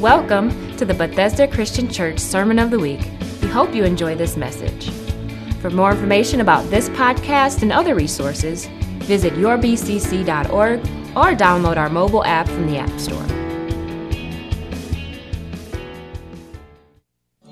Welcome 0.00 0.76
to 0.76 0.84
the 0.84 0.94
Bethesda 0.94 1.48
Christian 1.48 1.90
Church 1.90 2.20
Sermon 2.20 2.60
of 2.60 2.70
the 2.70 2.78
Week. 2.78 3.00
We 3.42 3.48
hope 3.48 3.74
you 3.74 3.82
enjoy 3.82 4.14
this 4.14 4.36
message. 4.36 4.90
For 5.60 5.70
more 5.70 5.90
information 5.90 6.40
about 6.40 6.70
this 6.70 6.88
podcast 6.90 7.62
and 7.62 7.72
other 7.72 7.96
resources, 7.96 8.66
visit 9.06 9.32
yourbcc.org 9.32 10.80
or 11.16 11.36
download 11.36 11.78
our 11.78 11.88
mobile 11.88 12.24
app 12.24 12.46
from 12.46 12.68
the 12.68 12.78
App 12.78 12.96
Store. 13.00 13.26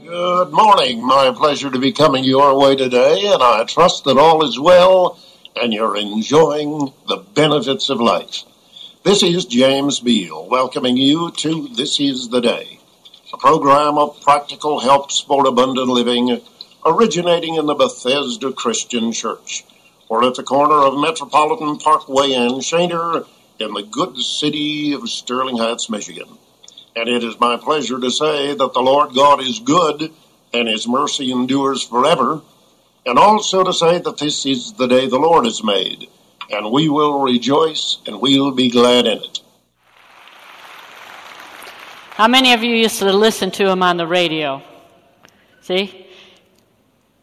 Good 0.05 0.53
morning. 0.53 1.05
My 1.05 1.35
pleasure 1.37 1.73
to 1.73 1.81
be 1.81 1.91
coming 1.91 2.23
your 2.23 2.57
way 2.57 2.77
today, 2.77 3.27
and 3.27 3.43
I 3.43 3.65
trust 3.65 4.05
that 4.05 4.19
all 4.19 4.45
is 4.45 4.57
well 4.57 5.19
and 5.57 5.75
you're 5.75 5.97
enjoying 5.97 6.93
the 7.09 7.17
benefits 7.35 7.89
of 7.89 8.01
life. 8.01 8.45
This 9.07 9.23
is 9.23 9.45
James 9.45 10.00
Beall 10.00 10.48
welcoming 10.48 10.96
you 10.96 11.30
to 11.30 11.69
This 11.69 12.01
Is 12.01 12.28
the 12.28 12.41
Day, 12.41 12.80
a 13.33 13.37
program 13.37 13.98
of 13.98 14.20
practical 14.20 14.80
helps 14.80 15.20
for 15.20 15.47
abundant 15.47 15.87
living 15.87 16.41
originating 16.84 17.55
in 17.55 17.66
the 17.66 17.77
Bethesda 17.77 18.52
Christian 18.52 19.12
Church. 19.12 19.64
We're 20.09 20.27
at 20.27 20.34
the 20.34 20.42
corner 20.42 20.74
of 20.84 20.98
Metropolitan 20.98 21.78
Parkway 21.78 22.33
and 22.33 22.55
Schoenherr 22.55 23.28
in 23.61 23.74
the 23.74 23.84
good 23.84 24.16
city 24.16 24.92
of 24.92 25.09
Sterling 25.09 25.59
Heights, 25.59 25.88
Michigan. 25.88 26.27
And 26.97 27.09
it 27.09 27.23
is 27.23 27.38
my 27.38 27.56
pleasure 27.59 28.00
to 28.00 28.11
say 28.11 28.56
that 28.56 28.73
the 28.75 28.83
Lord 28.83 29.14
God 29.14 29.41
is 29.41 29.61
good 29.61 30.11
and 30.52 30.66
his 30.66 30.88
mercy 30.88 31.30
endures 31.30 31.84
forever, 31.84 32.41
and 33.06 33.20
also 33.20 33.62
to 33.62 33.73
say 33.73 34.00
that 34.00 34.19
this 34.19 34.45
is 34.45 34.73
the 34.73 34.88
day 34.88 35.06
the 35.06 35.20
Lord 35.20 35.45
has 35.45 35.62
made 35.62 36.09
and 36.50 36.70
we 36.70 36.88
will 36.88 37.20
rejoice 37.20 37.98
and 38.06 38.20
we'll 38.20 38.52
be 38.52 38.70
glad 38.70 39.06
in 39.06 39.18
it. 39.18 39.41
How 42.10 42.28
many 42.28 42.52
of 42.52 42.62
you 42.62 42.74
used 42.74 42.98
to 43.00 43.12
listen 43.12 43.50
to 43.53 43.69
him 43.69 43.83
on 43.83 43.98
the 43.98 44.06
radio? 44.06 44.62
See? 45.61 46.06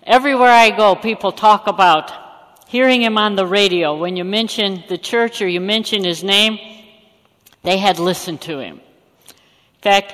Everywhere 0.03 0.51
I 0.51 0.69
go, 0.69 0.95
people 0.95 1.31
talk 1.31 1.65
about 1.65 2.11
hearing 2.67 3.01
him 3.01 3.17
on 3.17 3.35
the 3.35 3.45
radio. 3.45 3.95
When 3.95 4.17
you 4.17 4.23
mention 4.23 4.83
the 4.89 4.97
church 4.97 5.41
or 5.41 5.47
you 5.47 5.61
mention 5.61 6.03
his 6.03 6.23
name, 6.23 6.59
they 7.63 7.77
had 7.77 7.99
listened 7.99 8.41
to 8.41 8.59
him. 8.59 8.81
In 9.27 9.81
fact, 9.81 10.13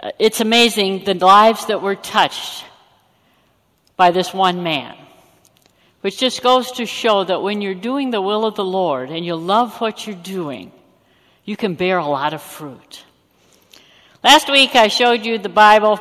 uh, 0.00 0.10
it's 0.18 0.40
amazing 0.40 1.04
the 1.04 1.14
lives 1.14 1.66
that 1.66 1.82
were 1.82 1.96
touched 1.96 2.64
by 3.96 4.10
this 4.10 4.32
one 4.32 4.62
man. 4.62 4.96
Which 6.00 6.18
just 6.18 6.42
goes 6.42 6.72
to 6.72 6.86
show 6.86 7.24
that 7.24 7.42
when 7.42 7.60
you're 7.60 7.74
doing 7.74 8.10
the 8.10 8.22
will 8.22 8.44
of 8.44 8.54
the 8.54 8.64
Lord 8.64 9.10
and 9.10 9.26
you 9.26 9.34
love 9.34 9.80
what 9.80 10.06
you're 10.06 10.14
doing, 10.14 10.70
you 11.44 11.56
can 11.56 11.74
bear 11.74 11.98
a 11.98 12.06
lot 12.06 12.34
of 12.34 12.42
fruit. 12.42 13.04
Last 14.22 14.50
week 14.50 14.76
I 14.76 14.88
showed 14.88 15.26
you 15.26 15.38
the 15.38 15.48
Bible 15.48 15.98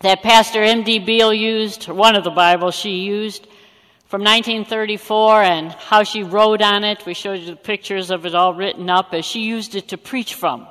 that 0.00 0.22
Pastor 0.22 0.62
M.D. 0.62 1.00
Beall 1.00 1.34
used, 1.34 1.88
one 1.88 2.14
of 2.14 2.22
the 2.22 2.30
Bibles 2.30 2.76
she 2.76 2.98
used 2.98 3.48
from 4.06 4.22
1934 4.22 5.42
and 5.42 5.72
how 5.72 6.02
she 6.02 6.22
wrote 6.22 6.62
on 6.62 6.84
it. 6.84 7.04
We 7.04 7.14
showed 7.14 7.40
you 7.40 7.46
the 7.46 7.56
pictures 7.56 8.10
of 8.10 8.24
it 8.24 8.34
all 8.34 8.54
written 8.54 8.88
up 8.88 9.12
as 9.12 9.24
she 9.24 9.40
used 9.40 9.74
it 9.74 9.88
to 9.88 9.98
preach 9.98 10.34
from. 10.34 10.66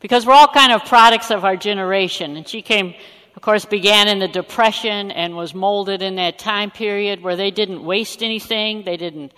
Because 0.00 0.26
we're 0.26 0.34
all 0.34 0.48
kind 0.48 0.72
of 0.72 0.84
products 0.84 1.30
of 1.30 1.44
our 1.44 1.56
generation. 1.56 2.36
And 2.36 2.46
she 2.46 2.60
came 2.60 2.94
of 3.34 3.42
course, 3.42 3.64
began 3.64 4.08
in 4.08 4.18
the 4.18 4.28
Depression 4.28 5.10
and 5.10 5.36
was 5.36 5.54
molded 5.54 6.02
in 6.02 6.16
that 6.16 6.38
time 6.38 6.70
period 6.70 7.22
where 7.22 7.36
they 7.36 7.50
didn't 7.50 7.82
waste 7.82 8.22
anything, 8.22 8.84
they 8.84 8.96
didn't 8.96 9.32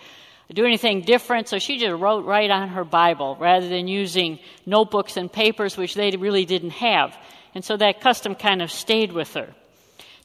do 0.52 0.64
anything 0.64 1.02
different. 1.02 1.48
So 1.48 1.58
she 1.58 1.78
just 1.78 2.00
wrote 2.00 2.24
right 2.24 2.50
on 2.50 2.68
her 2.70 2.84
Bible 2.84 3.36
rather 3.40 3.68
than 3.68 3.88
using 3.88 4.38
notebooks 4.66 5.16
and 5.16 5.32
papers, 5.32 5.76
which 5.76 5.94
they 5.94 6.10
really 6.10 6.44
didn't 6.44 6.70
have. 6.70 7.16
And 7.54 7.64
so 7.64 7.76
that 7.76 8.00
custom 8.00 8.34
kind 8.34 8.62
of 8.62 8.70
stayed 8.70 9.12
with 9.12 9.34
her. 9.34 9.54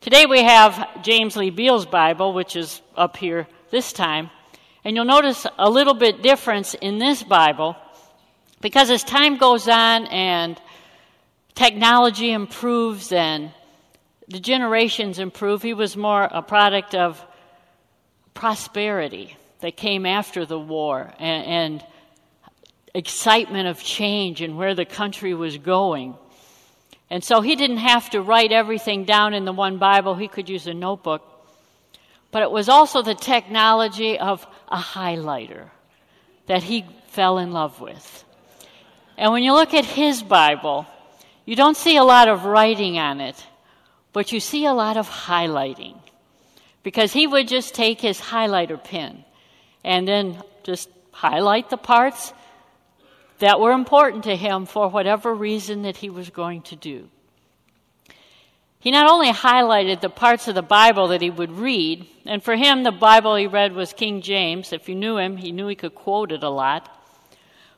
Today 0.02 0.26
we 0.26 0.44
have 0.44 1.04
James 1.04 1.36
Lee 1.36 1.50
Beall's 1.50 1.86
Bible, 1.86 2.34
which 2.34 2.56
is 2.56 2.82
up 2.96 3.18
here 3.18 3.48
this 3.70 3.94
time. 3.94 4.30
And 4.84 4.96
you'll 4.96 5.06
notice 5.06 5.46
a 5.58 5.70
little 5.70 5.94
bit 5.94 6.24
difference 6.24 6.74
in 6.74 6.98
this 6.98 7.22
Bible 7.22 7.76
because 8.62 8.90
as 8.90 9.04
time 9.04 9.38
goes 9.38 9.68
on 9.68 10.06
and 10.08 10.60
technology 11.54 12.32
improves 12.32 13.12
and 13.12 13.52
the 14.30 14.40
generations 14.40 15.20
improve. 15.20 15.62
He 15.62 15.74
was 15.74 15.98
more 15.98 16.24
a 16.24 16.42
product 16.42 16.96
of 16.96 17.24
prosperity 18.34 19.36
that 19.62 19.76
came 19.76 20.06
after 20.06 20.46
the 20.46 20.60
war 20.60 21.12
and, 21.20 21.46
and 21.46 21.86
excitement 22.94 23.68
of 23.68 23.84
change 23.84 24.42
and 24.42 24.58
where 24.58 24.76
the 24.76 24.86
country 24.86 25.34
was 25.34 25.58
going. 25.58 26.16
And 27.10 27.24
so 27.24 27.42
he 27.42 27.56
didn't 27.56 27.78
have 27.78 28.10
to 28.12 28.22
write 28.22 28.52
everything 28.52 29.04
down 29.04 29.34
in 29.34 29.46
the 29.46 29.52
one 29.52 29.78
Bible, 29.78 30.16
he 30.16 30.28
could 30.28 30.48
use 30.48 30.68
a 30.68 30.74
notebook. 30.74 31.24
But 32.32 32.44
it 32.44 32.52
was 32.52 32.70
also 32.70 33.02
the 33.02 33.16
technology 33.16 34.20
of 34.20 34.46
a 34.68 34.78
highlighter 34.78 35.70
that 36.46 36.62
he 36.62 36.86
fell 37.08 37.40
in 37.40 37.52
love 37.52 37.82
with. 37.82 38.24
And 39.18 39.32
when 39.32 39.44
you 39.44 39.54
look 39.54 39.74
at 39.74 39.86
his 39.86 40.22
Bible, 40.22 40.86
you 41.46 41.56
don't 41.56 41.76
see 41.76 41.98
a 41.98 42.04
lot 42.04 42.28
of 42.28 42.46
writing 42.46 43.00
on 43.00 43.20
it. 43.22 43.44
But 44.14 44.32
you 44.32 44.40
see 44.40 44.66
a 44.66 44.74
lot 44.74 44.98
of 44.98 45.10
highlighting 45.10 45.98
because 46.84 47.14
he 47.14 47.28
would 47.28 47.48
just 47.48 47.76
take 47.76 48.02
his 48.02 48.20
highlighter 48.20 48.82
pen 48.84 49.24
and 49.84 50.08
then 50.08 50.42
just 50.64 50.90
highlight 51.12 51.70
the 51.70 51.78
parts 51.78 52.34
that 53.40 53.60
were 53.60 53.72
important 53.72 54.24
to 54.26 54.36
him 54.36 54.66
for 54.66 54.90
whatever 54.90 55.34
reason 55.34 55.84
that 55.84 55.98
he 55.98 56.10
was 56.10 56.30
going 56.30 56.62
to 56.64 56.76
do. 56.76 57.10
He 58.80 58.92
not 58.92 59.10
only 59.10 59.32
highlighted 59.32 60.00
the 60.00 60.10
parts 60.10 60.48
of 60.48 60.56
the 60.56 60.62
Bible 60.62 61.10
that 61.10 61.22
he 61.22 61.30
would 61.30 61.52
read, 61.52 62.08
and 62.26 62.42
for 62.42 62.56
him, 62.56 62.84
the 62.84 62.92
Bible 62.92 63.36
he 63.36 63.46
read 63.46 63.74
was 63.74 63.92
King 63.92 64.22
James. 64.22 64.72
If 64.72 64.88
you 64.88 64.96
knew 64.96 65.18
him, 65.18 65.36
he 65.36 65.52
knew 65.52 65.68
he 65.68 65.76
could 65.76 65.96
quote 65.96 66.32
it 66.32 66.44
a 66.44 66.50
lot. 66.50 66.90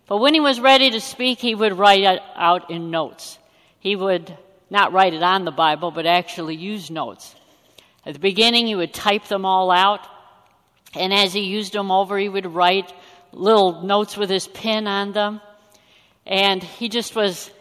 But 0.07 0.17
when 0.17 0.35
he 0.35 0.39
was 0.39 0.59
ready 0.59 0.91
to 0.91 1.01
speak, 1.01 1.39
he 1.39 1.55
would 1.55 1.77
write 1.77 2.03
it 2.03 2.21
out 2.35 2.69
in 2.69 2.91
notes. 2.91 3.39
He 3.79 3.95
would 3.95 4.37
not 4.71 4.93
write 4.93 5.13
it 5.13 5.21
on 5.21 5.43
the 5.43 5.51
Bible, 5.51 5.91
but 5.91 6.05
actually 6.05 6.55
use 6.55 6.89
notes. 6.89 7.35
At 8.05 8.13
the 8.13 8.19
beginning, 8.19 8.67
he 8.67 8.75
would 8.75 8.93
type 8.93 9.25
them 9.27 9.45
all 9.45 9.69
out, 9.69 10.07
and 10.95 11.13
as 11.13 11.33
he 11.33 11.41
used 11.41 11.73
them 11.73 11.91
over, 11.91 12.17
he 12.17 12.29
would 12.29 12.47
write 12.47 12.91
little 13.33 13.81
notes 13.81 14.15
with 14.15 14.29
his 14.29 14.47
pen 14.47 14.87
on 14.87 15.11
them. 15.11 15.41
And 16.25 16.63
he 16.63 16.87
just 16.87 17.15
was 17.15 17.51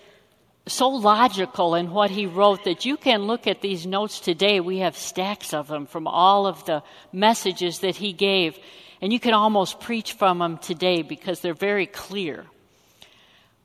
so 0.66 0.88
logical 0.88 1.74
in 1.74 1.90
what 1.90 2.10
he 2.10 2.26
wrote 2.26 2.64
that 2.64 2.84
you 2.84 2.96
can 2.96 3.24
look 3.24 3.48
at 3.48 3.60
these 3.60 3.86
notes 3.86 4.20
today. 4.20 4.60
We 4.60 4.78
have 4.78 4.96
stacks 4.96 5.52
of 5.52 5.66
them 5.66 5.86
from 5.86 6.06
all 6.06 6.46
of 6.46 6.64
the 6.64 6.84
messages 7.12 7.80
that 7.80 7.96
he 7.96 8.12
gave, 8.12 8.56
and 9.00 9.12
you 9.12 9.18
can 9.18 9.34
almost 9.34 9.80
preach 9.80 10.12
from 10.12 10.38
them 10.38 10.58
today 10.58 11.02
because 11.02 11.40
they're 11.40 11.54
very 11.54 11.86
clear. 11.86 12.46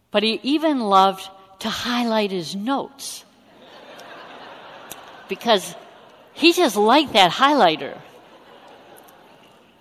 But 0.10 0.24
he 0.24 0.40
even 0.42 0.80
loved 0.80 1.30
to 1.60 1.70
highlight 1.70 2.32
his 2.32 2.56
notes 2.56 3.24
because 5.28 5.76
he 6.34 6.52
just 6.54 6.76
liked 6.76 7.14
that 7.14 7.32
highlighter. 7.32 7.98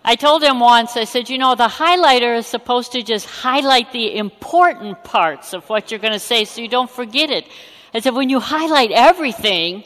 I 0.05 0.17
told 0.17 0.43
him 0.43 0.61
once, 0.61 0.97
I 0.97 1.05
said, 1.05 1.31
you 1.31 1.39
know, 1.39 1.55
the 1.55 1.67
highlighter 1.67 2.37
is 2.37 2.47
supposed 2.47 2.93
to 2.93 3.03
just 3.03 3.27
highlight 3.27 3.91
the 3.91 4.17
important 4.17 5.03
parts 5.03 5.55
of 5.55 5.69
what 5.71 5.91
you're 5.91 6.01
going 6.01 6.13
to 6.13 6.19
say 6.19 6.45
so 6.45 6.61
you 6.61 6.69
don't 6.69 6.91
forget 6.91 7.31
it. 7.31 7.49
I 7.95 8.01
said, 8.01 8.15
when 8.15 8.29
you 8.29 8.39
highlight 8.39 8.91
everything, 8.93 9.83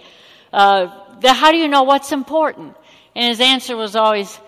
uh, 0.53 0.89
the, 1.21 1.33
how 1.33 1.53
do 1.53 1.57
you 1.57 1.69
know 1.69 1.85
what's 1.85 2.11
important? 2.11 2.77
And 3.15 3.29
his 3.29 3.41
answer 3.41 3.77
was 3.77 3.95
always, 3.95 4.41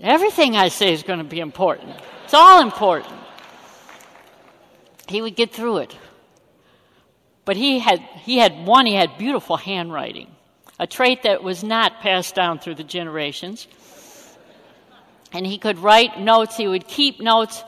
everything 0.00 0.56
I 0.56 0.68
say 0.68 0.92
is 0.92 1.04
going 1.04 1.20
to 1.20 1.24
be 1.24 1.38
important. 1.38 1.94
It's 2.24 2.34
all 2.34 2.60
important. 2.60 3.14
He 5.06 5.22
would 5.22 5.36
get 5.36 5.52
through 5.52 5.78
it. 5.78 5.96
But 7.44 7.56
he 7.56 7.78
had, 7.78 8.00
he 8.24 8.38
had 8.38 8.66
one, 8.66 8.86
he 8.86 8.94
had 8.94 9.18
beautiful 9.18 9.56
handwriting 9.56 10.31
a 10.78 10.86
trait 10.86 11.22
that 11.24 11.42
was 11.42 11.62
not 11.62 12.00
passed 12.00 12.34
down 12.34 12.58
through 12.58 12.76
the 12.76 12.84
generations. 12.84 13.66
And 15.32 15.46
he 15.46 15.58
could 15.58 15.78
write 15.78 16.20
notes, 16.20 16.56
he 16.56 16.68
would 16.68 16.86
keep 16.86 17.20
notes 17.20 17.64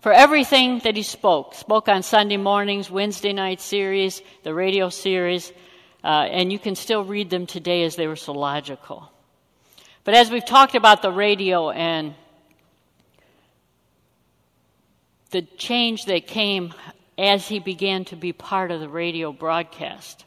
for 0.00 0.12
everything 0.12 0.80
that 0.80 0.96
he 0.96 1.02
spoke. 1.02 1.54
Spoke 1.54 1.88
on 1.88 2.02
Sunday 2.02 2.36
mornings, 2.36 2.90
Wednesday 2.90 3.32
night 3.32 3.60
series, 3.60 4.20
the 4.42 4.52
radio 4.52 4.88
series, 4.88 5.52
uh, 6.02 6.26
and 6.30 6.52
you 6.52 6.58
can 6.58 6.74
still 6.74 7.04
read 7.04 7.30
them 7.30 7.46
today 7.46 7.84
as 7.84 7.96
they 7.96 8.06
were 8.06 8.16
so 8.16 8.32
logical. 8.32 9.10
But 10.04 10.14
as 10.14 10.30
we've 10.30 10.44
talked 10.44 10.74
about 10.74 11.00
the 11.00 11.10
radio 11.10 11.70
and 11.70 12.14
the 15.30 15.42
change 15.42 16.04
that 16.04 16.26
came 16.26 16.72
as 17.16 17.48
he 17.48 17.58
began 17.58 18.04
to 18.06 18.16
be 18.16 18.32
part 18.32 18.70
of 18.70 18.80
the 18.80 18.88
radio 18.88 19.32
broadcast. 19.32 20.24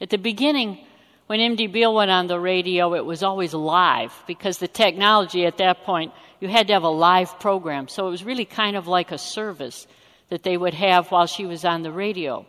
At 0.00 0.10
the 0.10 0.18
beginning, 0.18 0.78
when 1.26 1.40
MD 1.40 1.70
Beall 1.72 1.94
went 1.94 2.10
on 2.10 2.28
the 2.28 2.38
radio, 2.38 2.94
it 2.94 3.04
was 3.04 3.22
always 3.22 3.52
live 3.52 4.12
because 4.26 4.58
the 4.58 4.68
technology 4.68 5.44
at 5.44 5.58
that 5.58 5.82
point, 5.82 6.12
you 6.40 6.48
had 6.48 6.68
to 6.68 6.72
have 6.72 6.84
a 6.84 6.88
live 6.88 7.40
program. 7.40 7.88
So 7.88 8.06
it 8.06 8.10
was 8.10 8.22
really 8.22 8.44
kind 8.44 8.76
of 8.76 8.86
like 8.86 9.10
a 9.10 9.18
service 9.18 9.86
that 10.28 10.44
they 10.44 10.56
would 10.56 10.74
have 10.74 11.10
while 11.10 11.26
she 11.26 11.44
was 11.44 11.64
on 11.64 11.82
the 11.82 11.90
radio. 11.90 12.46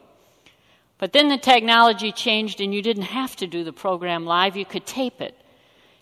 But 0.99 1.13
then 1.13 1.27
the 1.27 1.37
technology 1.37 2.11
changed 2.11 2.61
and 2.61 2.73
you 2.73 2.81
didn't 2.81 3.03
have 3.03 3.35
to 3.37 3.47
do 3.47 3.63
the 3.63 3.73
program 3.73 4.25
live, 4.25 4.55
you 4.55 4.65
could 4.65 4.85
tape 4.85 5.21
it. 5.21 5.35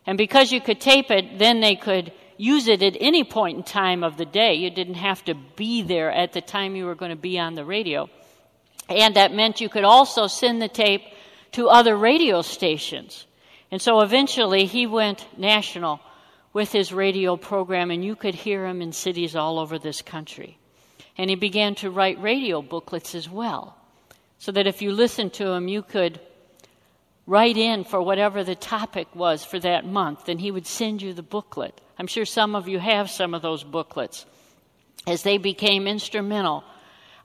And 0.06 0.18
because 0.18 0.52
you 0.52 0.62
could 0.62 0.80
tape 0.80 1.12
it, 1.12 1.40
then 1.40 1.62
they 1.62 1.76
could 1.76 2.12
use 2.38 2.68
it 2.68 2.84
at 2.84 2.98
any 3.00 3.24
point 3.24 3.58
in 3.58 3.64
time 3.64 4.04
of 4.04 4.18
the 4.18 4.26
day. 4.26 4.56
You 4.56 4.70
didn't 4.70 4.96
have 4.96 5.24
to 5.26 5.34
be 5.34 5.82
there 5.82 6.12
at 6.12 6.34
the 6.34 6.42
time 6.42 6.76
you 6.76 6.86
were 6.86 6.96
going 6.96 7.12
to 7.12 7.16
be 7.16 7.40
on 7.40 7.56
the 7.56 7.66
radio. 7.66 8.10
And 8.90 9.16
that 9.16 9.34
meant 9.34 9.62
you 9.62 9.70
could 9.70 9.84
also 9.84 10.28
send 10.28 10.62
the 10.62 10.68
tape 10.68 11.02
to 11.56 11.70
other 11.70 11.96
radio 11.96 12.42
stations. 12.42 13.26
And 13.72 13.82
so 13.82 14.02
eventually 14.02 14.66
he 14.66 14.86
went 14.86 15.26
national 15.38 16.02
with 16.52 16.74
his 16.74 16.92
radio 16.92 17.38
program, 17.38 17.92
and 17.92 18.04
you 18.04 18.14
could 18.18 18.36
hear 18.36 18.66
him 18.66 18.82
in 18.82 18.92
cities 18.92 19.38
all 19.38 19.58
over 19.58 19.80
this 19.80 20.02
country. 20.02 20.58
And 21.18 21.30
he 21.30 21.38
began 21.38 21.74
to 21.76 21.90
write 21.90 22.22
radio 22.22 22.62
booklets 22.62 23.16
as 23.16 23.30
well, 23.30 23.78
so 24.38 24.52
that 24.52 24.68
if 24.68 24.82
you 24.82 24.92
listened 24.92 25.32
to 25.36 25.48
him, 25.48 25.70
you 25.70 25.82
could 25.82 26.20
write 27.26 27.56
in 27.56 27.86
for 27.86 28.02
whatever 28.02 28.44
the 28.44 28.56
topic 28.56 29.08
was 29.16 29.46
for 29.46 29.60
that 29.60 29.86
month, 29.86 30.28
and 30.28 30.42
he 30.42 30.52
would 30.52 30.68
send 30.68 31.02
you 31.02 31.14
the 31.14 31.24
booklet. 31.24 31.80
I'm 31.98 32.08
sure 32.08 32.26
some 32.26 32.54
of 32.56 32.68
you 32.68 32.80
have 32.80 33.10
some 33.10 33.34
of 33.34 33.42
those 33.42 33.64
booklets, 33.64 34.26
as 35.08 35.24
they 35.24 35.38
became 35.38 35.88
instrumental 35.88 36.66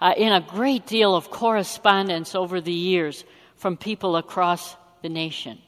uh, 0.01 0.15
in 0.17 0.33
a 0.33 0.41
great 0.41 0.87
deal 0.87 1.17
of 1.17 1.31
correspondence 1.31 2.37
over 2.37 2.61
the 2.61 2.73
years 2.73 3.25
from 3.61 3.77
people 3.77 4.17
across 4.17 4.75
the 5.03 5.11
nation. 5.11 5.59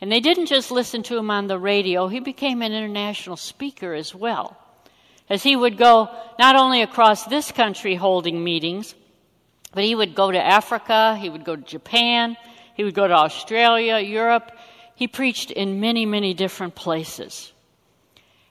And 0.00 0.12
they 0.12 0.20
didn't 0.20 0.46
just 0.46 0.70
listen 0.70 1.02
to 1.04 1.18
him 1.18 1.28
on 1.28 1.48
the 1.48 1.58
radio, 1.58 2.06
he 2.06 2.20
became 2.20 2.62
an 2.62 2.72
international 2.72 3.36
speaker 3.36 3.94
as 3.94 4.14
well. 4.14 4.56
As 5.28 5.42
he 5.42 5.56
would 5.56 5.76
go 5.76 6.08
not 6.38 6.54
only 6.54 6.82
across 6.82 7.24
this 7.24 7.50
country 7.50 7.96
holding 7.96 8.44
meetings, 8.44 8.94
but 9.72 9.82
he 9.82 9.96
would 9.96 10.14
go 10.14 10.30
to 10.30 10.40
Africa, 10.40 11.16
he 11.20 11.28
would 11.28 11.44
go 11.44 11.56
to 11.56 11.62
Japan, 11.62 12.36
he 12.74 12.84
would 12.84 12.94
go 12.94 13.08
to 13.08 13.14
Australia, 13.14 13.98
Europe. 13.98 14.52
He 14.94 15.08
preached 15.08 15.50
in 15.50 15.80
many, 15.80 16.06
many 16.06 16.32
different 16.32 16.76
places. 16.76 17.52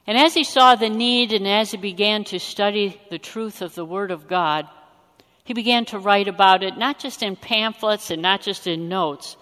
And 0.06 0.18
as 0.18 0.34
he 0.34 0.44
saw 0.44 0.74
the 0.74 0.90
need 0.90 1.32
and 1.32 1.48
as 1.48 1.70
he 1.70 1.78
began 1.78 2.24
to 2.24 2.38
study 2.38 3.00
the 3.08 3.18
truth 3.18 3.62
of 3.62 3.74
the 3.74 3.86
Word 3.86 4.10
of 4.10 4.28
God, 4.28 4.68
he 5.44 5.52
began 5.52 5.84
to 5.84 5.98
write 5.98 6.26
about 6.26 6.62
it, 6.62 6.78
not 6.78 6.98
just 6.98 7.22
in 7.22 7.36
pamphlets 7.36 8.10
and 8.10 8.22
not 8.22 8.40
just 8.40 8.66
in 8.66 8.88
notes, 8.88 9.36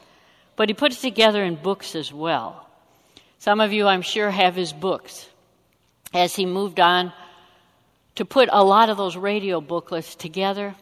but 0.56 0.68
he 0.68 0.74
put 0.74 0.92
it 0.92 0.98
together 0.98 1.44
in 1.44 1.54
books 1.54 1.94
as 1.94 2.12
well. 2.12 2.68
Some 3.38 3.60
of 3.60 3.72
you, 3.72 3.86
I'm 3.86 4.02
sure, 4.02 4.30
have 4.30 4.56
his 4.56 4.72
books. 4.72 5.28
As 6.12 6.34
he 6.34 6.44
moved 6.44 6.80
on 6.80 7.12
to 8.16 8.24
put 8.24 8.48
a 8.52 8.64
lot 8.64 8.90
of 8.90 8.96
those 8.96 9.16
radio 9.16 9.60
booklets 9.60 10.14
together, 10.14 10.74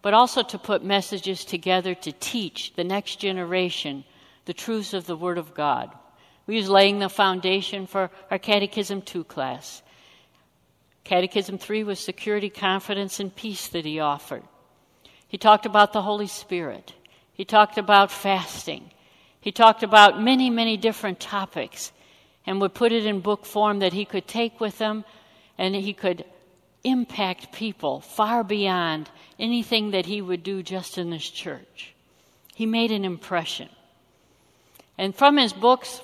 but 0.00 0.14
also 0.14 0.42
to 0.42 0.58
put 0.58 0.84
messages 0.84 1.44
together 1.44 1.94
to 1.94 2.12
teach 2.12 2.72
the 2.74 2.84
next 2.84 3.16
generation 3.16 4.04
the 4.46 4.54
truths 4.54 4.94
of 4.94 5.06
the 5.06 5.16
Word 5.16 5.38
of 5.38 5.54
God. 5.54 5.90
We 6.46 6.56
was 6.56 6.70
laying 6.70 7.00
the 7.00 7.10
foundation 7.10 7.86
for 7.86 8.10
our 8.30 8.38
Catechism 8.38 9.02
2 9.02 9.24
class. 9.24 9.82
Catechism 11.04 11.58
3 11.58 11.84
was 11.84 11.98
security, 11.98 12.48
confidence, 12.48 13.20
and 13.20 13.34
peace 13.34 13.68
that 13.68 13.84
he 13.84 14.00
offered. 14.00 14.44
He 15.28 15.38
talked 15.38 15.66
about 15.66 15.92
the 15.92 16.02
Holy 16.02 16.26
Spirit. 16.26 16.94
He 17.32 17.44
talked 17.44 17.78
about 17.78 18.10
fasting. 18.10 18.90
He 19.40 19.52
talked 19.52 19.82
about 19.82 20.20
many, 20.20 20.50
many 20.50 20.76
different 20.76 21.20
topics 21.20 21.92
and 22.46 22.60
would 22.60 22.74
put 22.74 22.92
it 22.92 23.06
in 23.06 23.20
book 23.20 23.44
form 23.44 23.78
that 23.78 23.92
he 23.92 24.04
could 24.04 24.26
take 24.26 24.58
with 24.58 24.78
him 24.78 25.04
and 25.58 25.74
he 25.74 25.92
could 25.92 26.24
impact 26.82 27.52
people 27.52 28.00
far 28.00 28.42
beyond 28.42 29.10
anything 29.38 29.90
that 29.90 30.06
he 30.06 30.22
would 30.22 30.42
do 30.42 30.62
just 30.62 30.98
in 30.98 31.10
this 31.10 31.28
church. 31.28 31.94
He 32.54 32.66
made 32.66 32.90
an 32.90 33.04
impression. 33.04 33.68
And 34.96 35.14
from 35.14 35.36
his 35.36 35.52
books, 35.52 36.00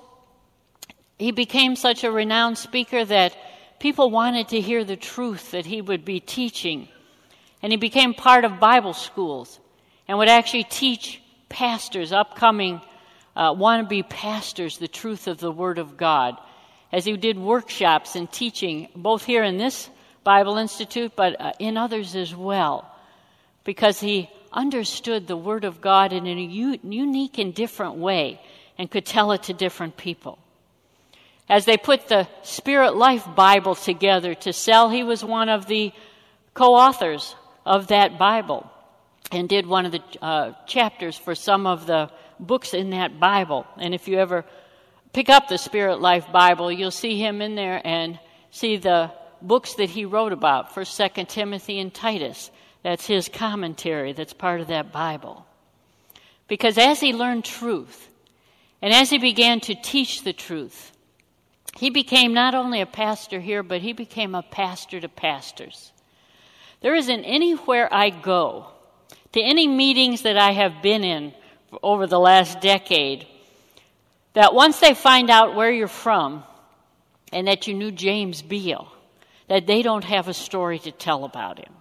he 1.18 1.32
became 1.32 1.76
such 1.76 2.04
a 2.04 2.12
renowned 2.12 2.58
speaker 2.58 3.04
that 3.04 3.34
people 3.80 4.10
wanted 4.10 4.48
to 4.48 4.60
hear 4.60 4.84
the 4.84 4.96
truth 4.96 5.50
that 5.52 5.66
he 5.66 5.80
would 5.80 6.04
be 6.04 6.20
teaching. 6.20 6.88
And 7.64 7.72
he 7.72 7.78
became 7.78 8.12
part 8.12 8.44
of 8.44 8.60
Bible 8.60 8.92
schools 8.92 9.58
and 10.06 10.18
would 10.18 10.28
actually 10.28 10.64
teach 10.64 11.22
pastors, 11.48 12.12
upcoming 12.12 12.82
uh, 13.34 13.54
wannabe 13.54 14.06
pastors, 14.06 14.76
the 14.76 14.86
truth 14.86 15.26
of 15.26 15.38
the 15.38 15.50
Word 15.50 15.78
of 15.78 15.96
God. 15.96 16.36
As 16.92 17.06
he 17.06 17.16
did 17.16 17.38
workshops 17.38 18.16
and 18.16 18.30
teaching, 18.30 18.88
both 18.94 19.24
here 19.24 19.42
in 19.42 19.56
this 19.56 19.88
Bible 20.24 20.58
Institute, 20.58 21.12
but 21.16 21.40
uh, 21.40 21.52
in 21.58 21.78
others 21.78 22.14
as 22.14 22.36
well, 22.36 22.94
because 23.64 23.98
he 23.98 24.28
understood 24.52 25.26
the 25.26 25.34
Word 25.34 25.64
of 25.64 25.80
God 25.80 26.12
in 26.12 26.26
a 26.26 26.34
u- 26.34 26.78
unique 26.82 27.38
and 27.38 27.54
different 27.54 27.94
way 27.94 28.42
and 28.76 28.90
could 28.90 29.06
tell 29.06 29.32
it 29.32 29.44
to 29.44 29.54
different 29.54 29.96
people. 29.96 30.36
As 31.48 31.64
they 31.64 31.78
put 31.78 32.08
the 32.08 32.28
Spirit 32.42 32.94
Life 32.94 33.26
Bible 33.34 33.74
together 33.74 34.34
to 34.34 34.52
sell, 34.52 34.90
he 34.90 35.02
was 35.02 35.24
one 35.24 35.48
of 35.48 35.64
the 35.64 35.94
co 36.52 36.74
authors 36.74 37.34
of 37.64 37.88
that 37.88 38.18
Bible 38.18 38.70
and 39.30 39.48
did 39.48 39.66
one 39.66 39.86
of 39.86 39.92
the 39.92 40.02
uh, 40.20 40.52
chapters 40.66 41.16
for 41.16 41.34
some 41.34 41.66
of 41.66 41.86
the 41.86 42.10
books 42.38 42.74
in 42.74 42.90
that 42.90 43.18
Bible. 43.18 43.66
And 43.78 43.94
if 43.94 44.08
you 44.08 44.18
ever 44.18 44.44
pick 45.12 45.28
up 45.28 45.48
the 45.48 45.58
Spirit 45.58 46.00
Life 46.00 46.30
Bible, 46.32 46.70
you'll 46.70 46.90
see 46.90 47.18
him 47.18 47.40
in 47.40 47.54
there 47.54 47.80
and 47.84 48.18
see 48.50 48.76
the 48.76 49.10
books 49.40 49.74
that 49.74 49.90
he 49.90 50.04
wrote 50.04 50.32
about, 50.32 50.74
First, 50.74 50.94
Second 50.94 51.28
Timothy, 51.28 51.78
and 51.80 51.92
Titus. 51.92 52.50
That's 52.82 53.06
his 53.06 53.28
commentary 53.28 54.12
that's 54.12 54.34
part 54.34 54.60
of 54.60 54.68
that 54.68 54.92
Bible. 54.92 55.46
Because 56.48 56.76
as 56.76 57.00
he 57.00 57.14
learned 57.14 57.44
truth, 57.44 58.08
and 58.82 58.92
as 58.92 59.08
he 59.08 59.16
began 59.16 59.60
to 59.60 59.74
teach 59.74 60.22
the 60.22 60.34
truth, 60.34 60.92
he 61.78 61.88
became 61.88 62.34
not 62.34 62.54
only 62.54 62.82
a 62.82 62.86
pastor 62.86 63.40
here, 63.40 63.62
but 63.62 63.80
he 63.80 63.94
became 63.94 64.34
a 64.34 64.42
pastor 64.42 65.00
to 65.00 65.08
pastors. 65.08 65.93
There 66.84 66.94
isn't 66.94 67.24
anywhere 67.24 67.88
I 67.90 68.10
go, 68.10 68.66
to 69.32 69.40
any 69.40 69.66
meetings 69.66 70.20
that 70.20 70.36
I 70.36 70.50
have 70.50 70.82
been 70.82 71.02
in 71.02 71.32
over 71.82 72.06
the 72.06 72.20
last 72.20 72.60
decade, 72.60 73.26
that 74.34 74.52
once 74.52 74.80
they 74.80 74.92
find 74.92 75.30
out 75.30 75.54
where 75.54 75.70
you're 75.70 75.88
from 75.88 76.44
and 77.32 77.48
that 77.48 77.66
you 77.66 77.72
knew 77.72 77.90
James 77.90 78.42
Beall, 78.42 78.92
that 79.48 79.66
they 79.66 79.80
don't 79.80 80.04
have 80.04 80.28
a 80.28 80.34
story 80.34 80.78
to 80.80 80.92
tell 80.92 81.24
about 81.24 81.58
him. 81.58 81.72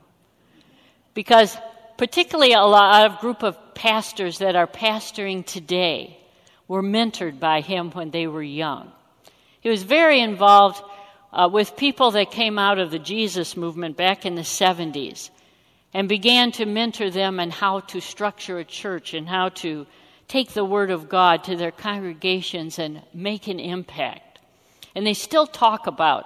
Because 1.14 1.58
particularly 1.98 2.54
a 2.54 2.62
lot 2.62 3.06
of 3.06 3.20
group 3.20 3.44
of 3.44 3.58
pastors 3.76 4.38
that 4.38 4.56
are 4.56 4.68
pastoring 4.68 5.46
today 5.46 6.18
were 6.70 6.82
mentored 6.82 7.42
by 7.42 7.60
him 7.60 7.92
when 7.92 8.12
they 8.12 8.26
were 8.26 8.42
young. 8.42 8.90
He 9.60 9.68
was 9.68 9.84
very 9.84 10.22
involved 10.22 10.82
uh, 11.34 11.50
with 11.52 11.76
people 11.76 12.12
that 12.12 12.32
came 12.32 12.60
out 12.60 12.78
of 12.78 12.92
the 12.92 13.00
Jesus 13.00 13.58
movement 13.58 13.98
back 13.98 14.26
in 14.26 14.36
the 14.36 14.42
70s 14.42 15.32
and 15.94 16.08
began 16.08 16.52
to 16.54 16.66
mentor 16.66 17.10
them 17.10 17.40
in 17.40 17.50
how 17.50 17.80
to 17.82 18.00
structure 18.00 18.60
a 18.60 18.64
church 18.64 19.14
and 19.14 19.28
how 19.28 19.50
to 19.50 19.88
take 20.28 20.52
the 20.52 20.64
Word 20.64 20.92
of 20.92 21.10
God 21.10 21.44
to 21.46 21.56
their 21.56 21.72
congregations 21.72 22.78
and 22.78 23.02
make 23.14 23.48
an 23.48 23.60
impact. 23.60 24.40
And 24.96 25.06
they 25.06 25.14
still 25.14 25.48
talk 25.48 25.88
about 25.88 26.26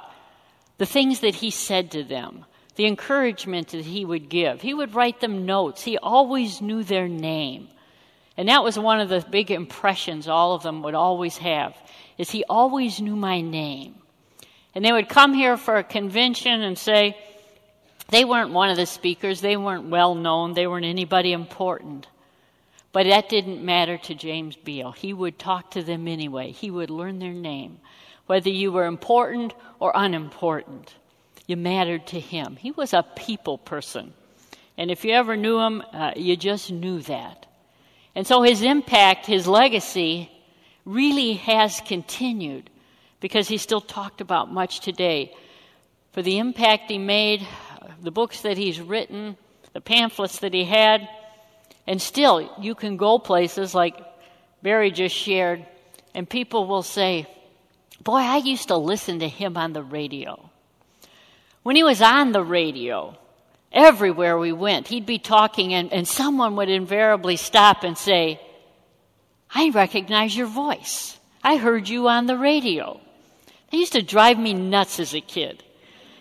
the 0.78 0.86
things 0.86 1.22
that 1.22 1.36
he 1.36 1.52
said 1.52 1.92
to 1.92 2.04
them, 2.04 2.46
the 2.76 2.86
encouragement 2.86 3.70
that 3.70 3.86
he 3.86 4.06
would 4.06 4.30
give. 4.30 4.62
He 4.62 4.74
would 4.74 4.94
write 4.94 5.22
them 5.22 5.46
notes, 5.46 5.84
he 5.84 5.98
always 5.98 6.62
knew 6.62 6.84
their 6.84 7.08
name. 7.08 7.70
And 8.36 8.50
that 8.50 8.64
was 8.64 8.78
one 8.78 9.00
of 9.00 9.10
the 9.10 9.26
big 9.30 9.50
impressions 9.52 10.28
all 10.28 10.54
of 10.54 10.64
them 10.64 10.84
would 10.84 10.94
always 10.94 11.38
have 11.38 11.76
is 12.18 12.30
he 12.32 12.44
always 12.50 13.00
knew 13.00 13.16
my 13.16 13.42
name. 13.42 13.96
And 14.77 14.86
they 14.86 14.91
would 14.91 15.10
come 15.10 15.34
here 15.34 15.57
for 15.57 15.77
a 15.77 15.84
convention 15.84 16.62
and 16.62 16.77
say 16.77 17.17
they 18.10 18.24
weren't 18.24 18.51
one 18.51 18.69
of 18.69 18.77
the 18.77 18.86
speakers, 18.86 19.41
they 19.41 19.57
weren't 19.57 19.89
well 19.89 20.13
known, 20.13 20.53
they 20.53 20.67
weren't 20.67 20.86
anybody 20.86 21.31
important. 21.34 22.05
But 22.91 23.07
that 23.07 23.27
didn't 23.27 23.65
matter 23.65 23.98
to 23.98 24.13
James 24.13 24.55
Beall. 24.55 24.91
He 24.91 25.13
would 25.13 25.39
talk 25.39 25.72
to 25.72 25.81
them 25.81 26.07
anyway. 26.07 26.51
He 26.51 26.69
would 26.69 26.91
learn 26.91 27.17
their 27.17 27.34
name. 27.34 27.79
Whether 28.27 28.51
you 28.51 28.72
were 28.72 28.86
important 28.86 29.55
or 29.79 29.91
unimportant, 29.96 30.93
you 31.48 31.57
mattered 31.57 32.05
to 32.10 32.19
him. 32.19 32.55
He 32.55 32.69
was 32.69 32.93
a 32.93 33.01
people 33.01 33.57
person. 33.57 34.13
And 34.77 34.91
if 34.91 35.03
you 35.03 35.13
ever 35.13 35.36
knew 35.36 35.57
him, 35.60 35.81
uh, 35.91 36.12
you 36.15 36.38
just 36.38 36.69
knew 36.72 37.01
that. 37.01 37.48
And 38.13 38.27
so 38.27 38.43
his 38.43 38.62
impact, 38.62 39.25
his 39.25 39.48
legacy, 39.48 40.29
really 40.86 41.34
has 41.34 41.81
continued 41.81 42.69
because 43.19 43.47
he 43.47 43.57
still 43.57 43.81
talked 43.81 44.21
about 44.21 44.51
much 44.51 44.79
today. 44.79 45.33
For 46.12 46.21
the 46.21 46.38
impact 46.38 46.89
he 46.89 46.97
made, 46.97 47.47
the 48.01 48.12
books 48.12 48.41
that 48.41 48.57
he's 48.57 48.79
written, 48.79 49.38
the 49.74 49.81
pamphlets 49.81 50.39
that 50.39 50.53
he 50.53 50.65
had, 50.65 51.07
and 51.86 52.01
still 52.01 52.53
you 52.59 52.75
can 52.75 52.97
go 52.97 53.17
places 53.19 53.74
like 53.74 53.95
Barry 54.62 54.91
just 54.91 55.15
shared, 55.15 55.65
and 56.13 56.29
people 56.29 56.67
will 56.67 56.83
say, 56.83 57.27
Boy, 58.03 58.19
I 58.19 58.38
used 58.38 58.67
to 58.69 58.77
listen 58.77 59.19
to 59.19 59.27
him 59.27 59.57
on 59.57 59.74
the 59.74 59.83
radio. 59.83 60.50
When 61.63 61.75
he 61.75 61.83
was 61.83 62.01
on 62.01 62.31
the 62.31 62.43
radio, 62.43 63.17
everywhere 63.71 64.38
we 64.38 64.51
went, 64.51 64.88
he'd 64.88 65.05
be 65.05 65.19
talking, 65.19 65.74
and, 65.74 65.91
and 65.91 66.07
someone 66.07 66.55
would 66.55 66.69
invariably 66.69 67.36
stop 67.36 67.83
and 67.83 67.97
say, 67.97 68.39
I 69.53 69.69
recognize 69.69 70.36
your 70.36 70.47
voice. 70.47 71.17
I 71.43 71.57
heard 71.57 71.89
you 71.89 72.07
on 72.07 72.25
the 72.25 72.38
radio. 72.38 73.01
It 73.71 73.77
used 73.77 73.93
to 73.93 74.01
drive 74.01 74.39
me 74.39 74.53
nuts 74.53 75.00
as 75.00 75.13
a 75.13 75.21
kid. 75.21 75.63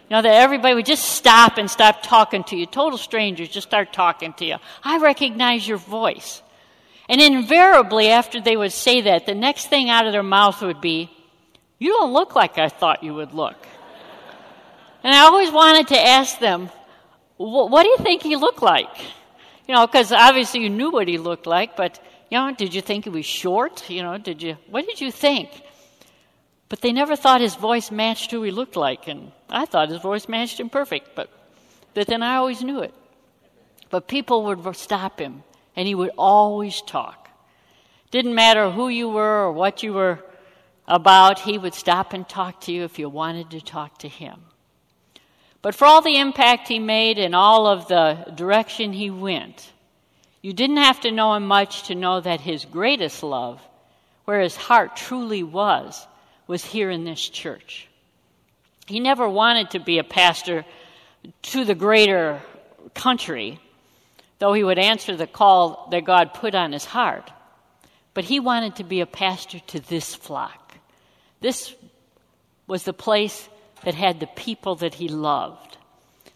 You 0.09 0.17
know, 0.17 0.23
that 0.23 0.35
everybody 0.35 0.75
would 0.75 0.87
just 0.87 1.05
stop 1.05 1.59
and 1.59 1.69
stop 1.69 2.03
talking 2.03 2.45
to 2.45 2.57
you. 2.57 2.67
Total 2.67 2.99
strangers 2.99 3.49
just 3.49 3.67
start 3.67 3.93
talking 3.93 4.33
to 4.35 4.45
you. 4.45 4.57
I 4.85 4.99
recognize 4.99 5.67
your 5.67 5.79
voice. 5.79 6.43
And 7.09 7.21
invariably, 7.21 8.09
after 8.09 8.41
they 8.41 8.57
would 8.57 8.73
say 8.73 9.01
that, 9.03 9.27
the 9.27 9.35
next 9.35 9.67
thing 9.69 9.91
out 9.91 10.07
of 10.07 10.13
their 10.13 10.23
mouth 10.23 10.61
would 10.63 10.81
be, 10.81 11.11
You 11.79 11.93
don't 11.93 12.13
look 12.13 12.35
like 12.35 12.59
I 12.59 12.69
thought 12.69 13.03
you 13.03 13.15
would 13.15 13.33
look. 13.33 13.57
and 15.03 15.15
I 15.15 15.21
always 15.21 15.51
wanted 15.51 15.89
to 15.89 16.01
ask 16.01 16.39
them, 16.39 16.71
What 17.37 17.83
do 17.83 17.89
you 17.89 17.99
think 17.99 18.23
he 18.23 18.37
looked 18.37 18.63
like? 18.63 18.97
You 19.67 19.75
know, 19.75 19.87
because 19.87 20.13
obviously 20.13 20.61
you 20.61 20.71
knew 20.71 20.91
what 20.91 21.09
he 21.09 21.19
looked 21.19 21.47
like, 21.47 21.77
but, 21.77 22.01
you 22.31 22.39
know, 22.39 22.55
did 22.55 22.75
you 22.75 22.81
think 22.81 23.05
he 23.05 23.11
was 23.11 23.27
short? 23.27 23.91
You 23.91 24.03
know, 24.05 24.19
did 24.19 24.41
you, 24.41 24.57
what 24.71 24.87
did 24.87 25.01
you 25.01 25.11
think? 25.11 25.51
But 26.69 26.81
they 26.81 26.93
never 26.93 27.15
thought 27.15 27.41
his 27.41 27.55
voice 27.55 27.91
matched 27.91 28.31
who 28.31 28.43
he 28.43 28.51
looked 28.51 28.77
like, 28.77 29.07
and 29.09 29.33
I 29.49 29.67
thought 29.67 29.91
his 29.91 30.01
voice 30.01 30.29
matched 30.29 30.59
him 30.59 30.69
perfect, 30.69 31.15
but, 31.15 31.31
but 31.95 32.07
then 32.07 32.23
I 32.23 32.37
always 32.37 32.63
knew 32.63 32.81
it. 32.81 32.95
But 33.91 34.09
people 34.09 34.45
would 34.45 34.77
stop 34.77 35.21
him 35.21 35.45
and 35.77 35.87
he 35.87 35.95
would 35.95 36.11
always 36.19 36.83
talk. 36.83 37.29
Didn't 38.11 38.35
matter 38.35 38.71
who 38.71 38.89
you 38.89 39.09
were 39.09 39.45
or 39.45 39.53
what 39.53 39.83
you 39.83 39.93
were 39.93 40.25
about, 40.89 41.41
he 41.41 41.59
would 41.59 41.75
stop 41.75 42.13
and 42.13 42.29
talk 42.29 42.61
to 42.63 42.73
you 42.73 42.85
if 42.85 42.99
you 42.99 43.09
wanted 43.09 43.51
to 43.51 43.61
talk 43.61 43.99
to 43.99 44.09
him. 44.09 44.41
But 45.63 45.75
for 45.75 45.85
all 45.85 46.01
the 46.01 46.19
impact 46.19 46.69
he 46.69 46.79
made 46.79 47.19
and 47.19 47.35
all 47.35 47.67
of 47.67 47.89
the 47.89 48.33
direction 48.35 48.93
he 48.93 49.11
went, 49.11 49.73
you 50.43 50.53
didn't 50.53 50.77
have 50.77 51.01
to 51.01 51.11
know 51.11 51.35
him 51.35 51.47
much 51.47 51.85
to 51.89 51.95
know 51.95 52.21
that 52.21 52.41
his 52.41 52.65
greatest 52.65 53.23
love, 53.23 53.61
where 54.25 54.41
his 54.41 54.55
heart 54.55 54.97
truly 54.97 55.43
was, 55.43 56.07
was 56.47 56.65
here 56.65 56.91
in 56.91 57.05
this 57.05 57.29
church. 57.29 57.89
He 58.87 59.01
never 59.01 59.29
wanted 59.29 59.71
to 59.71 59.81
be 59.81 59.99
a 59.99 60.05
pastor 60.05 60.65
to 61.43 61.65
the 61.65 61.75
greater 61.75 62.41
country 62.95 63.61
though 64.39 64.53
he 64.53 64.65
would 64.65 64.79
answer 64.79 65.17
the 65.17 65.27
call 65.27 65.89
that 65.91 66.05
God 66.05 66.35
put 66.35 66.55
on 66.55 66.73
his 66.73 66.85
heart. 66.85 67.31
But 68.15 68.25
he 68.25 68.41
wanted 68.41 68.77
to 68.77 68.85
be 68.85 69.01
a 69.01 69.07
pastor 69.07 69.61
to 69.69 69.81
this 69.81 70.15
flock. 70.15 70.75
This 71.41 71.75
was 72.67 72.85
the 72.85 72.93
place 72.93 73.49
that 73.85 73.95
had 73.95 74.21
the 74.21 74.27
people 74.27 74.77
that 74.77 74.95
he 74.95 75.09
loved. 75.09 75.77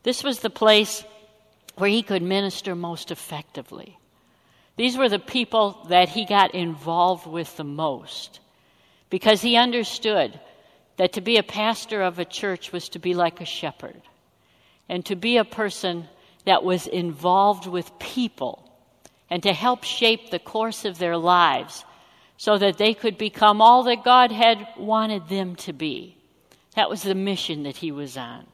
This 0.03 0.23
was 0.23 0.41
the 0.41 0.51
place 0.51 1.05
where 1.77 1.91
he 1.91 2.03
could 2.03 2.23
minister 2.23 2.75
most 2.75 3.11
effectively. 3.11 3.99
These 4.77 4.97
were 4.97 5.09
the 5.09 5.19
people 5.19 5.87
that 5.89 6.11
he 6.11 6.25
got 6.25 6.55
involved 6.55 7.27
with 7.27 7.57
the 7.57 7.65
most 7.65 8.41
because 9.11 9.43
he 9.43 9.57
understood 9.57 10.39
that 10.97 11.13
to 11.15 11.21
be 11.21 11.37
a 11.37 11.43
pastor 11.43 12.03
of 12.03 12.19
a 12.19 12.25
church 12.25 12.73
was 12.73 12.89
to 12.91 12.99
be 12.99 13.15
like 13.15 13.41
a 13.41 13.45
shepherd 13.45 14.01
and 14.89 15.05
to 15.07 15.17
be 15.17 15.37
a 15.37 15.45
person 15.45 16.09
that 16.45 16.63
was 16.63 16.87
involved 16.87 17.67
with 17.67 17.99
people 17.99 18.71
and 19.29 19.43
to 19.43 19.53
help 19.53 19.85
shape 19.85 20.31
the 20.31 20.39
course 20.39 20.85
of 20.85 20.99
their 20.99 21.17
lives 21.17 21.85
so 22.37 22.57
that 22.57 22.79
they 22.79 22.95
could 22.95 23.19
become 23.19 23.61
all 23.61 23.83
that 23.85 24.05
God 24.05 24.33
had 24.33 24.67
wanted 24.77 25.29
them 25.29 25.57
to 25.57 25.73
be. 25.73 26.17
That 26.75 26.89
was 26.89 27.03
the 27.03 27.15
mission 27.15 27.65
that 27.65 27.77
he 27.77 27.93
was 27.93 28.17
on. 28.17 28.47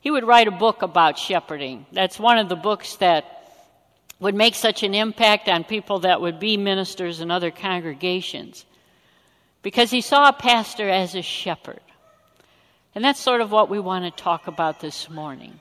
He 0.00 0.10
would 0.10 0.26
write 0.26 0.48
a 0.48 0.52
book 0.52 0.82
about 0.82 1.18
shepherding. 1.18 1.86
That's 1.92 2.18
one 2.18 2.38
of 2.38 2.48
the 2.48 2.56
books 2.56 2.96
that 2.96 3.24
would 4.20 4.34
make 4.34 4.54
such 4.54 4.82
an 4.82 4.94
impact 4.94 5.48
on 5.48 5.64
people 5.64 6.00
that 6.00 6.20
would 6.20 6.40
be 6.40 6.56
ministers 6.56 7.20
in 7.20 7.30
other 7.30 7.50
congregations 7.50 8.64
because 9.66 9.90
he 9.90 10.00
saw 10.00 10.28
a 10.28 10.32
pastor 10.32 10.88
as 10.88 11.16
a 11.16 11.22
shepherd. 11.22 11.80
And 12.94 13.04
that's 13.04 13.18
sort 13.18 13.40
of 13.40 13.50
what 13.50 13.68
we 13.68 13.80
want 13.80 14.04
to 14.04 14.22
talk 14.22 14.46
about 14.46 14.78
this 14.78 15.10
morning 15.10 15.58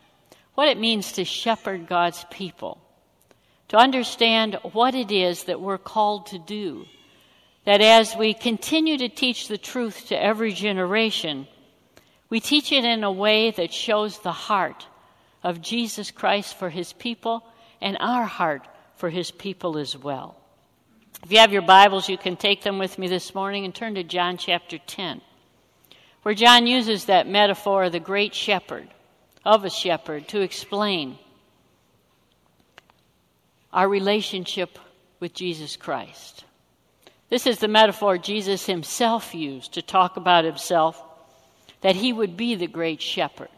what 0.53 0.67
it 0.67 0.77
means 0.77 1.13
to 1.13 1.25
shepherd 1.25 1.87
God's 1.87 2.23
people, 2.29 2.79
to 3.69 3.77
understand 3.77 4.59
what 4.73 4.93
it 4.93 5.11
is 5.11 5.45
that 5.45 5.59
we're 5.59 5.79
called 5.79 6.27
to 6.27 6.37
do. 6.37 6.85
That 7.65 7.81
as 7.81 8.15
we 8.15 8.35
continue 8.35 8.99
to 8.99 9.09
teach 9.09 9.47
the 9.47 9.57
truth 9.57 10.09
to 10.09 10.23
every 10.23 10.53
generation, 10.53 11.47
we 12.29 12.39
teach 12.39 12.71
it 12.71 12.85
in 12.85 13.03
a 13.03 13.11
way 13.11 13.49
that 13.49 13.73
shows 13.73 14.19
the 14.19 14.31
heart 14.31 14.85
of 15.41 15.63
Jesus 15.63 16.11
Christ 16.11 16.59
for 16.59 16.69
his 16.69 16.93
people 16.93 17.43
and 17.81 17.97
our 17.99 18.25
heart 18.25 18.67
for 18.97 19.09
his 19.09 19.31
people 19.31 19.79
as 19.79 19.97
well. 19.97 20.44
If 21.25 21.31
you 21.31 21.39
have 21.39 21.51
your 21.51 21.63
Bibles, 21.63 22.07
you 22.07 22.19
can 22.19 22.35
take 22.35 22.61
them 22.61 22.77
with 22.77 22.99
me 22.99 23.07
this 23.07 23.33
morning 23.33 23.65
and 23.65 23.73
turn 23.73 23.95
to 23.95 24.03
John 24.03 24.37
chapter 24.37 24.77
10, 24.77 25.21
where 26.21 26.35
John 26.35 26.67
uses 26.67 27.05
that 27.05 27.27
metaphor 27.27 27.85
of 27.85 27.93
the 27.93 27.99
great 27.99 28.35
shepherd 28.35 28.87
of 29.43 29.65
a 29.65 29.71
shepherd 29.71 30.27
to 30.27 30.41
explain 30.41 31.17
our 33.73 33.89
relationship 33.89 34.77
with 35.19 35.33
Jesus 35.33 35.75
Christ. 35.75 36.43
This 37.29 37.47
is 37.47 37.57
the 37.57 37.67
metaphor 37.67 38.19
Jesus 38.19 38.67
himself 38.67 39.33
used 39.33 39.73
to 39.73 39.81
talk 39.81 40.17
about 40.17 40.45
himself, 40.45 41.01
that 41.81 41.95
he 41.95 42.13
would 42.13 42.37
be 42.37 42.53
the 42.53 42.67
great 42.67 43.01
shepherd, 43.01 43.49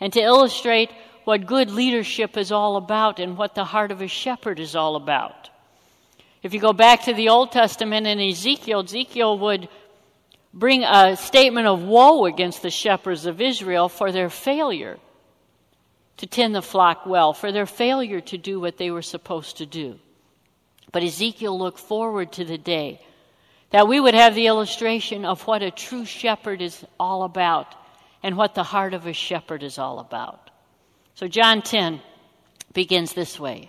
and 0.00 0.12
to 0.12 0.20
illustrate 0.20 0.90
what 1.22 1.46
good 1.46 1.70
leadership 1.70 2.36
is 2.36 2.50
all 2.50 2.76
about 2.76 3.20
and 3.20 3.38
what 3.38 3.54
the 3.54 3.66
heart 3.66 3.92
of 3.92 4.02
a 4.02 4.08
shepherd 4.08 4.58
is 4.58 4.74
all 4.74 4.96
about. 4.96 5.50
If 6.46 6.54
you 6.54 6.60
go 6.60 6.72
back 6.72 7.02
to 7.06 7.12
the 7.12 7.30
Old 7.30 7.50
Testament 7.50 8.06
in 8.06 8.20
Ezekiel, 8.20 8.84
Ezekiel 8.84 9.36
would 9.40 9.68
bring 10.54 10.84
a 10.84 11.16
statement 11.16 11.66
of 11.66 11.82
woe 11.82 12.24
against 12.24 12.62
the 12.62 12.70
shepherds 12.70 13.26
of 13.26 13.40
Israel 13.40 13.88
for 13.88 14.12
their 14.12 14.30
failure 14.30 14.96
to 16.18 16.26
tend 16.28 16.54
the 16.54 16.62
flock 16.62 17.04
well, 17.04 17.32
for 17.32 17.50
their 17.50 17.66
failure 17.66 18.20
to 18.20 18.38
do 18.38 18.60
what 18.60 18.78
they 18.78 18.92
were 18.92 19.02
supposed 19.02 19.56
to 19.56 19.66
do. 19.66 19.98
But 20.92 21.02
Ezekiel 21.02 21.58
looked 21.58 21.80
forward 21.80 22.30
to 22.34 22.44
the 22.44 22.58
day 22.58 23.00
that 23.70 23.88
we 23.88 23.98
would 23.98 24.14
have 24.14 24.36
the 24.36 24.46
illustration 24.46 25.24
of 25.24 25.48
what 25.48 25.64
a 25.64 25.72
true 25.72 26.04
shepherd 26.04 26.62
is 26.62 26.84
all 27.00 27.24
about 27.24 27.74
and 28.22 28.36
what 28.36 28.54
the 28.54 28.62
heart 28.62 28.94
of 28.94 29.08
a 29.08 29.12
shepherd 29.12 29.64
is 29.64 29.78
all 29.78 29.98
about. 29.98 30.52
So, 31.16 31.26
John 31.26 31.60
10 31.60 32.00
begins 32.72 33.14
this 33.14 33.36
way 33.40 33.68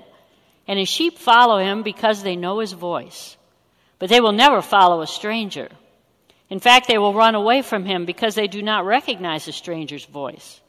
and 0.71 0.79
his 0.79 0.87
sheep 0.87 1.17
follow 1.17 1.57
him 1.59 1.83
because 1.83 2.23
they 2.23 2.37
know 2.37 2.59
his 2.59 2.71
voice. 2.71 3.35
But 3.99 4.07
they 4.07 4.21
will 4.21 4.31
never 4.31 4.61
follow 4.61 5.01
a 5.01 5.07
stranger. 5.07 5.67
In 6.49 6.61
fact, 6.61 6.87
they 6.87 6.97
will 6.97 7.13
run 7.13 7.35
away 7.35 7.61
from 7.61 7.83
him 7.83 8.05
because 8.05 8.35
they 8.35 8.47
do 8.47 8.61
not 8.61 8.85
recognize 8.85 9.47
a 9.49 9.51
stranger's 9.51 10.05
voice. 10.05 10.61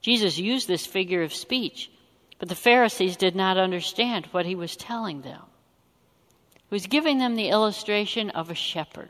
Jesus 0.00 0.38
used 0.38 0.66
this 0.66 0.86
figure 0.86 1.22
of 1.22 1.34
speech 1.34 1.90
but 2.38 2.48
the 2.48 2.54
Pharisees 2.54 3.16
did 3.16 3.34
not 3.34 3.56
understand 3.56 4.26
what 4.26 4.46
he 4.46 4.54
was 4.54 4.76
telling 4.76 5.22
them. 5.22 5.40
He 6.68 6.74
was 6.74 6.86
giving 6.86 7.18
them 7.18 7.36
the 7.36 7.48
illustration 7.48 8.30
of 8.30 8.50
a 8.50 8.54
shepherd 8.54 9.08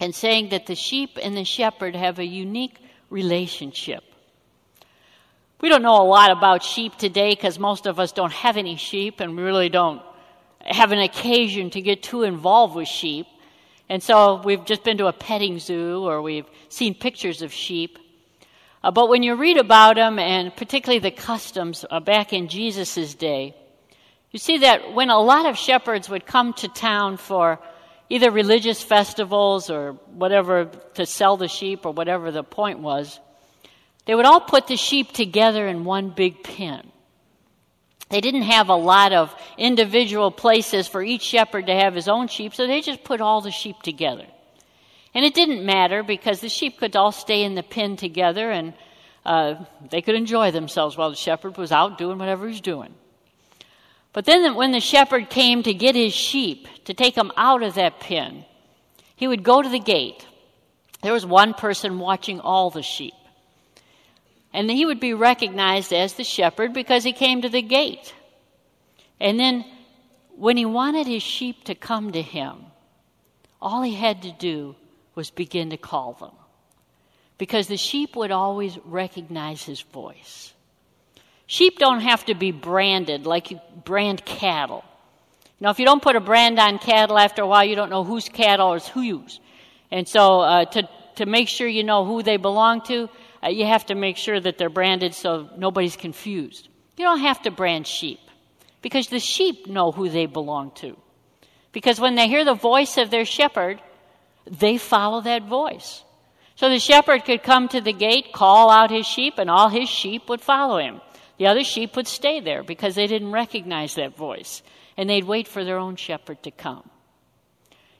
and 0.00 0.14
saying 0.14 0.48
that 0.50 0.66
the 0.66 0.74
sheep 0.74 1.18
and 1.22 1.36
the 1.36 1.44
shepherd 1.44 1.94
have 1.94 2.18
a 2.18 2.26
unique 2.26 2.78
relationship. 3.10 4.02
We 5.58 5.70
don't 5.70 5.82
know 5.82 6.02
a 6.02 6.04
lot 6.04 6.30
about 6.30 6.62
sheep 6.62 6.96
today 6.96 7.30
because 7.30 7.58
most 7.58 7.86
of 7.86 7.98
us 7.98 8.12
don't 8.12 8.32
have 8.32 8.58
any 8.58 8.76
sheep 8.76 9.20
and 9.20 9.34
we 9.34 9.42
really 9.42 9.70
don't 9.70 10.02
have 10.60 10.92
an 10.92 10.98
occasion 10.98 11.70
to 11.70 11.80
get 11.80 12.02
too 12.02 12.24
involved 12.24 12.74
with 12.74 12.88
sheep. 12.88 13.26
And 13.88 14.02
so 14.02 14.42
we've 14.44 14.64
just 14.66 14.84
been 14.84 14.98
to 14.98 15.06
a 15.06 15.14
petting 15.14 15.58
zoo 15.58 16.06
or 16.06 16.20
we've 16.20 16.46
seen 16.68 16.94
pictures 16.94 17.40
of 17.40 17.54
sheep. 17.54 17.98
Uh, 18.84 18.90
but 18.90 19.08
when 19.08 19.22
you 19.22 19.34
read 19.34 19.56
about 19.56 19.96
them, 19.96 20.18
and 20.18 20.54
particularly 20.54 20.98
the 20.98 21.10
customs 21.10 21.86
uh, 21.90 22.00
back 22.00 22.34
in 22.34 22.48
Jesus' 22.48 23.14
day, 23.14 23.54
you 24.32 24.38
see 24.38 24.58
that 24.58 24.92
when 24.92 25.08
a 25.08 25.18
lot 25.18 25.46
of 25.46 25.56
shepherds 25.56 26.10
would 26.10 26.26
come 26.26 26.52
to 26.54 26.68
town 26.68 27.16
for 27.16 27.58
either 28.10 28.30
religious 28.30 28.82
festivals 28.82 29.70
or 29.70 29.92
whatever 30.12 30.66
to 30.94 31.06
sell 31.06 31.38
the 31.38 31.48
sheep 31.48 31.86
or 31.86 31.92
whatever 31.92 32.30
the 32.30 32.44
point 32.44 32.80
was, 32.80 33.18
they 34.06 34.14
would 34.14 34.24
all 34.24 34.40
put 34.40 34.66
the 34.66 34.76
sheep 34.76 35.12
together 35.12 35.66
in 35.68 35.84
one 35.84 36.10
big 36.10 36.42
pen. 36.42 36.90
they 38.08 38.20
didn't 38.20 38.42
have 38.42 38.68
a 38.68 38.74
lot 38.74 39.12
of 39.12 39.34
individual 39.58 40.30
places 40.30 40.86
for 40.86 41.02
each 41.02 41.22
shepherd 41.22 41.66
to 41.66 41.74
have 41.74 41.94
his 41.94 42.08
own 42.08 42.28
sheep, 42.28 42.54
so 42.54 42.66
they 42.66 42.80
just 42.80 43.02
put 43.02 43.20
all 43.20 43.40
the 43.40 43.50
sheep 43.50 43.82
together. 43.82 44.26
And 45.12 45.24
it 45.24 45.34
didn't 45.34 45.64
matter 45.64 46.02
because 46.02 46.40
the 46.40 46.48
sheep 46.48 46.78
could 46.78 46.94
all 46.94 47.10
stay 47.10 47.42
in 47.42 47.54
the 47.54 47.62
pen 47.62 47.96
together 47.96 48.50
and 48.50 48.74
uh, 49.24 49.64
they 49.90 50.02
could 50.02 50.14
enjoy 50.14 50.52
themselves 50.52 50.96
while 50.96 51.10
the 51.10 51.16
shepherd 51.16 51.56
was 51.56 51.72
out 51.72 51.98
doing 51.98 52.18
whatever 52.18 52.46
he's 52.46 52.60
doing. 52.60 52.94
But 54.12 54.24
then 54.24 54.54
when 54.54 54.70
the 54.70 54.80
shepherd 54.80 55.28
came 55.28 55.64
to 55.64 55.74
get 55.74 55.96
his 55.96 56.14
sheep, 56.14 56.68
to 56.84 56.94
take 56.94 57.16
them 57.16 57.32
out 57.36 57.64
of 57.64 57.74
that 57.74 57.98
pen, 57.98 58.44
he 59.16 59.26
would 59.26 59.42
go 59.42 59.60
to 59.60 59.68
the 59.68 59.80
gate. 59.80 60.24
There 61.02 61.12
was 61.12 61.26
one 61.26 61.54
person 61.54 61.98
watching 61.98 62.38
all 62.38 62.70
the 62.70 62.82
sheep. 62.82 63.14
And 64.56 64.70
he 64.70 64.86
would 64.86 65.00
be 65.00 65.12
recognized 65.12 65.92
as 65.92 66.14
the 66.14 66.24
shepherd 66.24 66.72
because 66.72 67.04
he 67.04 67.12
came 67.12 67.42
to 67.42 67.50
the 67.50 67.60
gate. 67.60 68.14
And 69.20 69.38
then 69.38 69.66
when 70.34 70.56
he 70.56 70.64
wanted 70.64 71.06
his 71.06 71.22
sheep 71.22 71.64
to 71.64 71.74
come 71.74 72.12
to 72.12 72.22
him, 72.22 72.64
all 73.60 73.82
he 73.82 73.94
had 73.94 74.22
to 74.22 74.32
do 74.32 74.74
was 75.14 75.28
begin 75.28 75.68
to 75.70 75.76
call 75.76 76.14
them 76.14 76.30
because 77.36 77.66
the 77.66 77.76
sheep 77.76 78.16
would 78.16 78.30
always 78.30 78.78
recognize 78.86 79.62
his 79.62 79.82
voice. 79.82 80.54
Sheep 81.46 81.78
don't 81.78 82.00
have 82.00 82.24
to 82.24 82.34
be 82.34 82.50
branded 82.50 83.26
like 83.26 83.50
you 83.50 83.60
brand 83.84 84.24
cattle. 84.24 84.86
Now, 85.60 85.68
if 85.68 85.78
you 85.78 85.84
don't 85.84 86.02
put 86.02 86.16
a 86.16 86.20
brand 86.20 86.58
on 86.58 86.78
cattle, 86.78 87.18
after 87.18 87.42
a 87.42 87.46
while, 87.46 87.66
you 87.66 87.76
don't 87.76 87.90
know 87.90 88.04
whose 88.04 88.30
cattle 88.30 88.72
is 88.72 88.88
whose. 88.88 89.38
And 89.90 90.08
so, 90.08 90.40
uh, 90.40 90.64
to, 90.64 90.88
to 91.16 91.26
make 91.26 91.48
sure 91.48 91.68
you 91.68 91.84
know 91.84 92.06
who 92.06 92.22
they 92.22 92.38
belong 92.38 92.80
to, 92.86 93.10
uh, 93.46 93.50
you 93.50 93.66
have 93.66 93.86
to 93.86 93.94
make 93.94 94.16
sure 94.16 94.40
that 94.40 94.58
they're 94.58 94.68
branded 94.68 95.14
so 95.14 95.48
nobody's 95.56 95.96
confused. 95.96 96.68
You 96.96 97.04
don't 97.04 97.20
have 97.20 97.42
to 97.42 97.50
brand 97.50 97.86
sheep 97.86 98.18
because 98.82 99.08
the 99.08 99.20
sheep 99.20 99.66
know 99.66 99.92
who 99.92 100.08
they 100.08 100.26
belong 100.26 100.72
to. 100.76 100.96
Because 101.72 102.00
when 102.00 102.14
they 102.14 102.28
hear 102.28 102.44
the 102.44 102.54
voice 102.54 102.96
of 102.96 103.10
their 103.10 103.24
shepherd, 103.24 103.80
they 104.46 104.78
follow 104.78 105.20
that 105.22 105.44
voice. 105.44 106.02
So 106.54 106.70
the 106.70 106.78
shepherd 106.78 107.24
could 107.24 107.42
come 107.42 107.68
to 107.68 107.82
the 107.82 107.92
gate, 107.92 108.32
call 108.32 108.70
out 108.70 108.90
his 108.90 109.06
sheep, 109.06 109.34
and 109.36 109.50
all 109.50 109.68
his 109.68 109.90
sheep 109.90 110.28
would 110.28 110.40
follow 110.40 110.78
him. 110.78 111.02
The 111.38 111.48
other 111.48 111.64
sheep 111.64 111.96
would 111.96 112.06
stay 112.06 112.40
there 112.40 112.62
because 112.62 112.94
they 112.94 113.06
didn't 113.06 113.32
recognize 113.32 113.94
that 113.96 114.16
voice, 114.16 114.62
and 114.96 115.08
they'd 115.08 115.24
wait 115.24 115.46
for 115.46 115.64
their 115.64 115.76
own 115.76 115.96
shepherd 115.96 116.42
to 116.44 116.50
come. 116.50 116.88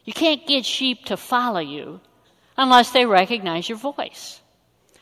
You 0.06 0.14
can't 0.14 0.46
get 0.46 0.64
sheep 0.64 1.04
to 1.06 1.18
follow 1.18 1.60
you 1.60 2.00
unless 2.56 2.92
they 2.92 3.04
recognize 3.04 3.68
your 3.68 3.76
voice. 3.76 4.40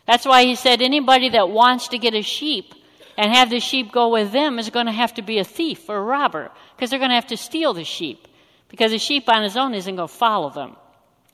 That's 0.06 0.26
why 0.26 0.44
he 0.44 0.54
said 0.54 0.82
anybody 0.82 1.30
that 1.30 1.48
wants 1.48 1.88
to 1.88 1.98
get 1.98 2.14
a 2.14 2.22
sheep 2.22 2.74
and 3.16 3.32
have 3.32 3.50
the 3.50 3.60
sheep 3.60 3.92
go 3.92 4.08
with 4.08 4.32
them 4.32 4.58
is 4.58 4.70
going 4.70 4.86
to 4.86 4.92
have 4.92 5.14
to 5.14 5.22
be 5.22 5.38
a 5.38 5.44
thief 5.44 5.88
or 5.88 5.96
a 5.96 6.02
robber 6.02 6.50
because 6.74 6.90
they're 6.90 6.98
going 6.98 7.10
to 7.10 7.14
have 7.14 7.28
to 7.28 7.36
steal 7.36 7.72
the 7.72 7.84
sheep 7.84 8.28
because 8.68 8.90
the 8.90 8.98
sheep 8.98 9.28
on 9.28 9.42
his 9.42 9.56
own 9.56 9.72
isn't 9.74 9.96
going 9.96 10.08
to 10.08 10.14
follow 10.14 10.50
them. 10.50 10.76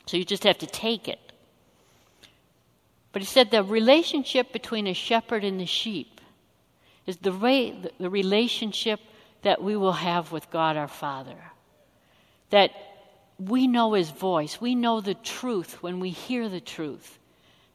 So 0.07 0.17
you 0.17 0.25
just 0.25 0.45
have 0.45 0.59
to 0.59 0.67
take 0.67 1.09
it. 1.09 1.19
But 3.13 3.23
he 3.23 3.27
said 3.27 3.51
the 3.51 3.65
relationship 3.65 4.53
between 4.53 4.87
a 4.87 4.95
shepherd 4.95 5.43
and 5.43 5.59
the 5.59 5.67
sheep 5.67 6.21
is 7.07 7.17
the, 7.17 7.91
the 7.99 8.11
relationship 8.11 9.01
that 9.43 9.63
we 9.63 9.75
will 9.77 9.93
have 9.93 10.31
with 10.31 10.51
God 10.51 10.77
our 10.77 10.89
Father. 10.89 11.37
That 12.51 12.71
we 13.39 13.67
know 13.67 13.95
his 13.95 14.11
voice, 14.11 14.61
we 14.61 14.75
know 14.75 15.01
the 15.01 15.15
truth 15.15 15.83
when 15.83 15.99
we 15.99 16.11
hear 16.11 16.49
the 16.49 16.61
truth 16.61 17.20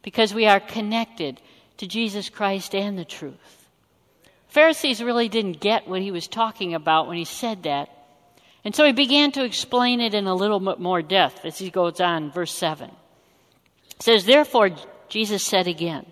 because 0.06 0.32
we 0.32 0.46
are 0.46 0.60
connected 0.60 1.40
to 1.78 1.86
Jesus 1.88 2.30
Christ 2.30 2.76
and 2.76 2.96
the 2.96 3.04
truth. 3.04 3.68
Pharisees 4.46 5.02
really 5.02 5.28
didn't 5.28 5.58
get 5.58 5.88
what 5.88 6.00
he 6.00 6.12
was 6.12 6.28
talking 6.28 6.74
about 6.74 7.08
when 7.08 7.16
he 7.16 7.24
said 7.24 7.64
that. 7.64 7.90
And 8.64 8.72
so 8.72 8.84
he 8.84 8.92
began 8.92 9.32
to 9.32 9.42
explain 9.42 10.00
it 10.00 10.14
in 10.14 10.28
a 10.28 10.34
little 10.34 10.60
bit 10.60 10.78
more 10.78 11.02
depth 11.02 11.44
as 11.44 11.58
he 11.58 11.70
goes 11.70 12.00
on, 12.00 12.30
verse 12.30 12.52
7. 12.52 12.88
It 12.88 14.02
says, 14.02 14.24
Therefore, 14.24 14.70
Jesus 15.08 15.42
said 15.42 15.66
again, 15.66 16.06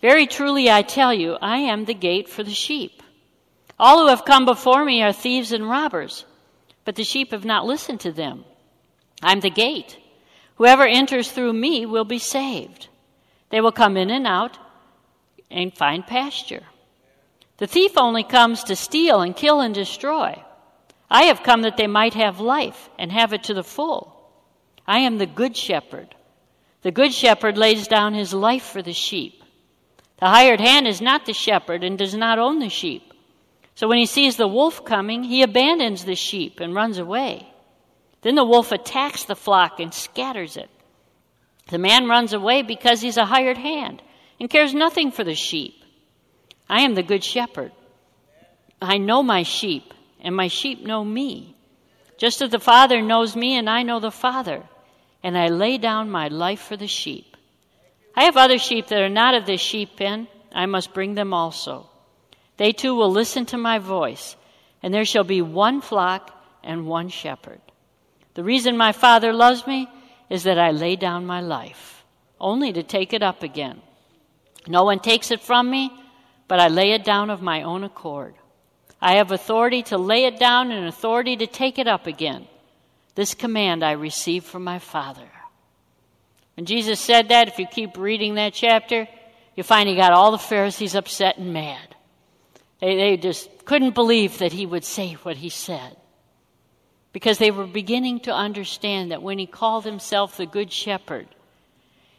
Very 0.00 0.26
truly 0.26 0.68
I 0.68 0.82
tell 0.82 1.14
you, 1.14 1.38
I 1.40 1.58
am 1.58 1.84
the 1.84 1.94
gate 1.94 2.28
for 2.28 2.42
the 2.42 2.50
sheep. 2.50 3.04
All 3.78 4.00
who 4.00 4.08
have 4.08 4.24
come 4.24 4.46
before 4.46 4.84
me 4.84 5.00
are 5.04 5.12
thieves 5.12 5.52
and 5.52 5.70
robbers, 5.70 6.24
but 6.84 6.96
the 6.96 7.04
sheep 7.04 7.30
have 7.30 7.44
not 7.44 7.66
listened 7.66 8.00
to 8.00 8.10
them. 8.10 8.44
I'm 9.22 9.38
the 9.38 9.50
gate. 9.50 9.96
Whoever 10.56 10.84
enters 10.84 11.30
through 11.30 11.52
me 11.52 11.86
will 11.86 12.04
be 12.04 12.18
saved. 12.18 12.88
They 13.50 13.60
will 13.60 13.72
come 13.72 13.96
in 13.96 14.10
and 14.10 14.26
out 14.26 14.58
and 15.50 15.76
find 15.76 16.06
pasture. 16.06 16.64
The 17.58 17.66
thief 17.66 17.92
only 17.96 18.24
comes 18.24 18.64
to 18.64 18.76
steal 18.76 19.20
and 19.20 19.34
kill 19.34 19.60
and 19.60 19.74
destroy. 19.74 20.42
I 21.10 21.24
have 21.24 21.42
come 21.42 21.62
that 21.62 21.76
they 21.76 21.86
might 21.86 22.14
have 22.14 22.40
life 22.40 22.90
and 22.98 23.12
have 23.12 23.32
it 23.32 23.44
to 23.44 23.54
the 23.54 23.64
full. 23.64 24.12
I 24.86 25.00
am 25.00 25.18
the 25.18 25.26
good 25.26 25.56
shepherd. 25.56 26.14
The 26.82 26.90
good 26.90 27.12
shepherd 27.12 27.56
lays 27.56 27.88
down 27.88 28.14
his 28.14 28.34
life 28.34 28.64
for 28.64 28.82
the 28.82 28.92
sheep. 28.92 29.42
The 30.18 30.26
hired 30.26 30.60
hand 30.60 30.86
is 30.86 31.00
not 31.00 31.26
the 31.26 31.32
shepherd 31.32 31.84
and 31.84 31.98
does 31.98 32.14
not 32.14 32.38
own 32.38 32.58
the 32.58 32.68
sheep. 32.68 33.12
So 33.74 33.88
when 33.88 33.98
he 33.98 34.06
sees 34.06 34.36
the 34.36 34.48
wolf 34.48 34.84
coming, 34.84 35.24
he 35.24 35.42
abandons 35.42 36.04
the 36.04 36.14
sheep 36.14 36.60
and 36.60 36.74
runs 36.74 36.98
away. 36.98 37.52
Then 38.22 38.34
the 38.34 38.44
wolf 38.44 38.72
attacks 38.72 39.24
the 39.24 39.36
flock 39.36 39.78
and 39.80 39.92
scatters 39.92 40.56
it. 40.56 40.70
The 41.68 41.78
man 41.78 42.08
runs 42.08 42.32
away 42.32 42.62
because 42.62 43.00
he's 43.00 43.16
a 43.16 43.26
hired 43.26 43.58
hand 43.58 44.02
and 44.38 44.48
cares 44.50 44.74
nothing 44.74 45.10
for 45.10 45.24
the 45.24 45.34
sheep. 45.34 45.74
I 46.68 46.82
am 46.82 46.94
the 46.94 47.02
good 47.02 47.24
shepherd. 47.24 47.72
I 48.80 48.98
know 48.98 49.22
my 49.22 49.42
sheep, 49.42 49.94
and 50.20 50.36
my 50.36 50.48
sheep 50.48 50.84
know 50.84 51.04
me. 51.04 51.56
Just 52.18 52.42
as 52.42 52.50
the 52.50 52.58
Father 52.58 53.00
knows 53.00 53.34
me, 53.34 53.56
and 53.56 53.68
I 53.68 53.82
know 53.82 54.00
the 54.00 54.10
Father, 54.10 54.62
and 55.22 55.36
I 55.36 55.48
lay 55.48 55.78
down 55.78 56.10
my 56.10 56.28
life 56.28 56.60
for 56.60 56.76
the 56.76 56.86
sheep. 56.86 57.36
I 58.14 58.24
have 58.24 58.36
other 58.36 58.58
sheep 58.58 58.88
that 58.88 59.00
are 59.00 59.08
not 59.08 59.34
of 59.34 59.46
this 59.46 59.60
sheep 59.60 59.96
pen. 59.96 60.28
I 60.52 60.66
must 60.66 60.94
bring 60.94 61.14
them 61.14 61.32
also. 61.34 61.88
They 62.56 62.72
too 62.72 62.94
will 62.94 63.10
listen 63.10 63.46
to 63.46 63.58
my 63.58 63.78
voice, 63.78 64.36
and 64.82 64.92
there 64.92 65.04
shall 65.04 65.24
be 65.24 65.42
one 65.42 65.80
flock 65.80 66.32
and 66.62 66.86
one 66.86 67.08
shepherd. 67.08 67.60
The 68.34 68.44
reason 68.44 68.76
my 68.76 68.92
Father 68.92 69.32
loves 69.32 69.66
me 69.66 69.88
is 70.28 70.44
that 70.44 70.58
I 70.58 70.70
lay 70.70 70.96
down 70.96 71.26
my 71.26 71.40
life, 71.40 72.04
only 72.40 72.72
to 72.72 72.82
take 72.82 73.12
it 73.12 73.22
up 73.22 73.42
again. 73.42 73.80
No 74.66 74.84
one 74.84 74.98
takes 74.98 75.30
it 75.30 75.40
from 75.40 75.70
me, 75.70 75.92
but 76.48 76.60
I 76.60 76.68
lay 76.68 76.92
it 76.92 77.04
down 77.04 77.30
of 77.30 77.42
my 77.42 77.62
own 77.62 77.84
accord. 77.84 78.34
I 79.00 79.16
have 79.16 79.30
authority 79.30 79.82
to 79.84 79.98
lay 79.98 80.24
it 80.24 80.38
down 80.38 80.70
and 80.70 80.86
authority 80.86 81.36
to 81.36 81.46
take 81.46 81.78
it 81.78 81.86
up 81.86 82.06
again. 82.06 82.46
This 83.14 83.34
command 83.34 83.84
I 83.84 83.92
received 83.92 84.46
from 84.46 84.64
my 84.64 84.78
Father. 84.78 85.28
When 86.56 86.66
Jesus 86.66 86.98
said 86.98 87.28
that, 87.28 87.48
if 87.48 87.58
you 87.58 87.66
keep 87.66 87.96
reading 87.96 88.34
that 88.34 88.54
chapter, 88.54 89.06
you 89.54 89.62
find 89.62 89.88
he 89.88 89.96
got 89.96 90.12
all 90.12 90.32
the 90.32 90.38
Pharisees 90.38 90.94
upset 90.94 91.38
and 91.38 91.52
mad. 91.52 91.94
They, 92.80 92.96
they 92.96 93.16
just 93.16 93.64
couldn't 93.64 93.94
believe 93.94 94.38
that 94.38 94.52
he 94.52 94.66
would 94.66 94.84
say 94.84 95.12
what 95.14 95.36
he 95.36 95.48
said 95.48 95.96
because 97.16 97.38
they 97.38 97.50
were 97.50 97.66
beginning 97.66 98.20
to 98.20 98.30
understand 98.30 99.10
that 99.10 99.22
when 99.22 99.38
he 99.38 99.46
called 99.46 99.86
himself 99.86 100.36
the 100.36 100.44
Good 100.44 100.70
Shepherd, 100.70 101.26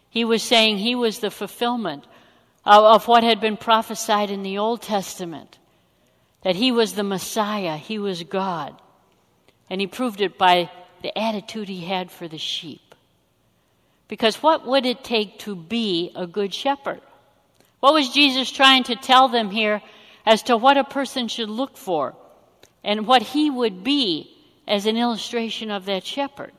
he 0.10 0.26
was 0.26 0.42
saying 0.42 0.80
he 0.80 0.96
was 0.96 1.20
the 1.20 1.30
fulfillment 1.30 2.04
of, 2.66 2.84
of, 2.84 3.08
what 3.08 3.24
had 3.24 3.40
been 3.40 3.58
prophesied 3.58 4.32
in 4.32 4.42
the 4.42 4.58
Old 4.58 4.82
Testament 4.82 5.60
that 6.42 6.56
he 6.56 6.72
was 6.72 6.94
the 6.94 7.04
Messiah, 7.04 7.78
he 7.78 8.00
was 8.00 8.24
God. 8.24 8.74
And 9.70 9.80
he 9.80 9.86
proved 9.86 10.20
it 10.20 10.36
by 10.36 10.72
the 11.04 11.16
attitude 11.16 11.70
he 11.70 11.86
had 11.86 12.10
for 12.10 12.28
the 12.28 12.40
sheep. 12.40 12.96
Because 14.08 14.42
what 14.42 14.66
would 14.66 14.88
it 14.88 15.04
take 15.04 15.38
to 15.42 15.56
be 15.56 16.12
a 16.16 16.26
good 16.26 16.56
shepherd? 16.56 17.02
What 17.82 17.94
was 17.94 18.10
Jesus 18.10 18.50
trying 18.50 18.86
to 18.86 18.96
tell 18.96 19.28
them 19.28 19.52
here 19.52 19.84
as 20.26 20.42
to 20.42 20.58
what 20.58 20.76
a 20.76 20.84
person 20.84 21.28
should 21.28 21.52
look 21.52 21.78
for 21.78 22.16
and 22.84 23.06
what 23.06 23.22
he 23.22 23.52
would 23.52 23.84
be 23.84 24.34
as 24.68 24.86
an 24.86 24.98
illustration 24.98 25.72
of 25.72 25.86
that 25.86 26.06
shepherd. 26.06 26.52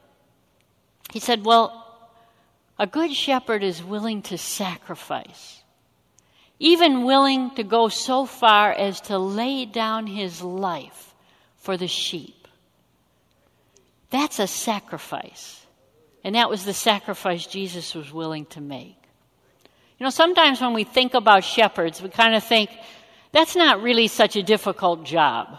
He 1.12 1.20
said, 1.20 1.44
Well, 1.44 1.84
a 2.78 2.86
good 2.86 3.12
shepherd 3.12 3.62
is 3.62 3.82
willing 3.82 4.22
to 4.22 4.38
sacrifice, 4.38 5.62
even 6.58 7.04
willing 7.04 7.54
to 7.56 7.62
go 7.62 7.88
so 7.88 8.24
far 8.24 8.72
as 8.72 9.00
to 9.02 9.18
lay 9.18 9.64
down 9.64 10.06
his 10.06 10.42
life 10.42 11.14
for 11.56 11.76
the 11.76 11.88
sheep. 11.88 12.48
That's 14.10 14.38
a 14.38 14.46
sacrifice. 14.46 15.66
And 16.24 16.34
that 16.34 16.50
was 16.50 16.64
the 16.64 16.74
sacrifice 16.74 17.46
Jesus 17.46 17.94
was 17.94 18.12
willing 18.12 18.46
to 18.46 18.60
make. 18.60 18.96
You 19.98 20.04
know, 20.04 20.10
sometimes 20.10 20.60
when 20.60 20.74
we 20.74 20.84
think 20.84 21.14
about 21.14 21.44
shepherds, 21.44 22.00
we 22.00 22.08
kind 22.08 22.34
of 22.34 22.44
think, 22.44 22.70
that's 23.32 23.56
not 23.56 23.82
really 23.82 24.08
such 24.08 24.36
a 24.36 24.42
difficult 24.42 25.04
job. 25.04 25.58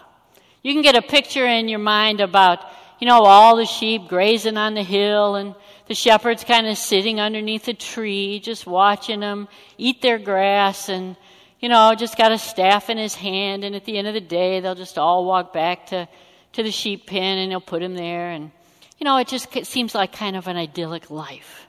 You 0.62 0.72
can 0.74 0.82
get 0.82 0.96
a 0.96 1.02
picture 1.02 1.46
in 1.46 1.68
your 1.68 1.78
mind 1.78 2.20
about, 2.20 2.60
you 2.98 3.06
know, 3.06 3.22
all 3.22 3.56
the 3.56 3.64
sheep 3.64 4.08
grazing 4.08 4.56
on 4.58 4.74
the 4.74 4.82
hill 4.82 5.36
and 5.36 5.54
the 5.86 5.94
shepherds 5.94 6.44
kind 6.44 6.66
of 6.66 6.76
sitting 6.76 7.18
underneath 7.18 7.66
a 7.68 7.74
tree, 7.74 8.40
just 8.40 8.66
watching 8.66 9.20
them 9.20 9.48
eat 9.78 10.02
their 10.02 10.18
grass 10.18 10.88
and, 10.88 11.16
you 11.60 11.68
know, 11.68 11.94
just 11.94 12.16
got 12.16 12.30
a 12.30 12.38
staff 12.38 12.90
in 12.90 12.98
his 12.98 13.14
hand, 13.14 13.64
and 13.64 13.74
at 13.74 13.84
the 13.84 13.96
end 13.96 14.06
of 14.06 14.14
the 14.14 14.20
day, 14.20 14.60
they'll 14.60 14.74
just 14.74 14.98
all 14.98 15.24
walk 15.24 15.52
back 15.52 15.86
to, 15.86 16.08
to 16.52 16.62
the 16.62 16.70
sheep 16.70 17.06
pen 17.06 17.38
and 17.38 17.50
he'll 17.50 17.60
put 17.60 17.82
him 17.82 17.94
there. 17.94 18.30
And, 18.30 18.50
you 18.98 19.04
know, 19.04 19.16
it 19.16 19.28
just 19.28 19.54
it 19.56 19.66
seems 19.66 19.94
like 19.94 20.12
kind 20.12 20.36
of 20.36 20.46
an 20.46 20.56
idyllic 20.56 21.10
life. 21.10 21.66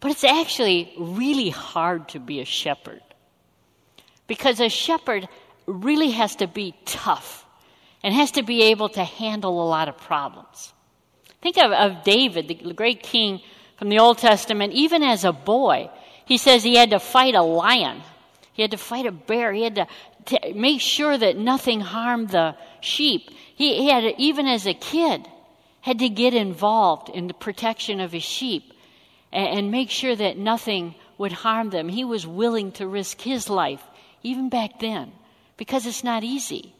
But 0.00 0.10
it's 0.10 0.24
actually 0.24 0.92
really 0.98 1.50
hard 1.50 2.10
to 2.10 2.20
be 2.20 2.40
a 2.40 2.44
shepherd. 2.44 3.02
Because 4.26 4.60
a 4.60 4.68
shepherd 4.68 5.28
really 5.66 6.10
has 6.10 6.36
to 6.36 6.46
be 6.46 6.74
tough 6.84 7.44
and 8.02 8.14
has 8.14 8.32
to 8.32 8.42
be 8.42 8.62
able 8.64 8.88
to 8.90 9.04
handle 9.04 9.62
a 9.62 9.68
lot 9.68 9.88
of 9.88 9.96
problems. 9.98 10.72
Think 11.40 11.58
of, 11.58 11.72
of 11.72 12.04
David, 12.04 12.48
the 12.48 12.72
great 12.72 13.02
king 13.02 13.40
from 13.76 13.88
the 13.88 13.98
Old 13.98 14.18
Testament, 14.18 14.72
even 14.72 15.02
as 15.02 15.24
a 15.24 15.32
boy. 15.32 15.90
He 16.24 16.36
says 16.36 16.62
he 16.62 16.76
had 16.76 16.90
to 16.90 17.00
fight 17.00 17.34
a 17.34 17.42
lion 17.42 18.02
he 18.58 18.62
had 18.62 18.72
to 18.72 18.76
fight 18.76 19.06
a 19.06 19.12
bear. 19.12 19.52
He 19.52 19.62
had 19.62 19.76
to, 19.76 19.86
to 20.26 20.52
make 20.52 20.80
sure 20.80 21.16
that 21.16 21.36
nothing 21.36 21.78
harmed 21.78 22.30
the 22.30 22.56
sheep. 22.80 23.30
He, 23.54 23.76
he 23.76 23.88
had, 23.88 24.02
even 24.18 24.48
as 24.48 24.66
a 24.66 24.74
kid, 24.74 25.28
had 25.80 26.00
to 26.00 26.08
get 26.08 26.34
involved 26.34 27.08
in 27.08 27.28
the 27.28 27.34
protection 27.34 28.00
of 28.00 28.10
his 28.10 28.24
sheep 28.24 28.72
and, 29.30 29.46
and 29.46 29.70
make 29.70 29.90
sure 29.90 30.16
that 30.16 30.38
nothing 30.38 30.96
would 31.18 31.30
harm 31.30 31.70
them. 31.70 31.88
He 31.88 32.02
was 32.02 32.26
willing 32.26 32.72
to 32.72 32.88
risk 32.88 33.20
his 33.20 33.48
life, 33.48 33.84
even 34.24 34.48
back 34.48 34.80
then, 34.80 35.12
because 35.56 35.86
it's 35.86 36.02
not 36.02 36.24
easy. 36.24 36.74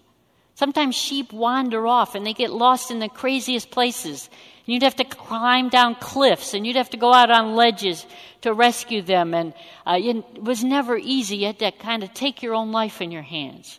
Sometimes 0.58 0.96
sheep 0.96 1.32
wander 1.32 1.86
off 1.86 2.16
and 2.16 2.26
they 2.26 2.32
get 2.32 2.50
lost 2.50 2.90
in 2.90 2.98
the 2.98 3.08
craziest 3.08 3.70
places. 3.70 4.28
And 4.66 4.74
You'd 4.74 4.82
have 4.82 4.96
to 4.96 5.04
climb 5.04 5.68
down 5.68 5.94
cliffs 5.94 6.52
and 6.52 6.66
you'd 6.66 6.74
have 6.74 6.90
to 6.90 6.96
go 6.96 7.14
out 7.14 7.30
on 7.30 7.54
ledges 7.54 8.04
to 8.40 8.52
rescue 8.52 9.00
them. 9.00 9.34
And 9.34 9.54
uh, 9.86 10.00
it 10.02 10.42
was 10.42 10.64
never 10.64 10.98
easy. 10.98 11.36
You 11.36 11.46
had 11.46 11.60
to 11.60 11.70
kind 11.70 12.02
of 12.02 12.12
take 12.12 12.42
your 12.42 12.56
own 12.56 12.72
life 12.72 13.00
in 13.00 13.12
your 13.12 13.22
hands. 13.22 13.78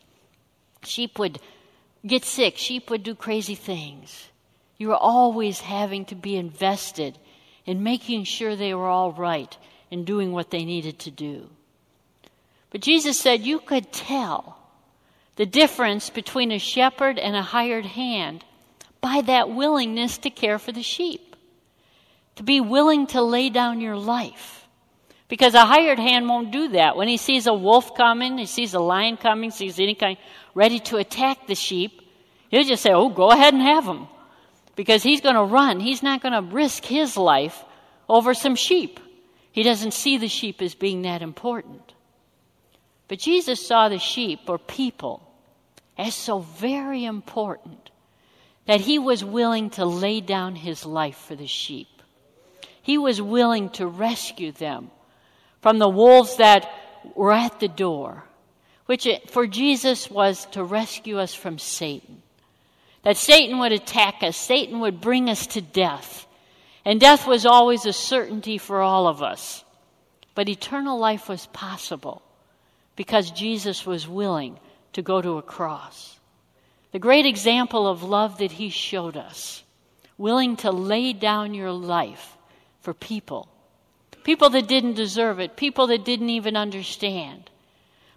Sheep 0.86 1.20
would 1.20 1.42
get 2.08 2.24
sick, 2.24 2.56
sheep 2.56 2.90
would 2.90 3.04
do 3.04 3.14
crazy 3.14 3.56
things. 3.56 4.30
You 4.78 4.88
were 4.88 4.96
always 4.96 5.60
having 5.60 6.06
to 6.06 6.16
be 6.16 6.38
invested 6.38 7.18
in 7.66 7.84
making 7.84 8.24
sure 8.24 8.56
they 8.56 8.74
were 8.74 8.88
all 8.88 9.12
right 9.12 9.58
and 9.92 10.06
doing 10.06 10.32
what 10.32 10.50
they 10.50 10.64
needed 10.64 10.98
to 11.00 11.12
do. 11.12 11.50
But 12.70 12.80
Jesus 12.80 13.20
said 13.20 13.42
you 13.42 13.60
could 13.60 13.92
tell 13.92 14.59
the 15.40 15.46
difference 15.46 16.10
between 16.10 16.52
a 16.52 16.60
shepherd 16.60 17.18
and 17.18 17.34
a 17.34 17.42
hired 17.42 17.86
hand 17.86 18.44
by 19.00 19.22
that 19.22 19.50
willingness 19.50 20.18
to 20.18 20.30
care 20.30 20.60
for 20.60 20.74
the 20.74 20.84
sheep, 20.84 21.34
to 22.36 22.44
be 22.44 22.60
willing 22.60 23.08
to 23.08 23.22
lay 23.22 23.50
down 23.50 23.80
your 23.80 23.96
life. 23.96 24.68
Because 25.30 25.54
a 25.54 25.66
hired 25.66 25.98
hand 25.98 26.28
won't 26.28 26.52
do 26.52 26.68
that. 26.70 26.98
When 26.98 27.08
he 27.08 27.16
sees 27.16 27.48
a 27.48 27.54
wolf 27.54 27.96
coming, 27.96 28.38
he 28.38 28.48
sees 28.48 28.74
a 28.74 28.82
lion 28.82 29.16
coming, 29.16 29.50
sees 29.50 29.80
any 29.80 29.96
kind 29.96 30.18
ready 30.54 30.80
to 30.80 30.98
attack 30.98 31.48
the 31.48 31.56
sheep, 31.56 32.02
he'll 32.50 32.66
just 32.66 32.84
say, 32.84 32.92
Oh, 32.92 33.08
go 33.08 33.32
ahead 33.32 33.54
and 33.54 33.64
have 33.64 33.86
him. 33.86 34.08
Because 34.76 35.04
he's 35.04 35.22
going 35.22 35.36
to 35.36 35.44
run. 35.44 35.80
He's 35.80 36.04
not 36.04 36.22
going 36.22 36.34
to 36.34 36.54
risk 36.54 36.84
his 36.84 37.16
life 37.16 37.64
over 38.10 38.34
some 38.34 38.58
sheep. 38.58 39.00
He 39.54 39.64
doesn't 39.64 39.94
see 39.94 40.18
the 40.18 40.28
sheep 40.28 40.62
as 40.62 40.76
being 40.76 41.04
that 41.04 41.22
important. 41.22 41.94
But 43.08 43.20
Jesus 43.20 43.66
saw 43.66 43.88
the 43.88 44.00
sheep 44.00 44.42
or 44.50 44.58
people 44.58 45.29
as 46.00 46.16
so 46.16 46.40
very 46.40 47.04
important 47.04 47.92
that 48.66 48.80
he 48.80 48.98
was 48.98 49.24
willing 49.24 49.70
to 49.72 49.86
lay 49.86 50.22
down 50.22 50.56
his 50.56 50.86
life 50.86 51.18
for 51.18 51.36
the 51.36 51.46
sheep. 51.46 51.90
He 52.82 52.98
was 52.98 53.22
willing 53.22 53.70
to 53.72 53.86
rescue 53.86 54.54
them 54.54 54.92
from 55.62 55.78
the 55.78 55.90
wolves 55.90 56.38
that 56.38 56.72
were 57.16 57.34
at 57.34 57.60
the 57.60 57.68
door, 57.68 58.24
which 58.86 59.08
for 59.28 59.46
Jesus 59.46 60.10
was 60.10 60.46
to 60.52 60.64
rescue 60.64 61.20
us 61.20 61.34
from 61.34 61.60
Satan. 61.60 62.22
That 63.04 63.18
Satan 63.18 63.60
would 63.60 63.74
attack 63.74 64.24
us, 64.24 64.38
Satan 64.38 64.80
would 64.80 65.02
bring 65.02 65.30
us 65.30 65.48
to 65.48 65.62
death. 65.62 66.26
And 66.86 67.00
death 67.00 67.28
was 67.28 67.46
always 67.46 67.86
a 67.86 67.94
certainty 67.94 68.58
for 68.58 68.82
all 68.82 69.08
of 69.08 69.22
us. 69.22 69.66
But 70.34 70.48
eternal 70.48 70.98
life 70.98 71.28
was 71.28 71.46
possible 71.48 72.22
because 72.96 73.32
Jesus 73.32 73.86
was 73.86 74.08
willing 74.08 74.58
to 74.94 75.02
go 75.02 75.22
to 75.22 75.38
a 75.38 75.42
cross. 75.42 76.20
The 76.92 77.00
great 77.00 77.26
example 77.26 77.88
of 77.88 78.04
love 78.04 78.40
that 78.40 78.54
he 78.54 78.70
showed 78.70 79.16
us, 79.16 79.64
willing 80.18 80.56
to 80.58 80.72
lay 80.72 81.14
down 81.14 81.54
your 81.54 81.72
life 81.72 82.38
for 82.82 82.94
people. 82.94 83.48
People 84.24 84.50
that 84.52 84.68
didn't 84.68 84.96
deserve 84.96 85.40
it, 85.40 85.56
people 85.56 85.88
that 85.88 86.06
didn't 86.06 86.30
even 86.30 86.56
understand. 86.58 87.50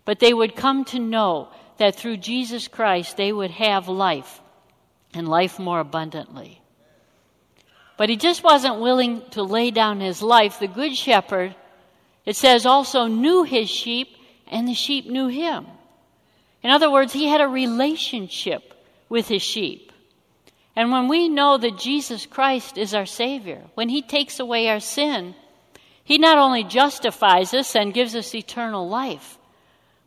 But 0.05 0.19
they 0.19 0.33
would 0.33 0.57
come 0.57 0.85
to 0.87 0.99
know 0.99 1.49
that 1.77 1.97
through 1.97 2.17
Jesus 2.19 2.69
Christ 2.69 3.17
they 3.17 3.33
would 3.33 3.51
have 3.51 3.89
life 3.89 4.41
and 5.15 5.29
life 5.29 5.59
more 5.59 5.81
abundantly. 5.81 6.61
But 7.97 8.09
he 8.09 8.17
just 8.17 8.43
wasn't 8.43 8.81
willing 8.81 9.23
to 9.31 9.43
lay 9.43 9.71
down 9.71 10.01
his 10.01 10.23
life. 10.23 10.59
The 10.59 10.67
Good 10.67 10.97
Shepherd, 10.97 11.55
it 12.25 12.37
says, 12.37 12.67
also 12.67 13.07
knew 13.07 13.45
his 13.45 13.69
sheep, 13.69 14.09
and 14.49 14.67
the 14.67 14.75
sheep 14.75 15.07
knew 15.07 15.29
him. 15.29 15.67
In 16.63 16.71
other 16.71 16.91
words, 16.91 17.13
he 17.13 17.27
had 17.27 17.41
a 17.41 17.49
relationship 17.49 18.75
with 19.09 19.29
his 19.29 19.43
sheep. 19.43 19.93
And 20.75 20.91
when 20.91 21.09
we 21.09 21.29
know 21.29 21.59
that 21.59 21.79
Jesus 21.79 22.25
Christ 22.25 22.79
is 22.79 22.95
our 22.95 23.07
Savior, 23.07 23.63
when 23.75 23.89
he 23.89 24.01
takes 24.01 24.41
away 24.41 24.69
our 24.69 24.81
sin, 24.81 25.35
he 26.05 26.19
not 26.19 26.39
only 26.39 26.65
justifies 26.65 27.53
us 27.53 27.77
and 27.77 27.95
gives 27.95 28.15
us 28.15 28.35
eternal 28.35 28.89
life, 28.89 29.39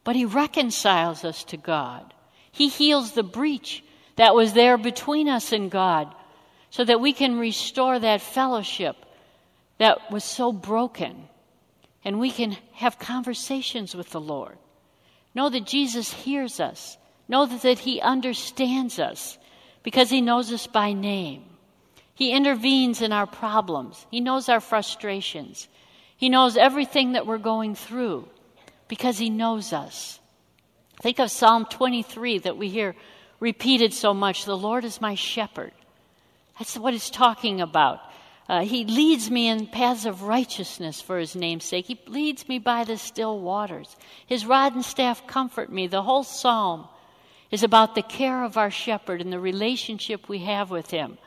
but 0.03 0.15
he 0.15 0.25
reconciles 0.25 1.23
us 1.23 1.43
to 1.45 1.57
God. 1.57 2.13
He 2.51 2.69
heals 2.69 3.11
the 3.11 3.23
breach 3.23 3.83
that 4.15 4.35
was 4.35 4.53
there 4.53 4.77
between 4.77 5.27
us 5.27 5.51
and 5.51 5.69
God 5.69 6.13
so 6.69 6.83
that 6.83 7.01
we 7.01 7.13
can 7.13 7.39
restore 7.39 7.99
that 7.99 8.21
fellowship 8.21 8.95
that 9.77 10.11
was 10.11 10.23
so 10.23 10.51
broken 10.51 11.27
and 12.03 12.19
we 12.19 12.31
can 12.31 12.57
have 12.73 12.99
conversations 12.99 13.95
with 13.95 14.11
the 14.11 14.21
Lord. 14.21 14.57
Know 15.35 15.49
that 15.49 15.65
Jesus 15.65 16.11
hears 16.11 16.59
us. 16.59 16.97
Know 17.27 17.45
that 17.45 17.79
He 17.79 18.01
understands 18.01 18.97
us 18.97 19.37
because 19.83 20.09
He 20.09 20.21
knows 20.21 20.51
us 20.51 20.65
by 20.65 20.93
name. 20.93 21.43
He 22.15 22.31
intervenes 22.31 23.01
in 23.01 23.11
our 23.11 23.27
problems. 23.27 24.07
He 24.09 24.21
knows 24.21 24.47
our 24.47 24.61
frustrations. 24.61 25.67
He 26.15 26.29
knows 26.29 26.55
everything 26.55 27.11
that 27.11 27.27
we're 27.27 27.37
going 27.37 27.75
through 27.75 28.27
because 28.87 29.17
He 29.17 29.29
knows 29.29 29.73
us. 29.73 30.19
Think 31.01 31.19
of 31.19 31.29
Psalm 31.29 31.65
23 31.65 32.39
that 32.39 32.57
we 32.57 32.69
hear 32.69 32.95
repeated 33.41 33.93
so 33.93 34.13
much 34.13 34.45
The 34.45 34.57
Lord 34.57 34.85
is 34.85 35.01
my 35.01 35.15
shepherd. 35.15 35.73
That's 36.57 36.77
what 36.77 36.93
it's 36.93 37.09
talking 37.09 37.59
about. 37.59 37.99
Uh, 38.47 38.61
he 38.61 38.85
leads 38.85 39.31
me 39.31 39.47
in 39.47 39.65
paths 39.65 40.05
of 40.05 40.21
righteousness 40.23 41.01
for 41.01 41.17
his 41.17 41.35
name's 41.35 41.65
sake. 41.65 41.87
He 41.87 41.99
leads 42.05 42.47
me 42.47 42.59
by 42.59 42.83
the 42.83 42.97
still 42.97 43.39
waters. 43.39 43.95
His 44.27 44.45
rod 44.45 44.75
and 44.75 44.85
staff 44.85 45.25
comfort 45.25 45.71
me. 45.71 45.87
The 45.87 46.03
whole 46.03 46.23
psalm 46.23 46.87
is 47.49 47.63
about 47.63 47.95
the 47.95 48.03
care 48.03 48.43
of 48.43 48.55
our 48.55 48.69
shepherd 48.69 49.19
and 49.19 49.33
the 49.33 49.39
relationship 49.39 50.29
we 50.29 50.39
have 50.39 50.69
with 50.69 50.91
him 50.91 51.17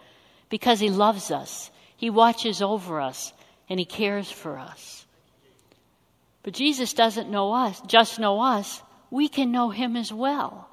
because 0.48 0.78
he 0.78 0.90
loves 0.90 1.32
us. 1.32 1.72
He 1.96 2.08
watches 2.08 2.62
over 2.62 3.00
us 3.00 3.32
and 3.68 3.80
he 3.80 3.84
cares 3.84 4.30
for 4.30 4.56
us. 4.56 5.04
But 6.44 6.54
Jesus 6.54 6.92
doesn't 6.92 7.30
know 7.30 7.52
us, 7.52 7.80
just 7.80 8.20
know 8.20 8.40
us. 8.40 8.80
We 9.10 9.28
can 9.28 9.50
know 9.50 9.70
him 9.70 9.96
as 9.96 10.12
well. 10.12 10.68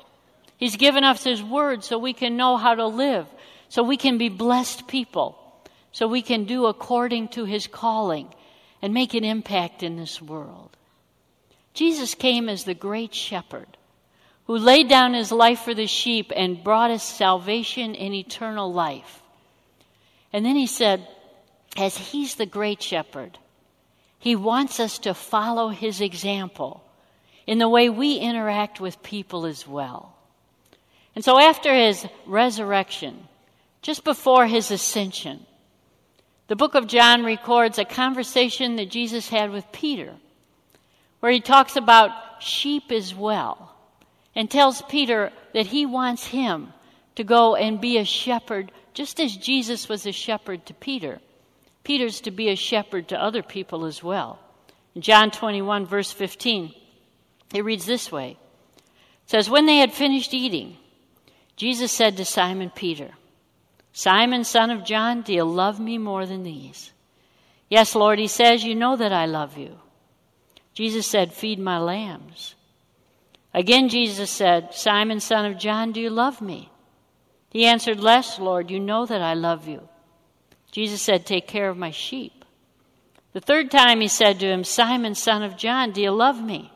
He's 0.57 0.77
given 0.77 1.03
us 1.03 1.23
his 1.23 1.41
word 1.41 1.83
so 1.83 1.97
we 1.97 2.13
can 2.13 2.37
know 2.37 2.55
how 2.55 2.75
to 2.75 2.85
live, 2.85 3.25
so 3.67 3.81
we 3.81 3.97
can 3.97 4.19
be 4.19 4.29
blessed 4.29 4.87
people 4.87 5.39
so 5.95 6.09
we 6.09 6.21
can 6.21 6.43
do 6.43 6.65
according 6.65 7.29
to 7.29 7.45
his 7.45 7.67
calling 7.67 8.27
and 8.81 8.93
make 8.93 9.13
an 9.13 9.23
impact 9.23 9.81
in 9.81 9.95
this 9.95 10.21
world. 10.21 10.75
Jesus 11.73 12.15
came 12.15 12.49
as 12.49 12.65
the 12.65 12.73
great 12.73 13.15
shepherd 13.15 13.77
who 14.45 14.57
laid 14.57 14.89
down 14.89 15.13
his 15.13 15.31
life 15.31 15.61
for 15.61 15.73
the 15.73 15.87
sheep 15.87 16.33
and 16.35 16.61
brought 16.61 16.91
us 16.91 17.01
salvation 17.01 17.95
and 17.95 18.13
eternal 18.13 18.73
life. 18.73 19.21
And 20.33 20.45
then 20.45 20.57
he 20.57 20.67
said, 20.67 21.07
as 21.77 21.95
he's 21.95 22.35
the 22.35 22.45
great 22.45 22.83
shepherd, 22.83 23.37
he 24.19 24.35
wants 24.35 24.81
us 24.81 24.99
to 24.99 25.13
follow 25.13 25.69
his 25.69 26.01
example 26.01 26.83
in 27.47 27.57
the 27.57 27.69
way 27.69 27.89
we 27.89 28.17
interact 28.17 28.81
with 28.81 29.01
people 29.01 29.45
as 29.45 29.65
well. 29.65 30.13
And 31.15 31.23
so 31.23 31.39
after 31.39 31.73
his 31.73 32.05
resurrection, 32.25 33.29
just 33.81 34.03
before 34.03 34.45
his 34.45 34.71
ascension, 34.71 35.45
the 36.47 36.55
book 36.55 36.75
of 36.75 36.87
John 36.87 37.23
records 37.23 37.79
a 37.79 37.85
conversation 37.85 38.75
that 38.75 38.91
Jesus 38.91 39.29
had 39.29 39.51
with 39.51 39.71
Peter, 39.71 40.13
where 41.19 41.31
he 41.31 41.39
talks 41.39 41.75
about 41.75 42.11
sheep 42.39 42.91
as 42.91 43.15
well, 43.15 43.75
and 44.35 44.49
tells 44.49 44.81
Peter 44.83 45.31
that 45.53 45.67
he 45.67 45.85
wants 45.85 46.27
him 46.27 46.73
to 47.15 47.23
go 47.23 47.55
and 47.55 47.81
be 47.81 47.97
a 47.97 48.05
shepherd, 48.05 48.71
just 48.93 49.19
as 49.19 49.35
Jesus 49.35 49.89
was 49.89 50.05
a 50.05 50.11
shepherd 50.11 50.65
to 50.67 50.73
Peter. 50.73 51.19
Peter's 51.83 52.21
to 52.21 52.31
be 52.31 52.49
a 52.49 52.55
shepherd 52.55 53.07
to 53.07 53.21
other 53.21 53.41
people 53.41 53.85
as 53.85 54.03
well. 54.03 54.39
In 54.93 55.01
John 55.01 55.31
21, 55.31 55.85
verse 55.85 56.11
15, 56.11 56.73
It 57.53 57.63
reads 57.65 57.85
this 57.85 58.11
way 58.11 58.31
It 58.31 59.29
says, 59.29 59.49
When 59.49 59.65
they 59.65 59.77
had 59.77 59.93
finished 59.93 60.33
eating, 60.33 60.77
Jesus 61.55 61.91
said 61.91 62.17
to 62.17 62.25
Simon 62.25 62.69
Peter, 62.69 63.11
Simon, 63.97 64.43
son 64.43 64.71
of 64.71 64.83
John, 64.83 65.21
do 65.21 65.33
you 65.33 65.45
love 65.45 65.79
me 65.79 65.97
more 65.97 66.25
than 66.25 66.43
these? 66.43 66.91
Yes, 67.69 67.95
Lord, 67.95 68.19
he 68.19 68.27
says, 68.27 68.61
You 68.61 68.75
know 68.75 68.97
that 68.97 69.13
I 69.13 69.25
love 69.25 69.57
you. 69.57 69.77
Jesus 70.73 71.07
said, 71.07 71.31
Feed 71.31 71.59
my 71.59 71.79
lambs. 71.79 72.55
Again, 73.53 73.87
Jesus 73.87 74.29
said, 74.29 74.73
Simon, 74.73 75.21
son 75.21 75.45
of 75.45 75.57
John, 75.57 75.93
do 75.93 76.01
you 76.01 76.09
love 76.09 76.41
me? 76.41 76.69
He 77.49 77.65
answered, 77.65 78.01
Less, 78.01 78.37
Lord, 78.37 78.69
you 78.69 78.81
know 78.81 79.05
that 79.05 79.21
I 79.21 79.33
love 79.33 79.65
you. 79.65 79.87
Jesus 80.73 81.01
said, 81.01 81.25
Take 81.25 81.47
care 81.47 81.69
of 81.69 81.77
my 81.77 81.91
sheep. 81.91 82.43
The 83.31 83.39
third 83.39 83.71
time 83.71 84.01
he 84.01 84.09
said 84.09 84.41
to 84.41 84.45
him, 84.45 84.65
Simon, 84.65 85.15
son 85.15 85.41
of 85.41 85.55
John, 85.55 85.93
do 85.93 86.01
you 86.01 86.11
love 86.11 86.43
me? 86.43 86.69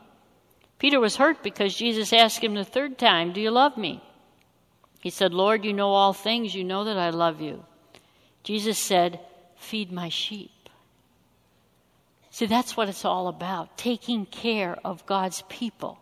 Peter 0.78 0.98
was 0.98 1.16
hurt 1.16 1.42
because 1.42 1.74
Jesus 1.74 2.14
asked 2.14 2.42
him 2.42 2.54
the 2.54 2.64
third 2.64 2.96
time, 2.96 3.34
Do 3.34 3.42
you 3.42 3.50
love 3.50 3.76
me? 3.76 4.02
He 5.00 5.10
said, 5.10 5.32
Lord, 5.32 5.64
you 5.64 5.72
know 5.72 5.90
all 5.90 6.12
things. 6.12 6.54
You 6.54 6.64
know 6.64 6.84
that 6.84 6.98
I 6.98 7.10
love 7.10 7.40
you. 7.40 7.64
Jesus 8.42 8.78
said, 8.78 9.20
Feed 9.56 9.92
my 9.92 10.08
sheep. 10.08 10.50
See, 12.30 12.46
that's 12.46 12.76
what 12.76 12.88
it's 12.88 13.04
all 13.04 13.28
about 13.28 13.76
taking 13.76 14.24
care 14.24 14.78
of 14.84 15.04
God's 15.04 15.42
people. 15.48 15.98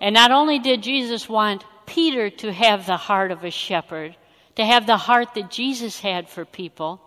And 0.00 0.14
not 0.14 0.30
only 0.30 0.58
did 0.58 0.82
Jesus 0.82 1.28
want 1.28 1.64
Peter 1.86 2.30
to 2.30 2.52
have 2.52 2.86
the 2.86 2.96
heart 2.96 3.30
of 3.30 3.44
a 3.44 3.50
shepherd, 3.50 4.16
to 4.56 4.64
have 4.64 4.86
the 4.86 4.96
heart 4.96 5.34
that 5.34 5.50
Jesus 5.50 6.00
had 6.00 6.28
for 6.28 6.44
people, 6.44 7.00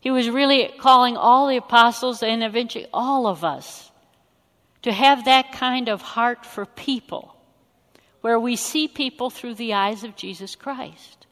he 0.00 0.10
was 0.10 0.28
really 0.28 0.70
calling 0.78 1.16
all 1.16 1.48
the 1.48 1.56
apostles 1.56 2.22
and 2.22 2.42
eventually 2.42 2.86
all 2.92 3.26
of 3.26 3.44
us 3.44 3.90
to 4.82 4.92
have 4.92 5.24
that 5.24 5.52
kind 5.52 5.88
of 5.88 6.02
heart 6.02 6.44
for 6.44 6.66
people, 6.66 7.33
where 8.24 8.40
we 8.40 8.56
see 8.56 8.88
people 8.88 9.28
through 9.28 9.52
the 9.52 9.74
eyes 9.74 10.02
of 10.02 10.16
Jesus 10.16 10.56
Christ. 10.56 11.26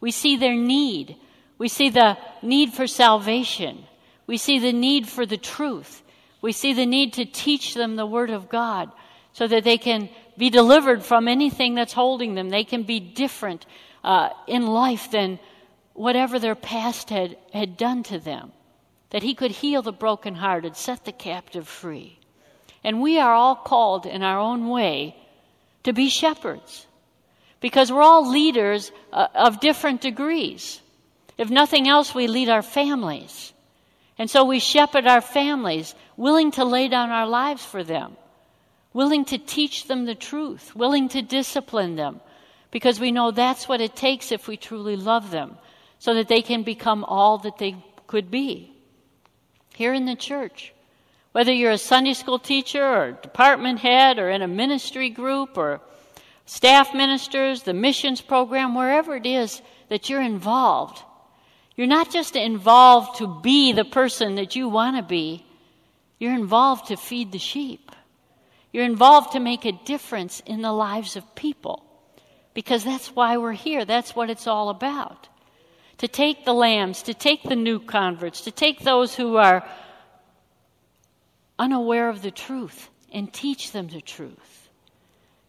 We 0.00 0.10
see 0.10 0.36
their 0.36 0.54
need. 0.54 1.16
We 1.56 1.66
see 1.66 1.88
the 1.88 2.18
need 2.42 2.74
for 2.74 2.86
salvation. 2.86 3.84
We 4.26 4.36
see 4.36 4.58
the 4.58 4.74
need 4.74 5.08
for 5.08 5.24
the 5.24 5.38
truth. 5.38 6.02
We 6.42 6.52
see 6.52 6.74
the 6.74 6.84
need 6.84 7.14
to 7.14 7.24
teach 7.24 7.72
them 7.72 7.96
the 7.96 8.04
Word 8.04 8.28
of 8.28 8.50
God 8.50 8.92
so 9.32 9.46
that 9.46 9.64
they 9.64 9.78
can 9.78 10.10
be 10.36 10.50
delivered 10.50 11.02
from 11.02 11.26
anything 11.26 11.74
that's 11.74 11.94
holding 11.94 12.34
them. 12.34 12.50
They 12.50 12.64
can 12.64 12.82
be 12.82 13.00
different 13.00 13.64
uh, 14.04 14.28
in 14.46 14.66
life 14.66 15.10
than 15.10 15.38
whatever 15.94 16.38
their 16.38 16.54
past 16.54 17.08
had, 17.08 17.38
had 17.54 17.78
done 17.78 18.02
to 18.02 18.18
them. 18.18 18.52
That 19.08 19.22
He 19.22 19.34
could 19.34 19.52
heal 19.52 19.80
the 19.80 19.90
brokenhearted, 19.90 20.76
set 20.76 21.06
the 21.06 21.12
captive 21.12 21.66
free. 21.66 22.18
And 22.84 23.00
we 23.00 23.18
are 23.18 23.32
all 23.32 23.56
called 23.56 24.04
in 24.04 24.22
our 24.22 24.38
own 24.38 24.68
way 24.68 25.16
to 25.86 25.92
be 25.92 26.08
shepherds 26.08 26.84
because 27.60 27.92
we're 27.92 28.02
all 28.02 28.28
leaders 28.28 28.90
uh, 29.12 29.28
of 29.34 29.60
different 29.60 30.00
degrees. 30.00 30.80
If 31.38 31.48
nothing 31.48 31.88
else, 31.88 32.12
we 32.12 32.26
lead 32.26 32.48
our 32.48 32.62
families. 32.62 33.52
And 34.18 34.28
so 34.28 34.44
we 34.44 34.58
shepherd 34.58 35.06
our 35.06 35.20
families, 35.20 35.94
willing 36.16 36.50
to 36.52 36.64
lay 36.64 36.88
down 36.88 37.10
our 37.10 37.26
lives 37.26 37.64
for 37.64 37.84
them, 37.84 38.16
willing 38.92 39.24
to 39.26 39.38
teach 39.38 39.86
them 39.86 40.06
the 40.06 40.14
truth, 40.16 40.74
willing 40.74 41.08
to 41.10 41.22
discipline 41.22 41.94
them, 41.94 42.20
because 42.72 42.98
we 42.98 43.12
know 43.12 43.30
that's 43.30 43.68
what 43.68 43.80
it 43.80 43.94
takes 43.94 44.32
if 44.32 44.48
we 44.48 44.56
truly 44.56 44.96
love 44.96 45.30
them, 45.30 45.56
so 46.00 46.14
that 46.14 46.26
they 46.26 46.42
can 46.42 46.64
become 46.64 47.04
all 47.04 47.38
that 47.38 47.58
they 47.58 47.76
could 48.08 48.28
be. 48.28 48.72
Here 49.74 49.94
in 49.94 50.04
the 50.06 50.16
church, 50.16 50.72
whether 51.36 51.52
you're 51.52 51.72
a 51.72 51.76
Sunday 51.76 52.14
school 52.14 52.38
teacher 52.38 52.82
or 52.82 53.12
department 53.12 53.78
head 53.78 54.18
or 54.18 54.30
in 54.30 54.40
a 54.40 54.48
ministry 54.48 55.10
group 55.10 55.58
or 55.58 55.82
staff 56.46 56.94
ministers, 56.94 57.62
the 57.62 57.74
missions 57.74 58.22
program, 58.22 58.74
wherever 58.74 59.14
it 59.14 59.26
is 59.26 59.60
that 59.90 60.08
you're 60.08 60.22
involved, 60.22 61.02
you're 61.74 61.86
not 61.86 62.10
just 62.10 62.36
involved 62.36 63.18
to 63.18 63.38
be 63.42 63.72
the 63.72 63.84
person 63.84 64.36
that 64.36 64.56
you 64.56 64.70
want 64.70 64.96
to 64.96 65.02
be, 65.02 65.44
you're 66.18 66.32
involved 66.32 66.86
to 66.86 66.96
feed 66.96 67.32
the 67.32 67.38
sheep. 67.38 67.92
You're 68.72 68.86
involved 68.86 69.32
to 69.32 69.38
make 69.38 69.66
a 69.66 69.78
difference 69.84 70.40
in 70.46 70.62
the 70.62 70.72
lives 70.72 71.16
of 71.16 71.34
people 71.34 71.84
because 72.54 72.82
that's 72.82 73.08
why 73.08 73.36
we're 73.36 73.52
here. 73.52 73.84
That's 73.84 74.16
what 74.16 74.30
it's 74.30 74.46
all 74.46 74.70
about. 74.70 75.28
To 75.98 76.08
take 76.08 76.46
the 76.46 76.54
lambs, 76.54 77.02
to 77.02 77.12
take 77.12 77.42
the 77.42 77.56
new 77.56 77.78
converts, 77.78 78.40
to 78.42 78.50
take 78.50 78.80
those 78.80 79.14
who 79.14 79.36
are 79.36 79.68
unaware 81.58 82.08
of 82.08 82.22
the 82.22 82.30
truth 82.30 82.90
and 83.12 83.32
teach 83.32 83.72
them 83.72 83.88
the 83.88 84.00
truth, 84.00 84.68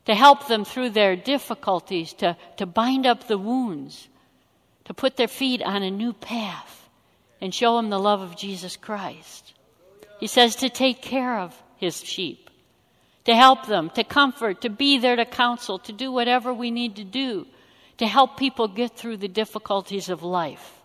to 0.06 0.16
help 0.16 0.48
them 0.48 0.64
through 0.64 0.90
their 0.90 1.16
difficulties, 1.16 2.14
to, 2.14 2.38
to 2.58 2.66
bind 2.66 3.06
up 3.06 3.28
the 3.28 3.38
wounds, 3.38 4.08
to 4.86 4.94
put 4.94 5.18
their 5.18 5.28
feet 5.28 5.62
on 5.62 5.84
a 5.84 5.92
new 5.92 6.14
path 6.14 6.90
and 7.42 7.54
show 7.54 7.76
them 7.78 7.90
the 7.90 8.00
love 8.00 8.22
of 8.22 8.38
Jesus 8.38 8.78
Christ. 8.78 9.54
He 10.20 10.28
says 10.28 10.56
to 10.58 10.70
take 10.70 11.02
care 11.02 11.40
of 11.40 11.62
his 11.76 12.04
sheep, 12.04 12.50
to 13.26 13.36
help 13.36 13.68
them, 13.68 13.90
to 13.92 14.04
comfort, 14.04 14.62
to 14.62 14.70
be 14.70 14.98
there 14.98 15.16
to 15.16 15.26
counsel, 15.26 15.78
to 15.80 15.92
do 15.92 16.12
whatever 16.12 16.54
we 16.54 16.72
need 16.72 16.96
to 16.96 17.04
do 17.04 17.46
to 17.98 18.08
help 18.08 18.38
people 18.38 18.68
get 18.68 18.96
through 18.96 19.18
the 19.18 19.28
difficulties 19.28 20.10
of 20.10 20.24
life. 20.24 20.82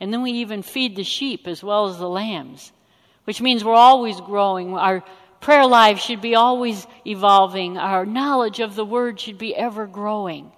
And 0.00 0.12
then 0.12 0.22
we 0.22 0.32
even 0.32 0.62
feed 0.62 0.96
the 0.96 1.04
sheep 1.04 1.46
as 1.46 1.62
well 1.62 1.86
as 1.88 1.98
the 1.98 2.08
lambs 2.08 2.72
which 3.32 3.40
means 3.40 3.64
we're 3.64 3.72
always 3.72 4.20
growing. 4.20 4.74
Our 4.74 5.02
prayer 5.40 5.64
life 5.64 5.98
should 5.98 6.20
be 6.20 6.34
always 6.34 6.86
evolving. 7.06 7.78
Our 7.78 8.04
knowledge 8.04 8.60
of 8.60 8.74
the 8.74 8.84
Word 8.84 9.18
should 9.18 9.38
be 9.38 9.56
ever 9.56 9.86
growing 9.86 10.52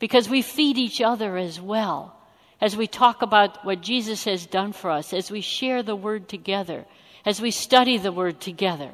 because 0.00 0.28
we 0.28 0.42
feed 0.42 0.76
each 0.76 1.00
other 1.00 1.36
as 1.36 1.60
well 1.60 2.16
as 2.60 2.76
we 2.76 2.88
talk 2.88 3.22
about 3.22 3.64
what 3.64 3.80
Jesus 3.80 4.24
has 4.24 4.44
done 4.44 4.72
for 4.72 4.90
us, 4.90 5.12
as 5.12 5.30
we 5.30 5.40
share 5.40 5.84
the 5.84 5.94
Word 5.94 6.28
together, 6.28 6.84
as 7.24 7.40
we 7.40 7.52
study 7.52 7.96
the 7.96 8.10
Word 8.10 8.40
together. 8.40 8.90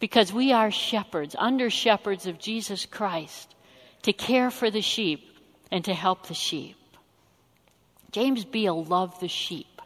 Because 0.00 0.32
we 0.32 0.50
are 0.50 0.72
shepherds, 0.72 1.36
under 1.38 1.70
shepherds 1.70 2.26
of 2.26 2.40
Jesus 2.40 2.84
Christ, 2.84 3.54
to 4.02 4.12
care 4.12 4.50
for 4.50 4.72
the 4.72 4.82
sheep 4.82 5.20
and 5.70 5.84
to 5.84 5.94
help 5.94 6.26
the 6.26 6.34
sheep. 6.34 6.74
James 8.10 8.44
Beall 8.44 8.82
loved 8.82 9.20
the 9.20 9.28
sheep 9.28 9.77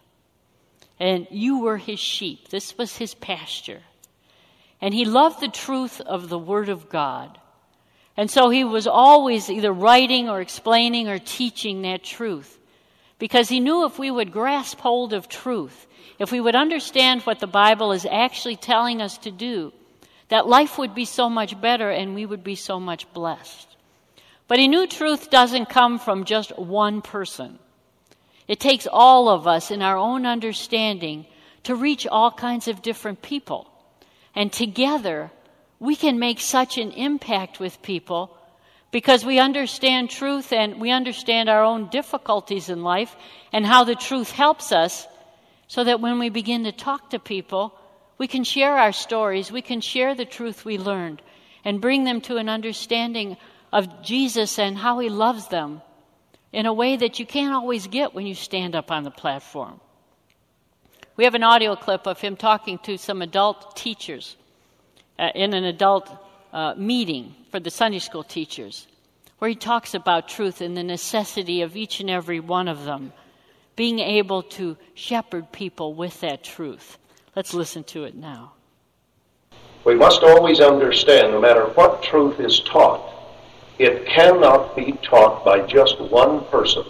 and 1.03 1.27
you 1.33 1.59
were 1.59 1.79
his 1.79 1.99
sheep. 1.99 2.49
This 2.49 2.79
was 2.79 2.97
his 2.97 3.13
pasture. 3.13 3.83
And 4.81 4.95
he 4.95 5.05
loved 5.05 5.41
the 5.41 5.49
truth 5.49 6.01
of 6.01 6.29
the 6.29 6.39
Word 6.39 6.69
of 6.69 6.89
God. 6.89 7.41
And 8.17 8.31
so 8.31 8.51
he 8.51 8.63
was 8.63 8.87
always 8.87 9.51
either 9.51 9.73
writing 9.73 10.29
or 10.29 10.41
explaining 10.41 11.09
or 11.09 11.19
teaching 11.19 11.83
that 11.83 12.05
truth. 12.05 12.57
Because 13.19 13.49
he 13.49 13.59
knew 13.59 13.85
if 13.85 13.99
we 13.99 14.13
would 14.13 14.31
grasp 14.31 14.79
hold 14.79 15.13
of 15.13 15.29
truth, 15.29 15.89
if 16.21 16.31
we 16.31 16.41
would 16.41 16.55
understand 16.55 17.23
what 17.23 17.41
the 17.41 17.49
Bible 17.49 17.91
is 17.91 18.07
actually 18.09 18.55
telling 18.55 19.03
us 19.03 19.19
to 19.19 19.33
do, 19.33 19.73
that 20.29 20.47
life 20.47 20.79
would 20.79 20.95
be 20.95 21.05
so 21.05 21.29
much 21.29 21.61
better 21.61 21.91
and 21.91 22.15
we 22.15 22.27
would 22.27 22.45
be 22.45 22.55
so 22.55 22.79
much 22.79 23.13
blessed. 23.13 23.77
But 24.47 24.61
he 24.61 24.69
knew 24.69 24.87
truth 24.87 25.31
doesn't 25.31 25.69
come 25.69 25.99
from 25.99 26.27
just 26.27 26.57
one 26.57 27.03
person. 27.03 27.59
It 28.49 28.61
takes 28.61 28.87
all 28.91 29.29
of 29.29 29.47
us 29.47 29.71
in 29.71 29.83
our 29.83 29.97
own 29.97 30.27
understanding 30.27 31.27
to 31.65 31.75
reach 31.75 32.07
all 32.07 32.31
kinds 32.31 32.69
of 32.69 32.83
different 32.83 33.23
people. 33.23 33.69
And 34.35 34.53
together, 34.53 35.31
we 35.79 35.97
can 35.97 36.19
make 36.19 36.41
such 36.41 36.79
an 36.79 36.91
impact 36.93 37.61
with 37.61 37.83
people 37.83 38.37
because 38.91 39.25
we 39.25 39.39
understand 39.39 40.11
truth 40.11 40.53
and 40.53 40.81
we 40.81 40.91
understand 40.91 41.49
our 41.49 41.63
own 41.63 41.89
difficulties 41.89 42.69
in 42.69 42.83
life 42.83 43.17
and 43.53 43.65
how 43.65 43.85
the 43.85 43.95
truth 43.95 44.31
helps 44.31 44.73
us 44.73 45.07
so 45.67 45.85
that 45.85 46.01
when 46.01 46.19
we 46.19 46.29
begin 46.29 46.65
to 46.65 46.73
talk 46.73 47.11
to 47.11 47.19
people, 47.19 47.75
we 48.19 48.27
can 48.27 48.45
share 48.45 48.77
our 48.77 48.93
stories, 48.93 49.51
we 49.51 49.63
can 49.63 49.81
share 49.81 50.15
the 50.15 50.25
truth 50.25 50.65
we 50.65 50.79
learned 50.79 51.23
and 51.65 51.81
bring 51.81 52.05
them 52.05 52.21
to 52.21 52.37
an 52.37 52.49
understanding 52.49 53.37
of 53.73 54.03
Jesus 54.03 54.59
and 54.59 54.77
how 54.77 54.99
he 54.99 55.09
loves 55.09 55.49
them 55.49 55.81
in 56.53 56.67
a 56.67 56.73
way 56.73 56.97
that 56.97 57.19
you 57.19 57.27
can't 57.27 57.55
always 57.55 57.87
get 57.87 58.15
when 58.15 58.27
you 58.27 58.35
stand 58.35 58.75
up 58.75 58.91
on 58.91 59.05
the 59.05 59.11
platform. 59.11 59.81
We 61.17 61.25
have 61.25 61.35
an 61.35 61.43
audio 61.43 61.77
clip 61.77 62.07
of 62.07 62.21
him 62.21 62.37
talking 62.37 62.79
to 62.81 62.97
some 62.99 63.23
adult 63.23 63.77
teachers 63.77 64.37
uh, 65.19 65.31
in 65.35 65.55
an 65.55 65.65
adult 65.65 66.11
uh, 66.53 66.75
meeting 66.77 67.35
for 67.51 67.61
the 67.61 67.71
Sunday 67.71 67.99
school 67.99 68.25
teachers, 68.25 68.87
where 69.39 69.49
he 69.49 69.55
talks 69.55 69.95
about 69.95 70.29
truth 70.29 70.61
and 70.61 70.77
the 70.77 70.83
necessity 70.83 71.63
of 71.63 71.77
each 71.77 72.01
and 72.01 72.11
every 72.11 72.41
one 72.41 72.69
of 72.69 72.85
them 72.85 73.13
being 73.77 74.01
able 74.01 74.43
to 74.43 74.77
shepherd 74.95 75.51
people 75.53 75.95
with 75.95 76.21
that 76.21 76.45
truth. 76.45 76.99
Let's 77.35 77.55
listen 77.55 77.85
to 77.85 78.05
it 78.05 78.15
now. 78.15 78.53
We 79.85 79.95
must 79.95 80.23
always 80.23 80.61
understand, 80.61 81.33
no 81.33 81.41
matter 81.41 81.65
what 81.65 82.03
truth 82.03 82.39
is 82.39 82.61
taught, 82.61 83.01
it 83.79 84.07
cannot 84.07 84.77
be 84.77 84.93
taught 85.03 85.45
by 85.45 85.61
just 85.67 86.01
one 86.01 86.45
person 86.47 86.85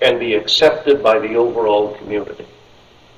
and 0.00 0.20
be 0.20 0.34
accepted 0.34 1.02
by 1.02 1.18
the 1.18 1.34
overall 1.34 1.94
community. 1.96 2.46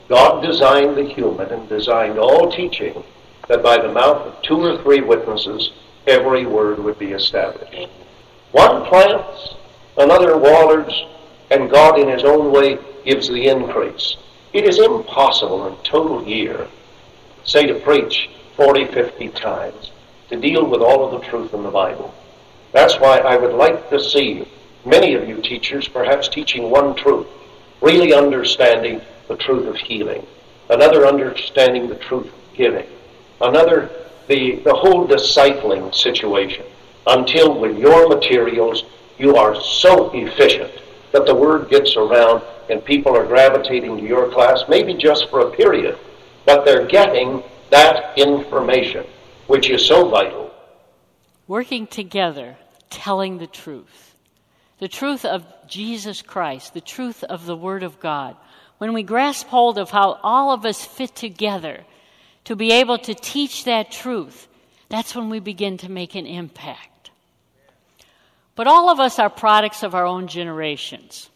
God 0.09 0.43
designed 0.43 0.97
the 0.97 1.05
human 1.05 1.49
and 1.49 1.69
designed 1.69 2.19
all 2.19 2.51
teaching 2.51 3.03
that 3.49 3.63
by 3.63 3.79
the 3.79 3.93
mouth 3.93 4.27
of 4.27 4.43
two 4.43 4.61
or 4.61 4.81
three 4.83 5.01
witnesses, 5.01 5.73
every 6.07 6.47
word 6.47 6.79
would 6.79 6.99
be 6.99 7.13
established. 7.13 7.89
One 8.53 8.85
plants, 8.87 9.55
another 9.99 10.37
waters, 10.37 11.05
and 11.51 11.71
God 11.71 11.99
in 11.99 12.09
his 12.09 12.25
own 12.25 12.53
way 12.53 12.79
gives 13.05 13.29
the 13.29 13.49
increase. 13.49 14.17
It 14.53 14.65
is 14.65 14.79
impossible 14.79 15.67
in 15.67 15.75
a 15.75 15.83
total 15.83 16.27
year, 16.27 16.67
say 17.45 17.67
to 17.67 17.75
preach 17.81 18.31
40, 18.57 18.87
50 18.87 19.29
times, 19.31 19.91
to 20.31 20.41
deal 20.41 20.65
with 20.65 20.81
all 20.81 21.05
of 21.05 21.21
the 21.21 21.29
truth 21.29 21.53
in 21.53 21.63
the 21.63 21.71
Bible. 21.71 22.15
That's 22.77 23.01
why 23.01 23.21
I 23.21 23.39
would 23.39 23.55
like 23.55 23.89
to 23.89 23.99
see 23.99 24.47
many 24.85 25.15
of 25.15 25.27
you 25.27 25.41
teachers 25.41 25.89
perhaps 25.89 26.29
teaching 26.29 26.69
one 26.69 26.95
truth, 26.95 27.27
really 27.81 28.13
understanding 28.13 29.01
the 29.29 29.37
truth 29.37 29.67
of 29.67 29.77
healing, 29.77 30.27
another 30.69 31.07
understanding 31.07 31.89
the 31.89 31.95
truth 31.95 32.27
of 32.27 32.55
giving, 32.55 32.87
another 33.41 33.91
the, 34.29 34.57
the 34.57 34.75
whole 34.75 35.09
discipling 35.09 35.95
situation, 35.95 36.67
until 37.07 37.59
with 37.59 37.79
your 37.79 38.11
materials 38.11 38.85
you 39.17 39.37
are 39.37 39.59
so 39.59 40.11
efficient 40.13 40.71
that 41.13 41.25
the 41.25 41.35
word 41.35 41.71
gets 41.71 41.97
around 41.97 42.43
and 42.69 42.85
people 42.85 43.17
are 43.17 43.25
gravitating 43.25 43.97
to 43.97 44.03
your 44.03 44.31
class, 44.31 44.65
maybe 44.69 44.93
just 44.93 45.31
for 45.31 45.41
a 45.41 45.51
period, 45.51 45.99
but 46.45 46.67
they're 46.67 46.87
getting 46.87 47.43
that 47.71 48.19
information, 48.19 49.07
which 49.47 49.71
is 49.71 49.83
so 49.83 50.11
vital. 50.11 50.53
Working 51.49 51.87
together, 51.87 52.59
telling 52.91 53.39
the 53.39 53.47
truth. 53.47 54.15
The 54.79 54.89
truth 54.89 55.25
of 55.25 55.45
Jesus 55.67 56.23
Christ, 56.23 56.75
the 56.75 56.81
truth 56.81 57.25
of 57.25 57.47
the 57.47 57.57
Word 57.57 57.83
of 57.83 57.99
God. 57.99 58.37
When 58.79 58.93
we 58.93 59.03
grasp 59.03 59.47
hold 59.47 59.79
of 59.79 59.91
how 59.91 60.19
all 60.23 60.53
of 60.53 60.67
us 60.67 60.85
fit 60.85 61.15
together 61.15 61.85
to 62.45 62.57
be 62.57 62.73
able 62.73 62.99
to 62.99 63.15
teach 63.15 63.65
that 63.65 63.91
truth, 63.91 64.49
that's 64.89 65.15
when 65.15 65.31
we 65.31 65.41
begin 65.41 65.79
to 65.79 65.91
make 65.91 66.15
an 66.15 66.27
impact. 66.27 67.11
But 68.55 68.67
all 68.67 68.91
of 68.91 69.01
us 69.01 69.19
are 69.19 69.31
products 69.31 69.83
of 69.83 69.95
our 69.95 70.07
own 70.07 70.29
generations. 70.29 71.31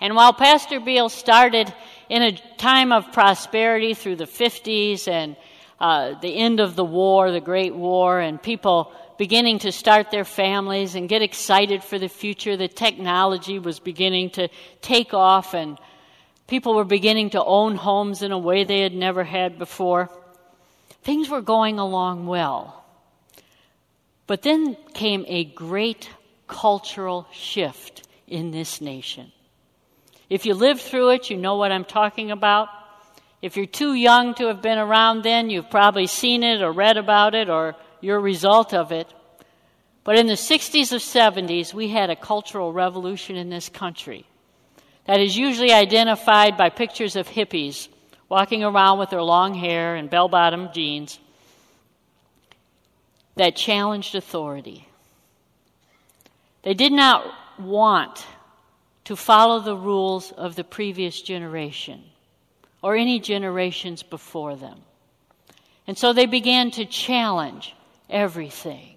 And 0.00 0.14
while 0.14 0.32
Pastor 0.32 0.80
Beall 0.80 1.10
started 1.10 1.72
in 2.08 2.22
a 2.22 2.32
time 2.56 2.90
of 2.90 3.12
prosperity 3.12 3.94
through 3.94 4.16
the 4.16 4.24
50s 4.24 5.08
and 5.08 5.36
uh, 5.78 6.18
the 6.20 6.36
end 6.36 6.60
of 6.60 6.74
the 6.74 6.84
war, 6.84 7.30
the 7.30 7.40
Great 7.40 7.74
War, 7.74 8.20
and 8.20 8.42
people 8.42 8.92
beginning 9.20 9.58
to 9.58 9.70
start 9.70 10.10
their 10.10 10.24
families 10.24 10.94
and 10.94 11.06
get 11.06 11.20
excited 11.20 11.84
for 11.84 11.98
the 11.98 12.08
future, 12.08 12.56
the 12.56 12.66
technology 12.66 13.58
was 13.58 13.78
beginning 13.78 14.30
to 14.30 14.48
take 14.80 15.12
off, 15.12 15.52
and 15.52 15.76
people 16.46 16.74
were 16.74 16.86
beginning 16.86 17.28
to 17.28 17.44
own 17.44 17.74
homes 17.76 18.22
in 18.22 18.32
a 18.32 18.38
way 18.38 18.64
they 18.64 18.80
had 18.80 18.94
never 18.94 19.22
had 19.22 19.58
before. 19.58 20.08
Things 21.02 21.28
were 21.28 21.42
going 21.42 21.78
along 21.78 22.28
well. 22.28 22.82
But 24.26 24.40
then 24.40 24.74
came 24.94 25.26
a 25.28 25.44
great 25.44 26.08
cultural 26.48 27.28
shift 27.30 28.08
in 28.26 28.52
this 28.52 28.80
nation. 28.80 29.32
If 30.30 30.46
you 30.46 30.54
lived 30.54 30.80
through 30.80 31.10
it, 31.10 31.28
you 31.28 31.36
know 31.36 31.56
what 31.56 31.72
I'm 31.72 31.84
talking 31.84 32.30
about. 32.30 32.70
If 33.42 33.58
you're 33.58 33.66
too 33.66 33.92
young 33.92 34.32
to 34.36 34.46
have 34.46 34.62
been 34.62 34.78
around 34.78 35.24
then, 35.24 35.50
you've 35.50 35.68
probably 35.68 36.06
seen 36.06 36.42
it 36.42 36.62
or 36.62 36.72
read 36.72 36.96
about 36.96 37.34
it 37.34 37.50
or 37.50 37.76
you're 38.00 38.18
a 38.18 38.20
result 38.20 38.74
of 38.74 38.92
it. 38.92 39.12
But 40.04 40.18
in 40.18 40.26
the 40.26 40.34
60s 40.34 40.92
or 40.92 40.96
70s, 40.96 41.74
we 41.74 41.88
had 41.88 42.10
a 42.10 42.16
cultural 42.16 42.72
revolution 42.72 43.36
in 43.36 43.50
this 43.50 43.68
country 43.68 44.26
that 45.04 45.20
is 45.20 45.36
usually 45.36 45.72
identified 45.72 46.56
by 46.56 46.70
pictures 46.70 47.16
of 47.16 47.28
hippies 47.28 47.88
walking 48.28 48.62
around 48.62 48.98
with 48.98 49.10
their 49.10 49.22
long 49.22 49.54
hair 49.54 49.96
and 49.96 50.08
bell 50.08 50.28
bottom 50.28 50.70
jeans 50.72 51.18
that 53.36 53.56
challenged 53.56 54.14
authority. 54.14 54.86
They 56.62 56.74
did 56.74 56.92
not 56.92 57.26
want 57.58 58.24
to 59.04 59.16
follow 59.16 59.60
the 59.60 59.76
rules 59.76 60.30
of 60.32 60.54
the 60.54 60.64
previous 60.64 61.20
generation 61.20 62.02
or 62.82 62.96
any 62.96 63.18
generations 63.18 64.02
before 64.02 64.56
them. 64.56 64.80
And 65.86 65.98
so 65.98 66.12
they 66.12 66.26
began 66.26 66.70
to 66.72 66.84
challenge 66.84 67.74
everything. 68.10 68.96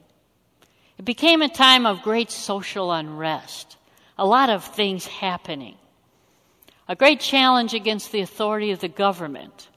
It 0.98 1.06
became 1.06 1.42
a 1.42 1.50
time 1.50 1.86
of 1.86 2.02
great 2.02 2.32
social 2.32 2.92
unrest, 2.92 3.78
a 4.18 4.26
lot 4.26 4.50
of 4.50 4.64
things 4.64 5.08
happening, 5.08 5.76
a 6.88 6.96
great 6.96 7.20
challenge 7.20 7.74
against 7.74 8.12
the 8.12 8.22
authority 8.22 8.72
of 8.72 8.80
the 8.80 8.88
government, 8.88 9.70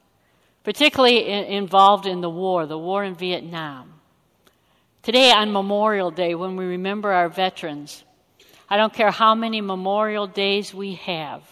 particularly 0.62 1.26
involved 1.26 2.06
in 2.06 2.20
the 2.20 2.30
war, 2.30 2.66
the 2.66 2.78
war 2.78 3.02
in 3.02 3.14
Vietnam. 3.14 3.94
Today, 5.02 5.30
on 5.30 5.52
Memorial 5.52 6.10
Day, 6.10 6.34
when 6.34 6.56
we 6.56 6.64
remember 6.64 7.12
our 7.12 7.28
veterans, 7.28 8.04
I 8.68 8.76
don't 8.76 8.92
care 8.92 9.12
how 9.12 9.34
many 9.34 9.60
memorial 9.60 10.26
days 10.26 10.74
we 10.74 10.94
have, 10.94 11.42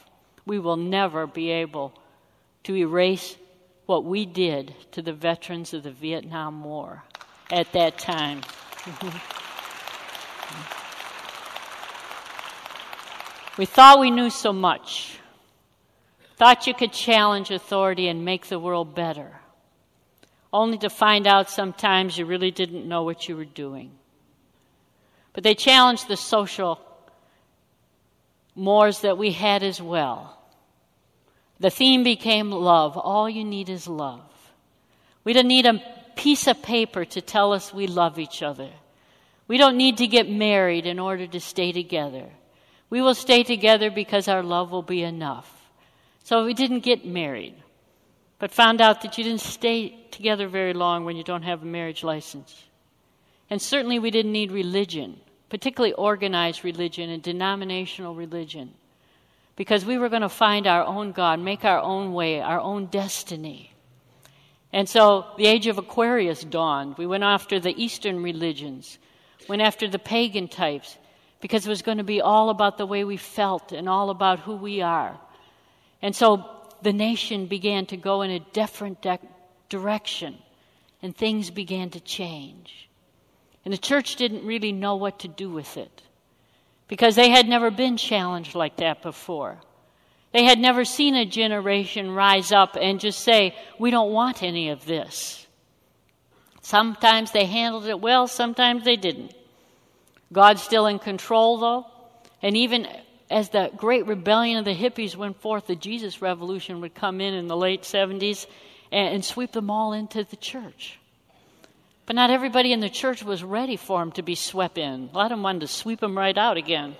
we 0.45 0.59
will 0.59 0.77
never 0.77 1.27
be 1.27 1.51
able 1.51 1.95
to 2.65 2.77
erase 2.77 3.37
what 3.87 4.05
we 4.05 4.27
did 4.27 4.75
to 4.93 5.03
the 5.03 5.13
veterans 5.13 5.73
of 5.73 5.85
the 5.85 5.91
Vietnam 5.91 6.65
War 6.65 7.05
at 7.51 7.73
that 7.73 7.99
time. 7.99 8.41
we 13.59 13.67
thought 13.67 14.01
we 14.01 14.11
knew 14.11 14.31
so 14.31 14.53
much, 14.53 15.19
thought 16.37 16.67
you 16.67 16.75
could 16.75 16.93
challenge 16.93 17.51
authority 17.51 18.09
and 18.09 18.25
make 18.25 18.47
the 18.47 18.59
world 18.59 18.95
better, 18.95 19.41
only 20.53 20.79
to 20.79 20.91
find 20.91 21.27
out 21.27 21.51
sometimes 21.51 22.17
you 22.19 22.27
really 22.27 22.51
didn't 22.51 22.89
know 22.89 23.03
what 23.03 23.29
you 23.29 23.37
were 23.37 23.45
doing. 23.45 23.91
But 25.33 25.43
they 25.43 25.55
challenged 25.55 26.09
the 26.09 26.17
social 26.17 26.81
mores 28.55 29.01
that 29.01 29.19
we 29.19 29.33
had 29.33 29.63
as 29.63 29.83
well. 29.83 30.39
The 31.59 31.71
theme 31.71 32.05
became 32.05 32.51
love. 32.51 32.97
All 32.97 33.29
you 33.29 33.45
need 33.45 33.69
is 33.69 33.87
love. 33.89 34.23
We 35.25 35.33
didn't 35.33 35.49
need 35.49 35.67
a 35.67 35.83
piece 36.17 36.47
of 36.47 36.63
paper 36.63 37.05
to 37.05 37.21
tell 37.21 37.53
us 37.53 37.73
we 37.73 37.87
love 37.87 38.19
each 38.19 38.43
other. 38.43 38.71
We 39.47 39.59
don't 39.59 39.77
need 39.77 39.99
to 39.99 40.07
get 40.07 40.29
married 40.29 40.87
in 40.87 40.99
order 40.99 41.27
to 41.27 41.41
stay 41.41 41.73
together. 41.73 42.31
We 42.91 43.03
will 43.03 43.15
stay 43.15 43.43
together 43.43 43.91
because 43.91 44.29
our 44.29 44.43
love 44.43 44.71
will 44.71 44.83
be 44.83 45.03
enough. 45.03 45.51
So 46.23 46.45
we 46.45 46.55
didn't 46.55 46.81
get 46.81 47.05
married, 47.05 47.55
but 48.39 48.51
found 48.51 48.81
out 48.81 49.03
that 49.03 49.19
you 49.19 49.25
didn't 49.25 49.41
stay 49.41 50.07
together 50.11 50.49
very 50.49 50.73
long 50.73 51.05
when 51.05 51.17
you 51.17 51.25
don't 51.25 51.43
have 51.43 51.63
a 51.63 51.67
marriage 51.67 52.03
license. 52.03 52.65
And 53.51 53.61
certainly 53.61 53.99
we 53.99 54.11
didn't 54.11 54.33
need 54.33 54.51
religion 54.51 55.21
particularly 55.55 55.93
organized 55.95 56.65
religion 56.65 57.11
and 57.11 57.23
denominational 57.23 58.15
religion, 58.15 58.75
because 59.55 59.85
we 59.85 59.99
were 59.99 60.09
going 60.09 60.23
to 60.23 60.29
find 60.29 60.67
our 60.67 60.83
own 60.83 61.13
God, 61.13 61.39
make 61.39 61.65
our 61.65 61.79
own 61.79 62.13
way, 62.13 62.41
our 62.41 62.59
own 62.59 62.87
destiny. 62.87 63.73
And 64.75 64.89
so 64.89 65.27
the 65.39 65.47
age 65.47 65.69
of 65.69 65.79
Aquarius 65.79 66.43
dawned. 66.43 66.99
We 66.99 67.07
went 67.07 67.23
after 67.23 67.61
the 67.61 67.81
Eastern 67.81 68.25
religions, 68.25 68.99
went 69.49 69.63
after 69.63 69.87
the 69.87 70.01
pagan 70.01 70.49
types, 70.49 70.99
because 71.41 71.65
it 71.65 71.69
was 71.71 71.83
going 71.83 71.99
to 71.99 72.05
be 72.05 72.21
all 72.21 72.51
about 72.51 72.77
the 72.77 72.85
way 72.85 73.05
we 73.05 73.17
felt 73.17 73.71
and 73.71 73.89
all 73.89 74.11
about 74.11 74.41
who 74.41 74.57
we 74.57 74.83
are. 74.83 75.17
And 76.03 76.15
so 76.15 76.45
the 76.83 76.93
nation 76.93 77.47
began 77.47 77.87
to 77.87 77.97
go 77.97 78.23
in 78.23 78.33
a 78.33 78.41
different 78.53 79.01
de- 79.01 79.21
direction, 79.69 80.39
and 81.03 81.17
things 81.17 81.51
began 81.51 81.91
to 81.91 82.01
change. 82.01 82.89
And 83.65 83.73
the 83.73 83.79
church 83.79 84.17
didn't 84.17 84.45
really 84.45 84.73
know 84.73 84.97
what 84.97 85.21
to 85.21 85.29
do 85.29 85.51
with 85.51 85.77
it 85.77 86.03
because 86.89 87.15
they 87.15 87.31
had 87.31 87.47
never 87.47 87.71
been 87.71 87.97
challenged 87.97 88.57
like 88.57 88.79
that 88.79 89.03
before. 89.03 89.61
They 90.35 90.43
had 90.43 90.59
never 90.59 90.85
seen 90.85 91.15
a 91.15 91.25
generation 91.25 92.11
rise 92.11 92.51
up 92.51 92.77
and 92.79 92.99
just 92.99 93.21
say, 93.21 93.55
We 93.79 93.93
don't 93.93 94.11
want 94.11 94.43
any 94.43 94.71
of 94.71 94.85
this. 94.85 95.47
Sometimes 96.61 97.31
they 97.31 97.45
handled 97.45 97.87
it 97.87 98.01
well, 98.01 98.27
sometimes 98.27 98.83
they 98.83 98.97
didn't. 98.97 99.33
God's 100.33 100.61
still 100.61 100.89
in 100.89 100.99
control, 100.99 101.59
though. 101.59 101.87
And 102.43 102.57
even 102.57 102.89
as 103.31 103.51
the 103.51 103.71
great 103.77 104.09
rebellion 104.09 104.59
of 104.59 104.65
the 104.65 104.75
hippies 104.75 105.15
went 105.15 105.41
forth, 105.41 105.69
the 105.69 105.77
Jesus 105.77 106.21
Revolution 106.21 106.81
would 106.81 106.97
come 106.97 107.21
in 107.21 107.33
in 107.33 107.47
the 107.47 107.57
late 107.57 107.83
70s 107.83 108.49
and, 108.91 109.15
and 109.15 109.25
sweep 109.25 109.53
them 109.53 109.71
all 109.71 109.93
into 109.93 110.25
the 110.25 110.37
church. 110.37 110.99
But 112.07 112.17
not 112.17 112.31
everybody 112.31 112.73
in 112.73 112.81
the 112.81 112.91
church 112.91 113.23
was 113.23 113.45
ready 113.45 113.77
for 113.77 114.03
him 114.03 114.11
to 114.13 114.23
be 114.23 114.35
swept 114.35 114.79
in. 114.79 115.11
A 115.13 115.17
lot 115.17 115.27
of 115.27 115.31
them 115.31 115.45
wanted 115.45 115.61
to 115.61 115.69
sweep 115.69 116.03
him 116.03 116.19
right 116.19 116.37
out 116.37 116.57
again. 116.57 116.97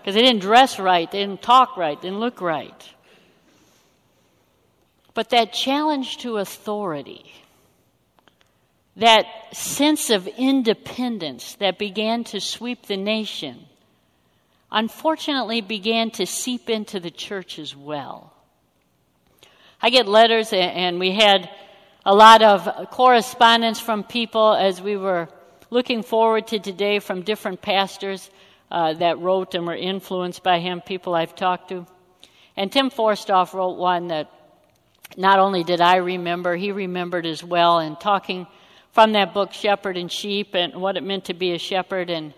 Because 0.00 0.14
they 0.14 0.22
didn't 0.22 0.40
dress 0.40 0.78
right, 0.78 1.10
they 1.10 1.20
didn't 1.20 1.42
talk 1.42 1.76
right, 1.76 2.00
they 2.00 2.08
didn't 2.08 2.20
look 2.20 2.40
right. 2.40 2.94
But 5.12 5.30
that 5.30 5.52
challenge 5.52 6.18
to 6.18 6.38
authority, 6.38 7.32
that 8.96 9.26
sense 9.52 10.08
of 10.08 10.26
independence 10.26 11.54
that 11.56 11.78
began 11.78 12.24
to 12.24 12.40
sweep 12.40 12.86
the 12.86 12.96
nation, 12.96 13.66
unfortunately 14.72 15.60
began 15.60 16.10
to 16.12 16.24
seep 16.24 16.70
into 16.70 17.00
the 17.00 17.10
church 17.10 17.58
as 17.58 17.76
well. 17.76 18.32
I 19.82 19.90
get 19.90 20.08
letters, 20.08 20.52
and 20.52 20.98
we 20.98 21.12
had 21.12 21.50
a 22.06 22.14
lot 22.14 22.42
of 22.42 22.88
correspondence 22.90 23.80
from 23.80 24.04
people 24.04 24.54
as 24.54 24.80
we 24.80 24.96
were 24.96 25.28
looking 25.68 26.02
forward 26.02 26.46
to 26.48 26.58
today 26.58 26.98
from 26.98 27.22
different 27.22 27.60
pastors 27.60 28.30
uh, 28.70 28.94
that 28.94 29.18
wrote 29.18 29.54
and 29.54 29.66
were 29.66 29.74
influenced 29.74 30.42
by 30.42 30.58
him, 30.58 30.80
people 30.80 31.14
I've 31.14 31.34
talked 31.34 31.68
to. 31.70 31.86
And 32.56 32.70
Tim 32.70 32.90
Forstoff 32.90 33.54
wrote 33.54 33.78
one 33.78 34.08
that 34.08 34.30
not 35.16 35.38
only 35.38 35.64
did 35.64 35.80
I 35.80 35.96
remember, 35.96 36.56
he 36.56 36.72
remembered 36.72 37.26
as 37.26 37.42
well, 37.42 37.78
and 37.78 37.98
talking 37.98 38.46
from 38.92 39.12
that 39.12 39.34
book, 39.34 39.52
Shepherd 39.52 39.96
and 39.96 40.10
Sheep, 40.10 40.54
and 40.54 40.74
what 40.74 40.96
it 40.96 41.02
meant 41.02 41.26
to 41.26 41.34
be 41.34 41.52
a 41.52 41.58
shepherd, 41.58 42.10
and 42.10 42.32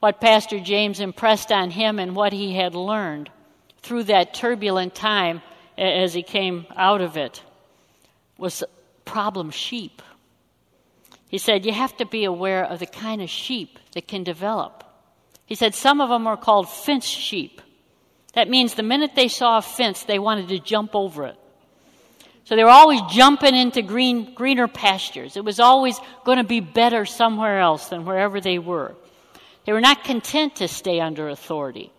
what 0.00 0.20
Pastor 0.20 0.60
James 0.60 1.00
impressed 1.00 1.50
on 1.50 1.70
him 1.70 1.98
and 1.98 2.14
what 2.14 2.32
he 2.32 2.54
had 2.54 2.74
learned 2.74 3.30
through 3.78 4.04
that 4.04 4.34
turbulent 4.34 4.94
time 4.94 5.42
as 5.78 6.14
he 6.14 6.22
came 6.22 6.66
out 6.76 7.00
of 7.00 7.16
it 7.16 7.42
was 8.38 8.62
problem 9.04 9.50
sheep. 9.50 10.02
He 11.28 11.38
said, 11.38 11.64
You 11.64 11.72
have 11.72 11.96
to 11.96 12.06
be 12.06 12.24
aware 12.24 12.64
of 12.64 12.78
the 12.78 12.86
kind 12.86 13.22
of 13.22 13.30
sheep 13.30 13.78
that 13.92 14.06
can 14.06 14.22
develop. 14.22 14.84
He 15.46 15.54
said, 15.54 15.74
Some 15.74 16.00
of 16.00 16.10
them 16.10 16.26
are 16.26 16.36
called 16.36 16.68
fence 16.68 17.06
sheep. 17.06 17.62
That 18.34 18.50
means 18.50 18.74
the 18.74 18.82
minute 18.82 19.12
they 19.14 19.28
saw 19.28 19.58
a 19.58 19.62
fence, 19.62 20.02
they 20.02 20.18
wanted 20.18 20.48
to 20.48 20.58
jump 20.58 20.94
over 20.94 21.26
it. 21.26 21.36
So 22.44 22.54
they 22.54 22.62
were 22.62 22.70
always 22.70 23.00
jumping 23.10 23.56
into 23.56 23.82
green, 23.82 24.34
greener 24.34 24.68
pastures. 24.68 25.36
It 25.36 25.44
was 25.44 25.58
always 25.58 25.98
going 26.24 26.38
to 26.38 26.44
be 26.44 26.60
better 26.60 27.04
somewhere 27.04 27.58
else 27.58 27.88
than 27.88 28.04
wherever 28.04 28.40
they 28.40 28.58
were. 28.58 28.94
They 29.64 29.72
were 29.72 29.80
not 29.80 30.04
content 30.04 30.56
to 30.56 30.68
stay 30.68 31.00
under 31.00 31.28
authority. 31.28 31.90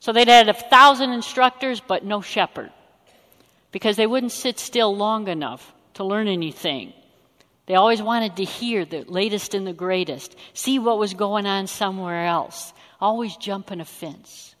So 0.00 0.12
they'd 0.12 0.28
had 0.28 0.48
a 0.48 0.54
thousand 0.54 1.10
instructors, 1.10 1.80
but 1.80 2.04
no 2.04 2.22
shepherd. 2.22 2.70
Because 3.72 3.96
they 3.96 4.06
wouldn't 4.06 4.32
sit 4.32 4.58
still 4.58 4.96
long 4.96 5.28
enough 5.28 5.74
to 5.94 6.04
learn 6.04 6.28
anything. 6.28 6.94
They 7.66 7.74
always 7.74 8.02
wanted 8.02 8.36
to 8.36 8.44
hear 8.44 8.84
the 8.84 9.04
latest 9.04 9.54
and 9.54 9.66
the 9.66 9.72
greatest, 9.72 10.36
see 10.52 10.78
what 10.78 10.98
was 10.98 11.14
going 11.14 11.46
on 11.46 11.66
somewhere 11.66 12.26
else, 12.26 12.72
always 13.00 13.36
jumping 13.36 13.80
a 13.80 13.84
fence. 13.84 14.54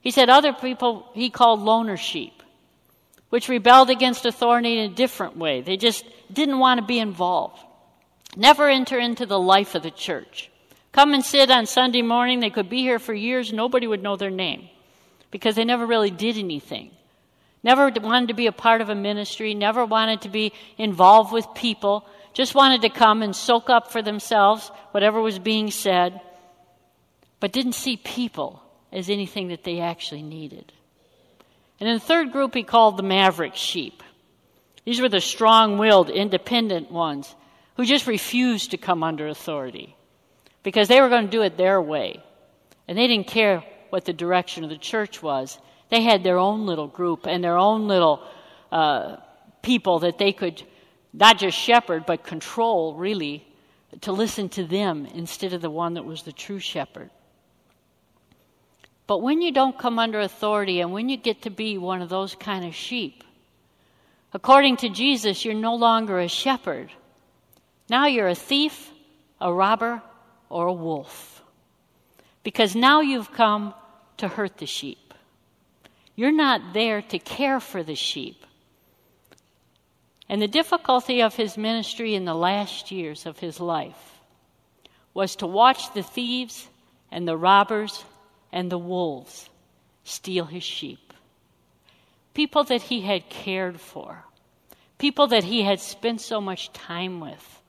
He 0.00 0.10
said 0.10 0.30
other 0.30 0.52
people 0.52 1.10
he 1.14 1.28
called 1.28 1.60
loner 1.60 1.96
sheep 1.96 2.38
which 3.30 3.48
rebelled 3.48 3.90
against 3.90 4.26
authority 4.26 4.78
in 4.78 4.90
a 4.90 4.94
different 4.94 5.36
way. 5.36 5.60
They 5.60 5.76
just 5.76 6.04
didn't 6.32 6.58
want 6.58 6.80
to 6.80 6.86
be 6.86 6.98
involved. 6.98 7.62
Never 8.36 8.68
enter 8.68 8.98
into 8.98 9.26
the 9.26 9.38
life 9.38 9.74
of 9.74 9.82
the 9.82 9.90
church. 9.90 10.50
Come 10.92 11.14
and 11.14 11.24
sit 11.24 11.50
on 11.50 11.66
Sunday 11.66 12.02
morning. 12.02 12.40
They 12.40 12.50
could 12.50 12.70
be 12.70 12.80
here 12.80 12.98
for 12.98 13.12
years. 13.12 13.52
Nobody 13.52 13.86
would 13.86 14.02
know 14.02 14.16
their 14.16 14.30
name 14.30 14.68
because 15.30 15.56
they 15.56 15.64
never 15.64 15.86
really 15.86 16.10
did 16.10 16.38
anything. 16.38 16.90
Never 17.68 17.92
wanted 18.00 18.28
to 18.28 18.34
be 18.34 18.46
a 18.46 18.52
part 18.52 18.80
of 18.80 18.88
a 18.88 18.94
ministry, 18.94 19.52
never 19.52 19.84
wanted 19.84 20.22
to 20.22 20.30
be 20.30 20.54
involved 20.78 21.34
with 21.34 21.52
people, 21.54 22.08
just 22.32 22.54
wanted 22.54 22.80
to 22.80 22.88
come 22.88 23.20
and 23.20 23.36
soak 23.36 23.68
up 23.68 23.92
for 23.92 24.00
themselves 24.00 24.70
whatever 24.92 25.20
was 25.20 25.38
being 25.38 25.70
said, 25.70 26.18
but 27.40 27.52
didn't 27.52 27.74
see 27.74 27.98
people 27.98 28.62
as 28.90 29.10
anything 29.10 29.48
that 29.48 29.64
they 29.64 29.80
actually 29.80 30.22
needed. 30.22 30.72
And 31.78 31.90
in 31.90 31.96
the 31.96 32.00
third 32.00 32.32
group, 32.32 32.54
he 32.54 32.62
called 32.62 32.96
the 32.96 33.02
maverick 33.02 33.54
sheep. 33.54 34.02
These 34.86 35.02
were 35.02 35.10
the 35.10 35.20
strong 35.20 35.76
willed, 35.76 36.08
independent 36.08 36.90
ones 36.90 37.36
who 37.76 37.84
just 37.84 38.06
refused 38.06 38.70
to 38.70 38.78
come 38.78 39.02
under 39.02 39.28
authority 39.28 39.94
because 40.62 40.88
they 40.88 41.02
were 41.02 41.10
going 41.10 41.26
to 41.26 41.30
do 41.30 41.42
it 41.42 41.58
their 41.58 41.82
way. 41.82 42.24
And 42.88 42.96
they 42.96 43.08
didn't 43.08 43.26
care 43.26 43.62
what 43.90 44.06
the 44.06 44.14
direction 44.14 44.64
of 44.64 44.70
the 44.70 44.78
church 44.78 45.22
was. 45.22 45.58
They 45.90 46.02
had 46.02 46.22
their 46.22 46.38
own 46.38 46.66
little 46.66 46.86
group 46.86 47.26
and 47.26 47.42
their 47.42 47.56
own 47.56 47.88
little 47.88 48.22
uh, 48.70 49.16
people 49.62 50.00
that 50.00 50.18
they 50.18 50.32
could 50.32 50.62
not 51.12 51.38
just 51.38 51.56
shepherd, 51.56 52.04
but 52.06 52.22
control, 52.22 52.94
really, 52.94 53.46
to 54.02 54.12
listen 54.12 54.48
to 54.50 54.64
them 54.64 55.06
instead 55.06 55.52
of 55.52 55.62
the 55.62 55.70
one 55.70 55.94
that 55.94 56.04
was 56.04 56.22
the 56.22 56.32
true 56.32 56.58
shepherd. 56.58 57.10
But 59.06 59.22
when 59.22 59.40
you 59.40 59.50
don't 59.50 59.78
come 59.78 59.98
under 59.98 60.20
authority 60.20 60.80
and 60.80 60.92
when 60.92 61.08
you 61.08 61.16
get 61.16 61.42
to 61.42 61.50
be 61.50 61.78
one 61.78 62.02
of 62.02 62.10
those 62.10 62.34
kind 62.34 62.66
of 62.66 62.74
sheep, 62.74 63.24
according 64.34 64.76
to 64.78 64.90
Jesus, 64.90 65.44
you're 65.44 65.54
no 65.54 65.74
longer 65.74 66.20
a 66.20 66.28
shepherd. 66.28 66.92
Now 67.88 68.06
you're 68.06 68.28
a 68.28 68.34
thief, 68.34 68.90
a 69.40 69.50
robber, 69.50 70.02
or 70.50 70.66
a 70.66 70.72
wolf. 70.72 71.42
Because 72.42 72.76
now 72.76 73.00
you've 73.00 73.32
come 73.32 73.72
to 74.18 74.28
hurt 74.28 74.58
the 74.58 74.66
sheep. 74.66 75.07
You're 76.18 76.32
not 76.32 76.74
there 76.74 77.00
to 77.00 77.20
care 77.20 77.60
for 77.60 77.84
the 77.84 77.94
sheep. 77.94 78.44
And 80.28 80.42
the 80.42 80.48
difficulty 80.48 81.22
of 81.22 81.36
his 81.36 81.56
ministry 81.56 82.16
in 82.16 82.24
the 82.24 82.34
last 82.34 82.90
years 82.90 83.24
of 83.24 83.38
his 83.38 83.60
life 83.60 84.18
was 85.14 85.36
to 85.36 85.46
watch 85.46 85.94
the 85.94 86.02
thieves 86.02 86.68
and 87.12 87.28
the 87.28 87.36
robbers 87.36 88.04
and 88.50 88.68
the 88.68 88.78
wolves 88.78 89.48
steal 90.02 90.46
his 90.46 90.64
sheep. 90.64 91.12
People 92.34 92.64
that 92.64 92.82
he 92.82 93.02
had 93.02 93.30
cared 93.30 93.80
for, 93.80 94.24
people 94.98 95.28
that 95.28 95.44
he 95.44 95.62
had 95.62 95.78
spent 95.78 96.20
so 96.20 96.40
much 96.40 96.72
time 96.72 97.20
with, 97.20 97.62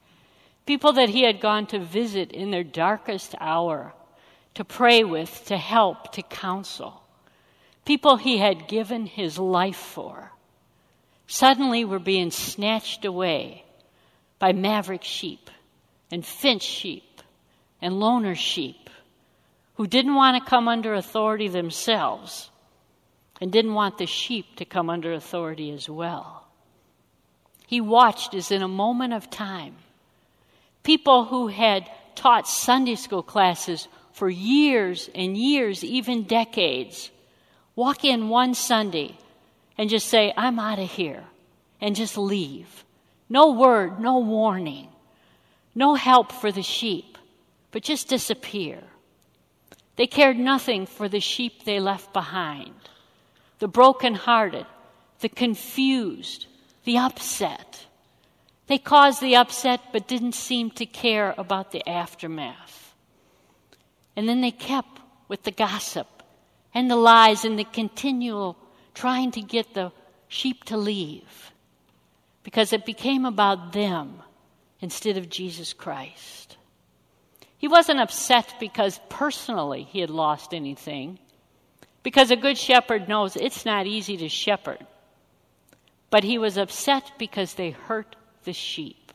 people 0.66 0.94
that 0.94 1.10
he 1.10 1.22
had 1.22 1.40
gone 1.40 1.68
to 1.68 1.78
visit 1.78 2.32
in 2.32 2.50
their 2.50 2.64
darkest 2.64 3.36
hour, 3.40 3.94
to 4.56 4.66
pray 4.66 5.04
with, 5.04 5.46
to 5.46 5.56
help, 5.56 6.14
to 6.14 6.24
counsel, 6.24 7.04
people 7.90 8.18
he 8.18 8.38
had 8.38 8.68
given 8.68 9.08
his 9.08 9.40
life 9.40 9.76
for, 9.76 10.32
suddenly 11.26 11.84
were 11.84 11.98
being 11.98 12.30
snatched 12.30 13.04
away 13.04 13.64
by 14.38 14.54
maverick 14.54 15.04
sheep 15.04 15.50
and 16.12 16.24
finch 16.24 16.62
sheep 16.62 17.24
and 17.82 18.00
loner 18.00 18.36
sheep 18.36 18.92
who 19.74 19.88
didn't 19.88 20.14
want 20.14 20.38
to 20.38 20.48
come 20.48 20.68
under 20.68 20.94
authority 20.94 21.48
themselves 21.48 22.52
and 23.42 23.52
didn't 23.52 23.74
want 23.74 23.98
the 23.98 24.06
sheep 24.06 24.46
to 24.56 24.66
come 24.66 24.88
under 24.88 25.12
authority 25.12 25.72
as 25.72 25.90
well. 25.90 26.46
He 27.66 27.82
watched 27.82 28.36
as 28.36 28.52
in 28.52 28.62
a 28.62 28.68
moment 28.68 29.14
of 29.14 29.32
time, 29.32 29.78
people 30.84 31.26
who 31.26 31.48
had 31.48 31.90
taught 32.14 32.48
Sunday 32.48 32.94
school 32.94 33.24
classes 33.24 33.88
for 34.14 34.30
years 34.30 35.10
and 35.16 35.36
years, 35.36 35.84
even 35.84 36.26
decades, 36.26 37.10
walk 37.80 38.04
in 38.04 38.28
one 38.28 38.54
Sunday 38.54 39.18
and 39.78 39.90
just 39.90 40.08
say, 40.10 40.34
I'm 40.36 40.60
out 40.60 40.80
of 40.80 40.92
here, 40.92 41.24
and 41.80 41.96
just 41.96 42.18
leave. 42.18 42.84
No 43.30 43.54
word, 43.54 44.02
no 44.02 44.20
warning, 44.20 44.90
no 45.74 45.96
help 45.96 46.34
for 46.34 46.52
the 46.52 46.62
sheep, 46.62 47.18
but 47.72 47.82
just 47.82 48.10
disappear. 48.10 48.84
They 49.96 50.08
cared 50.08 50.38
nothing 50.38 50.88
for 50.88 51.08
the 51.08 51.22
sheep 51.22 51.64
they 51.64 51.80
left 51.80 52.12
behind, 52.12 52.76
the 53.60 53.70
broken-hearted, 53.70 54.66
the 55.22 55.30
confused, 55.30 56.48
the 56.84 56.98
upset. 56.98 57.86
They 58.68 58.78
caused 58.78 59.22
the 59.22 59.38
upset 59.38 59.80
but 59.94 60.06
didn't 60.06 60.36
seem 60.36 60.72
to 60.72 60.86
care 60.86 61.34
about 61.38 61.72
the 61.72 61.88
aftermath. 61.88 62.94
And 64.18 64.28
then 64.28 64.42
they 64.42 64.52
kept 64.52 65.00
with 65.30 65.44
the 65.44 65.52
gossip 65.52 66.19
and 66.74 66.90
the 66.90 66.96
lies 66.96 67.46
and 67.46 67.58
the 67.58 67.64
continual 67.64 68.58
trying 68.94 69.32
to 69.32 69.42
get 69.42 69.74
the 69.74 69.92
sheep 70.28 70.64
to 70.66 70.78
leave 70.78 71.52
because 72.44 72.74
it 72.74 72.86
became 72.86 73.26
about 73.26 73.74
them 73.74 74.22
instead 74.82 75.18
of 75.18 75.30
Jesus 75.30 75.74
Christ. 75.74 76.58
He 77.58 77.68
wasn't 77.68 78.00
upset 78.00 78.56
because 78.60 79.00
personally 79.10 79.84
he 79.84 80.00
had 80.00 80.10
lost 80.10 80.54
anything, 80.54 81.20
because 82.04 82.32
a 82.32 82.38
good 82.38 82.58
shepherd 82.58 83.10
knows 83.10 83.36
it's 83.36 83.66
not 83.66 83.86
easy 83.86 84.16
to 84.18 84.30
shepherd. 84.30 84.86
But 86.10 86.24
he 86.24 86.38
was 86.38 86.58
upset 86.58 87.12
because 87.20 87.54
they 87.54 87.72
hurt 87.72 88.16
the 88.46 88.54
sheep, 88.54 89.12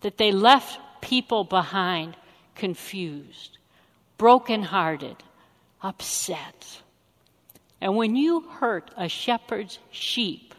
that 0.00 0.16
they 0.16 0.32
left 0.32 0.80
people 1.02 1.44
behind 1.44 2.16
confused, 2.54 3.58
brokenhearted, 4.16 5.16
upset. 5.82 6.82
And 7.80 7.96
when 7.96 8.14
you 8.14 8.40
hurt 8.42 8.90
a 8.96 9.08
shepherd's 9.08 9.78
sheep, 9.90 10.54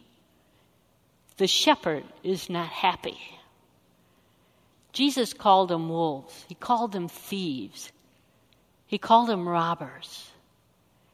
the 1.38 1.48
shepherd 1.48 2.04
is 2.24 2.50
not 2.50 2.68
happy. 2.68 3.18
Jesus 4.92 5.34
called 5.34 5.70
them 5.70 5.90
wolves, 5.90 6.46
he 6.48 6.56
called 6.56 6.92
them 6.92 7.08
thieves, 7.08 7.92
he 8.86 8.98
called 8.98 9.30
them 9.30 9.48
robbers. 9.48 10.30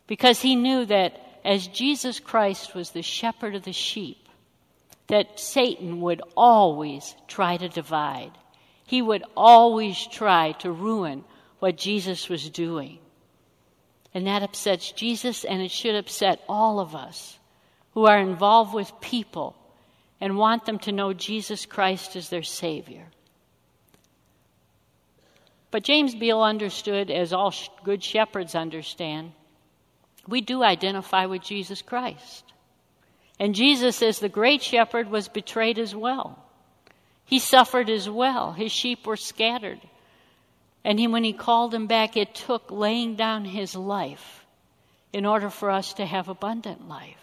Because 0.07 0.41
he 0.41 0.55
knew 0.55 0.86
that 0.86 1.22
as 1.45 1.68
Jesus 1.68 2.20
Christ 2.20 2.76
was 2.76 2.89
the 2.89 3.03
shepherd 3.03 3.55
of 3.55 3.64
the 3.64 3.72
sheep, 3.72 4.18
that 5.07 5.39
Satan 5.39 6.01
would 6.01 6.22
always 6.36 7.16
try 7.28 7.57
to 7.57 7.70
divide. 7.70 8.32
He 8.86 9.01
would 9.01 9.24
always 9.38 10.05
try 10.07 10.53
to 10.60 10.72
ruin 10.72 11.24
what 11.60 11.78
Jesus 11.78 12.28
was 12.28 12.49
doing. 12.49 12.99
And 14.14 14.26
that 14.28 14.43
upsets 14.43 14.91
Jesus, 14.91 15.43
and 15.45 15.62
it 15.62 15.72
should 15.72 15.95
upset 15.95 16.41
all 16.49 16.80
of 16.80 16.95
us 16.95 17.38
who 17.93 18.05
are 18.05 18.20
involved 18.20 18.74
with 18.74 18.91
people 19.01 19.55
and 20.20 20.38
want 20.38 20.66
them 20.66 20.80
to 20.80 20.91
know 20.91 21.14
Jesus 21.14 21.66
Christ 21.66 22.16
as 22.16 22.30
their 22.30 22.43
Savior. 22.43 23.05
But 25.72 25.84
James 25.84 26.16
Beall 26.16 26.43
understood, 26.43 27.12
as 27.12 27.32
all 27.32 27.53
good 27.84 28.03
shepherds 28.03 28.55
understand, 28.55 29.32
we 30.28 30.41
do 30.41 30.64
identify 30.64 31.26
with 31.26 31.43
Jesus 31.43 31.82
Christ. 31.82 32.43
And 33.39 33.55
Jesus, 33.55 34.01
as 34.01 34.20
the 34.20 34.30
great 34.30 34.62
shepherd, 34.62 35.10
was 35.10 35.30
betrayed 35.30 35.80
as 35.80 35.95
well. 35.95 36.43
He 37.26 37.39
suffered 37.39 37.89
as 37.89 38.10
well. 38.10 38.51
His 38.51 38.72
sheep 38.72 39.05
were 39.05 39.16
scattered. 39.16 39.80
And 40.84 40.99
he, 40.99 41.07
when 41.07 41.23
he 41.23 41.34
called 41.34 41.71
them 41.71 41.88
back, 41.88 42.15
it 42.15 42.34
took 42.34 42.71
laying 42.71 43.15
down 43.15 43.45
his 43.45 43.75
life 43.75 44.45
in 45.11 45.25
order 45.25 45.49
for 45.49 45.69
us 45.69 45.93
to 45.93 46.05
have 46.05 46.30
abundant 46.30 46.88
life. 46.88 47.15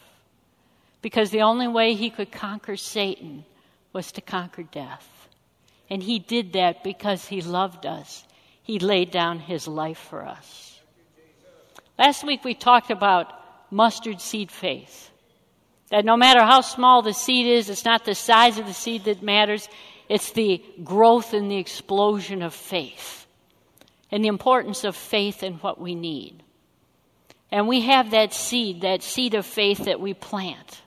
Because 1.03 1.31
the 1.31 1.43
only 1.43 1.69
way 1.69 1.95
he 1.95 2.11
could 2.11 2.33
conquer 2.33 2.77
Satan 2.77 3.45
was 3.93 4.13
to 4.13 4.21
conquer 4.21 4.65
death. 4.65 5.09
And 5.89 6.03
he 6.03 6.19
did 6.19 6.55
that 6.55 6.83
because 6.83 7.27
he 7.27 7.41
loved 7.41 7.87
us. 7.87 8.27
He 8.63 8.79
laid 8.79 9.11
down 9.11 9.39
his 9.39 9.69
life 9.69 9.99
for 9.99 10.27
us. 10.27 10.81
Last 11.99 12.25
week 12.25 12.45
we 12.45 12.55
talked 12.55 12.91
about 12.91 13.33
mustard 13.71 14.21
seed 14.21 14.51
faith. 14.51 15.11
That 15.91 16.05
no 16.05 16.17
matter 16.17 16.41
how 16.43 16.61
small 16.61 17.03
the 17.03 17.15
seed 17.15 17.47
is, 17.47 17.71
it's 17.71 17.85
not 17.85 18.05
the 18.05 18.17
size 18.17 18.59
of 18.59 18.67
the 18.67 18.75
seed 18.75 19.05
that 19.05 19.23
matters, 19.23 19.69
it's 20.09 20.33
the 20.33 20.63
growth 20.83 21.33
and 21.33 21.51
the 21.51 21.57
explosion 21.57 22.43
of 22.43 22.53
faith 22.53 23.26
and 24.11 24.25
the 24.25 24.29
importance 24.29 24.85
of 24.85 24.97
faith 24.97 25.43
in 25.43 25.55
what 25.55 25.81
we 25.81 25.95
need. 25.95 26.43
And 27.51 27.69
we 27.69 27.83
have 27.83 28.11
that 28.11 28.35
seed, 28.35 28.83
that 28.83 29.03
seed 29.03 29.35
of 29.35 29.47
faith 29.47 29.85
that 29.85 30.01
we 30.01 30.15
plant. 30.15 30.83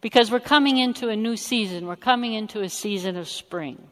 Because 0.00 0.30
we're 0.30 0.40
coming 0.40 0.78
into 0.78 1.08
a 1.08 1.16
new 1.16 1.36
season, 1.36 1.86
we're 1.86 1.96
coming 1.96 2.34
into 2.34 2.60
a 2.60 2.68
season 2.68 3.16
of 3.16 3.28
spring. 3.28 3.88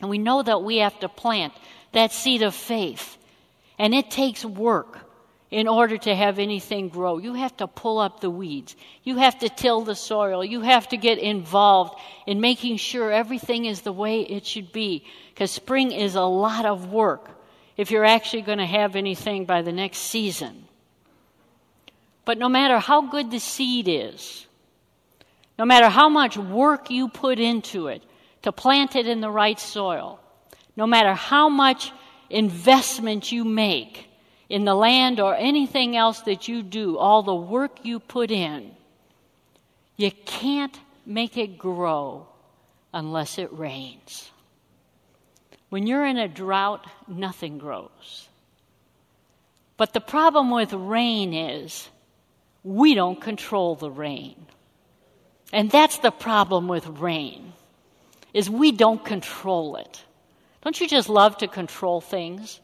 And 0.00 0.10
we 0.10 0.18
know 0.18 0.42
that 0.42 0.62
we 0.62 0.78
have 0.78 0.98
to 1.00 1.08
plant 1.08 1.52
that 1.92 2.12
seed 2.12 2.42
of 2.42 2.54
faith. 2.54 3.16
And 3.78 3.94
it 3.94 4.10
takes 4.10 4.44
work 4.44 5.09
in 5.50 5.66
order 5.66 5.98
to 5.98 6.14
have 6.14 6.38
anything 6.38 6.88
grow. 6.88 7.18
You 7.18 7.34
have 7.34 7.56
to 7.56 7.66
pull 7.66 7.98
up 7.98 8.20
the 8.20 8.30
weeds. 8.30 8.76
You 9.02 9.16
have 9.16 9.38
to 9.40 9.48
till 9.48 9.80
the 9.82 9.96
soil. 9.96 10.44
You 10.44 10.60
have 10.60 10.88
to 10.88 10.96
get 10.96 11.18
involved 11.18 11.98
in 12.26 12.40
making 12.40 12.76
sure 12.76 13.10
everything 13.10 13.64
is 13.64 13.80
the 13.80 13.92
way 13.92 14.20
it 14.20 14.46
should 14.46 14.70
be. 14.70 15.04
Because 15.34 15.50
spring 15.50 15.90
is 15.90 16.14
a 16.14 16.22
lot 16.22 16.66
of 16.66 16.92
work 16.92 17.28
if 17.76 17.90
you're 17.90 18.04
actually 18.04 18.42
going 18.42 18.58
to 18.58 18.66
have 18.66 18.94
anything 18.94 19.44
by 19.44 19.62
the 19.62 19.72
next 19.72 19.98
season. 19.98 20.66
But 22.24 22.38
no 22.38 22.48
matter 22.48 22.78
how 22.78 23.08
good 23.10 23.30
the 23.30 23.40
seed 23.40 23.88
is, 23.88 24.46
no 25.58 25.64
matter 25.64 25.88
how 25.88 26.08
much 26.08 26.36
work 26.36 26.90
you 26.90 27.08
put 27.08 27.40
into 27.40 27.88
it 27.88 28.02
to 28.42 28.52
plant 28.52 28.94
it 28.94 29.06
in 29.06 29.20
the 29.20 29.30
right 29.30 29.58
soil, 29.58 30.20
no 30.76 30.86
matter 30.86 31.12
how 31.12 31.48
much 31.48 31.92
investment 32.28 33.32
you 33.32 33.44
make, 33.44 34.09
in 34.50 34.64
the 34.64 34.74
land 34.74 35.20
or 35.20 35.34
anything 35.36 35.96
else 35.96 36.20
that 36.22 36.48
you 36.48 36.62
do, 36.62 36.98
all 36.98 37.22
the 37.22 37.34
work 37.34 37.84
you 37.84 38.00
put 38.00 38.32
in, 38.32 38.72
you 39.96 40.10
can't 40.10 40.78
make 41.06 41.38
it 41.38 41.56
grow 41.56 42.26
unless 42.92 43.38
it 43.38 43.56
rains. 43.56 44.30
When 45.68 45.86
you're 45.86 46.04
in 46.04 46.18
a 46.18 46.26
drought, 46.26 46.84
nothing 47.06 47.58
grows. 47.58 48.28
But 49.76 49.92
the 49.94 50.00
problem 50.00 50.50
with 50.50 50.72
rain 50.72 51.32
is 51.32 51.88
we 52.64 52.94
don't 52.94 53.20
control 53.20 53.76
the 53.76 53.90
rain. 53.90 54.46
And 55.52 55.70
that's 55.70 55.98
the 55.98 56.10
problem 56.10 56.66
with 56.66 56.86
rain 56.86 57.52
is 58.34 58.50
we 58.50 58.72
don't 58.72 59.04
control 59.04 59.76
it. 59.76 60.02
Don't 60.62 60.80
you 60.80 60.88
just 60.88 61.08
love 61.08 61.38
to 61.38 61.48
control 61.48 62.00
things? 62.00 62.60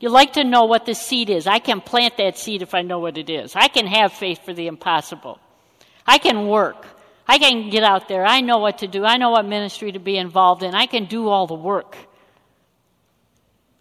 You 0.00 0.08
like 0.08 0.32
to 0.32 0.44
know 0.44 0.64
what 0.64 0.86
the 0.86 0.94
seed 0.94 1.28
is. 1.28 1.46
I 1.46 1.58
can 1.58 1.82
plant 1.82 2.16
that 2.16 2.38
seed 2.38 2.62
if 2.62 2.74
I 2.74 2.80
know 2.80 2.98
what 2.98 3.18
it 3.18 3.28
is. 3.28 3.54
I 3.54 3.68
can 3.68 3.86
have 3.86 4.14
faith 4.14 4.44
for 4.44 4.54
the 4.54 4.66
impossible. 4.66 5.38
I 6.06 6.16
can 6.16 6.48
work. 6.48 6.86
I 7.28 7.38
can 7.38 7.68
get 7.68 7.84
out 7.84 8.08
there. 8.08 8.24
I 8.24 8.40
know 8.40 8.58
what 8.58 8.78
to 8.78 8.88
do. 8.88 9.04
I 9.04 9.18
know 9.18 9.30
what 9.30 9.44
ministry 9.44 9.92
to 9.92 9.98
be 9.98 10.16
involved 10.16 10.62
in. 10.62 10.74
I 10.74 10.86
can 10.86 11.04
do 11.04 11.28
all 11.28 11.46
the 11.46 11.54
work. 11.54 11.96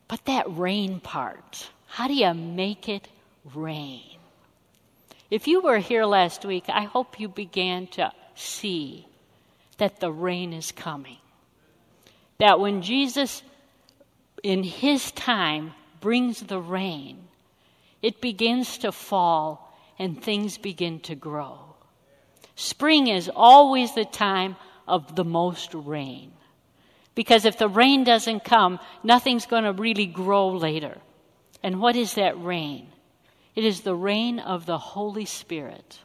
But 0.10 0.26
that 0.26 0.58
rain 0.58 1.00
part, 1.00 1.70
how 1.88 2.08
do 2.08 2.14
you 2.14 2.34
make 2.34 2.90
it 2.90 3.08
rain? 3.56 4.18
If 5.32 5.48
you 5.48 5.62
were 5.62 5.78
here 5.78 6.06
last 6.06 6.44
week, 6.44 6.66
I 6.68 6.84
hope 6.84 7.20
you 7.20 7.30
began 7.30 7.88
to 7.88 8.12
see 8.36 9.08
that 9.78 10.00
the 10.00 10.12
rain 10.12 10.52
is 10.52 10.72
coming. 10.72 11.18
That 12.40 12.60
when 12.60 12.82
Jesus, 12.82 13.42
in 14.44 14.64
his 14.64 15.12
time, 15.12 15.74
brings 16.00 16.41
the 16.41 16.60
rain, 16.60 17.28
it 18.02 18.22
begins 18.22 18.80
to 18.80 18.91
fall 18.91 19.76
and 19.97 20.22
things 20.22 20.58
begin 20.58 21.00
to 21.02 21.16
grow. 21.16 21.60
Spring 22.56 23.08
is 23.08 23.30
always 23.34 23.93
the 23.93 24.06
time 24.06 24.56
of 24.88 25.16
the 25.16 25.24
most 25.24 25.74
rain. 25.74 26.32
Because 27.16 27.45
if 27.45 27.58
the 27.58 27.68
rain 27.68 28.04
doesn't 28.04 28.45
come, 28.45 28.80
nothing's 29.04 29.45
going 29.45 29.66
to 29.66 29.74
really 29.74 30.06
grow 30.06 30.50
later. 30.50 30.97
And 31.62 31.82
what 31.82 31.95
is 31.95 32.14
that 32.14 32.41
rain? 32.41 32.88
It 33.56 33.66
is 33.66 33.82
the 33.82 33.95
rain 33.95 34.39
of 34.39 34.66
the 34.66 34.78
Holy 34.78 35.26
Spirit. 35.26 36.00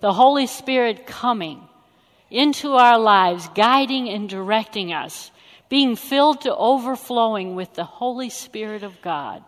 The 0.00 0.12
Holy 0.12 0.46
Spirit 0.46 1.06
coming 1.06 1.62
into 2.30 2.72
our 2.72 2.98
lives, 2.98 3.48
guiding 3.54 4.08
and 4.08 4.28
directing 4.28 4.92
us 4.92 5.30
being 5.68 5.96
filled 5.96 6.42
to 6.42 6.54
overflowing 6.54 7.54
with 7.54 7.74
the 7.74 7.84
Holy 7.84 8.30
Spirit 8.30 8.82
of 8.82 9.02
God 9.02 9.44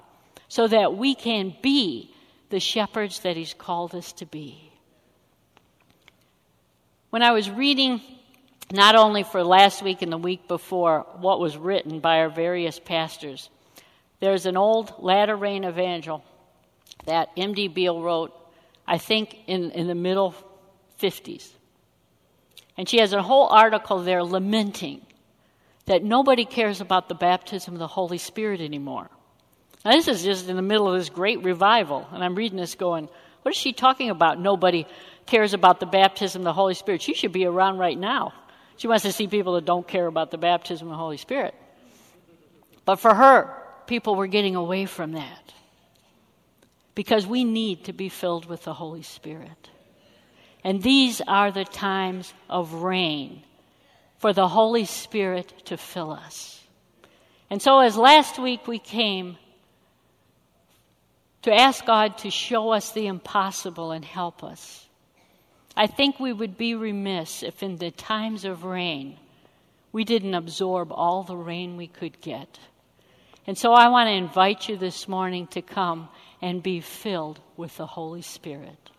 so 0.49 0.67
that 0.69 0.97
we 0.97 1.15
can 1.15 1.55
be 1.63 2.13
the 2.51 2.61
shepherds 2.61 3.21
that 3.21 3.37
He's 3.37 3.55
called 3.55 3.95
us 3.95 4.13
to 4.15 4.27
be. 4.27 4.71
When 7.11 7.23
I 7.23 7.33
was 7.33 7.51
reading, 7.51 8.01
not 8.73 8.95
only 8.95 9.23
for 9.23 9.43
last 9.43 9.83
week 9.83 10.03
and 10.03 10.13
the 10.13 10.19
week 10.19 10.47
before, 10.47 11.07
what 11.19 11.41
was 11.41 11.57
written 11.57 12.01
by 12.01 12.19
our 12.19 12.29
various 12.29 12.79
pastors, 12.79 13.49
there's 14.21 14.47
an 14.47 14.57
old 14.57 14.93
latter 14.99 15.35
rain 15.35 15.65
evangel 15.65 16.23
that 17.07 17.31
M.D. 17.37 17.69
Beall 17.69 18.03
wrote, 18.03 18.33
I 18.87 18.99
think, 18.99 19.37
in, 19.47 19.71
in 19.71 19.87
the 19.87 19.95
middle 19.95 20.35
50s. 21.01 21.49
And 22.77 22.89
she 22.89 22.99
has 22.99 23.13
a 23.13 23.23
whole 23.23 23.49
article 23.49 24.03
there 24.03 24.23
lamenting 24.23 25.01
that 25.87 26.03
nobody 26.03 26.45
cares 26.45 26.81
about 26.81 27.09
the 27.09 27.15
baptism 27.15 27.75
of 27.75 27.81
the 27.81 27.87
Holy 27.87 28.19
Spirit 28.19 28.61
anymore. 28.61 29.11
Now, 29.85 29.93
this 29.93 30.09
is 30.09 30.23
just 30.23 30.49
in 30.49 30.57
the 30.57 30.63
middle 30.63 30.89
of 30.89 30.99
this 30.99 31.09
great 31.09 31.43
revival, 31.43 32.07
and 32.13 32.23
I'm 32.23 32.35
reading 32.35 32.59
this 32.59 32.75
going, 32.75 33.09
what 33.43 33.53
is 33.55 33.57
she 33.57 33.73
talking 33.73 34.11
about? 34.11 34.39
Nobody 34.39 34.87
cares 35.27 35.55
about 35.55 35.81
the 35.81 35.87
baptism 35.87 36.43
of 36.43 36.45
the 36.45 36.53
Holy 36.53 36.75
Spirit. 36.75 37.01
She 37.01 37.15
should 37.15 37.33
be 37.33 37.47
around 37.47 37.79
right 37.79 37.99
now. 37.99 38.35
She 38.77 38.89
wants 38.89 39.05
to 39.05 39.13
see 39.13 39.27
people 39.27 39.55
that 39.55 39.65
don't 39.65 39.87
care 39.87 40.07
about 40.07 40.31
the 40.31 40.39
baptism 40.39 40.89
of 40.89 40.93
the 40.93 40.99
Holy 40.99 41.17
Spirit. 41.17 41.55
But 42.85 42.97
for 42.97 43.15
her, 43.15 43.55
people 43.87 44.15
were 44.15 44.27
getting 44.27 44.57
away 44.57 44.87
from 44.87 45.13
that 45.13 45.53
because 46.95 47.27
we 47.27 47.45
need 47.45 47.85
to 47.85 47.93
be 47.93 48.09
filled 48.09 48.47
with 48.47 48.65
the 48.65 48.75
Holy 48.75 49.03
Spirit. 49.03 49.71
And 50.65 50.83
these 50.83 51.21
are 51.27 51.51
the 51.51 51.65
times 51.65 52.35
of 52.49 52.75
rain 52.75 53.43
for 54.21 54.35
the 54.35 54.49
Holy 54.49 54.85
Spirit 54.85 55.53
to 55.65 55.79
fill 55.79 56.13
us. 56.13 56.63
And 57.49 57.61
so, 57.61 57.81
as 57.81 57.97
last 57.97 58.39
week 58.39 58.69
we 58.69 58.79
came 58.79 59.39
to 61.43 61.53
ask 61.53 61.85
God 61.87 62.19
to 62.19 62.31
show 62.31 62.71
us 62.71 62.93
the 62.93 63.07
impossible 63.07 63.93
and 63.93 64.05
help 64.05 64.45
us, 64.45 64.87
I 65.75 65.87
think 65.87 66.21
we 66.21 66.35
would 66.35 66.59
be 66.59 66.75
remiss 66.75 67.43
if 67.43 67.63
in 67.63 67.77
the 67.77 67.91
times 67.91 68.45
of 68.45 68.65
rain 68.65 69.17
we 69.91 70.05
didn't 70.05 70.35
absorb 70.35 70.93
all 70.93 71.23
the 71.23 71.37
rain 71.37 71.79
we 71.79 71.87
could 71.87 72.21
get. 72.21 72.59
And 73.47 73.57
so 73.57 73.73
I 73.73 73.89
want 73.89 74.09
to 74.09 74.13
invite 74.13 74.69
you 74.69 74.77
this 74.77 75.09
morning 75.09 75.47
to 75.49 75.63
come 75.63 76.11
and 76.43 76.63
be 76.63 76.83
filled 76.83 77.41
with 77.57 77.75
the 77.79 77.87
Holy 77.87 78.23
Spirit. 78.23 78.91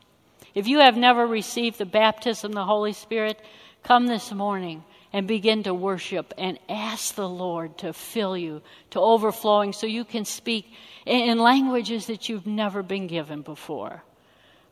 If 0.55 0.67
you 0.67 0.79
have 0.79 0.97
never 0.97 1.27
received 1.27 1.77
the 1.77 1.85
baptism 1.85 2.49
of 2.51 2.55
the 2.55 2.65
Holy 2.65 2.93
Spirit, 2.93 3.39
come 3.83 4.07
this 4.07 4.31
morning 4.31 4.83
and 5.13 5.27
begin 5.27 5.63
to 5.63 5.73
worship 5.73 6.33
and 6.37 6.57
ask 6.69 7.15
the 7.15 7.27
Lord 7.27 7.77
to 7.79 7.93
fill 7.93 8.37
you 8.37 8.61
to 8.91 8.99
overflowing 8.99 9.73
so 9.73 9.87
you 9.87 10.05
can 10.05 10.25
speak 10.25 10.71
in 11.05 11.39
languages 11.39 12.07
that 12.07 12.29
you've 12.29 12.47
never 12.47 12.83
been 12.83 13.07
given 13.07 13.41
before. 13.41 14.03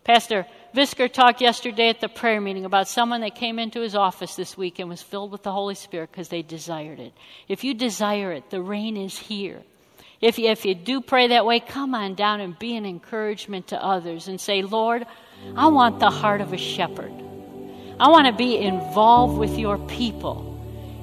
Pastor 0.03 0.47
Visker 0.73 1.11
talked 1.11 1.41
yesterday 1.41 1.89
at 1.89 1.99
the 1.99 2.07
prayer 2.07 2.39
meeting 2.39 2.65
about 2.65 2.87
someone 2.87 3.21
that 3.21 3.35
came 3.35 3.59
into 3.59 3.81
his 3.81 3.95
office 3.95 4.35
this 4.35 4.57
week 4.57 4.79
and 4.79 4.89
was 4.89 5.01
filled 5.01 5.31
with 5.31 5.43
the 5.43 5.51
Holy 5.51 5.75
Spirit 5.75 6.11
because 6.11 6.29
they 6.29 6.41
desired 6.41 6.99
it. 6.99 7.13
If 7.47 7.63
you 7.63 7.73
desire 7.73 8.31
it, 8.31 8.49
the 8.49 8.61
rain 8.61 8.97
is 8.97 9.17
here. 9.17 9.61
If 10.21 10.37
you, 10.37 10.49
if 10.49 10.65
you 10.65 10.75
do 10.75 11.01
pray 11.01 11.27
that 11.27 11.45
way, 11.45 11.59
come 11.59 11.95
on 11.95 12.15
down 12.15 12.41
and 12.41 12.57
be 12.57 12.75
an 12.75 12.85
encouragement 12.85 13.67
to 13.67 13.83
others 13.83 14.27
and 14.27 14.39
say, 14.39 14.61
Lord, 14.61 15.05
I 15.55 15.67
want 15.67 15.99
the 15.99 16.09
heart 16.09 16.41
of 16.41 16.53
a 16.53 16.57
shepherd. 16.57 17.13
I 17.99 18.07
want 18.09 18.27
to 18.27 18.33
be 18.33 18.57
involved 18.57 19.37
with 19.37 19.57
your 19.57 19.77
people. 19.77 20.45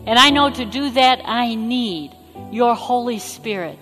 And 0.07 0.18
I 0.18 0.30
know 0.30 0.49
to 0.49 0.64
do 0.64 0.90
that, 0.90 1.20
I 1.24 1.55
need 1.55 2.12
your 2.51 2.74
Holy 2.74 3.18
Spirit 3.18 3.78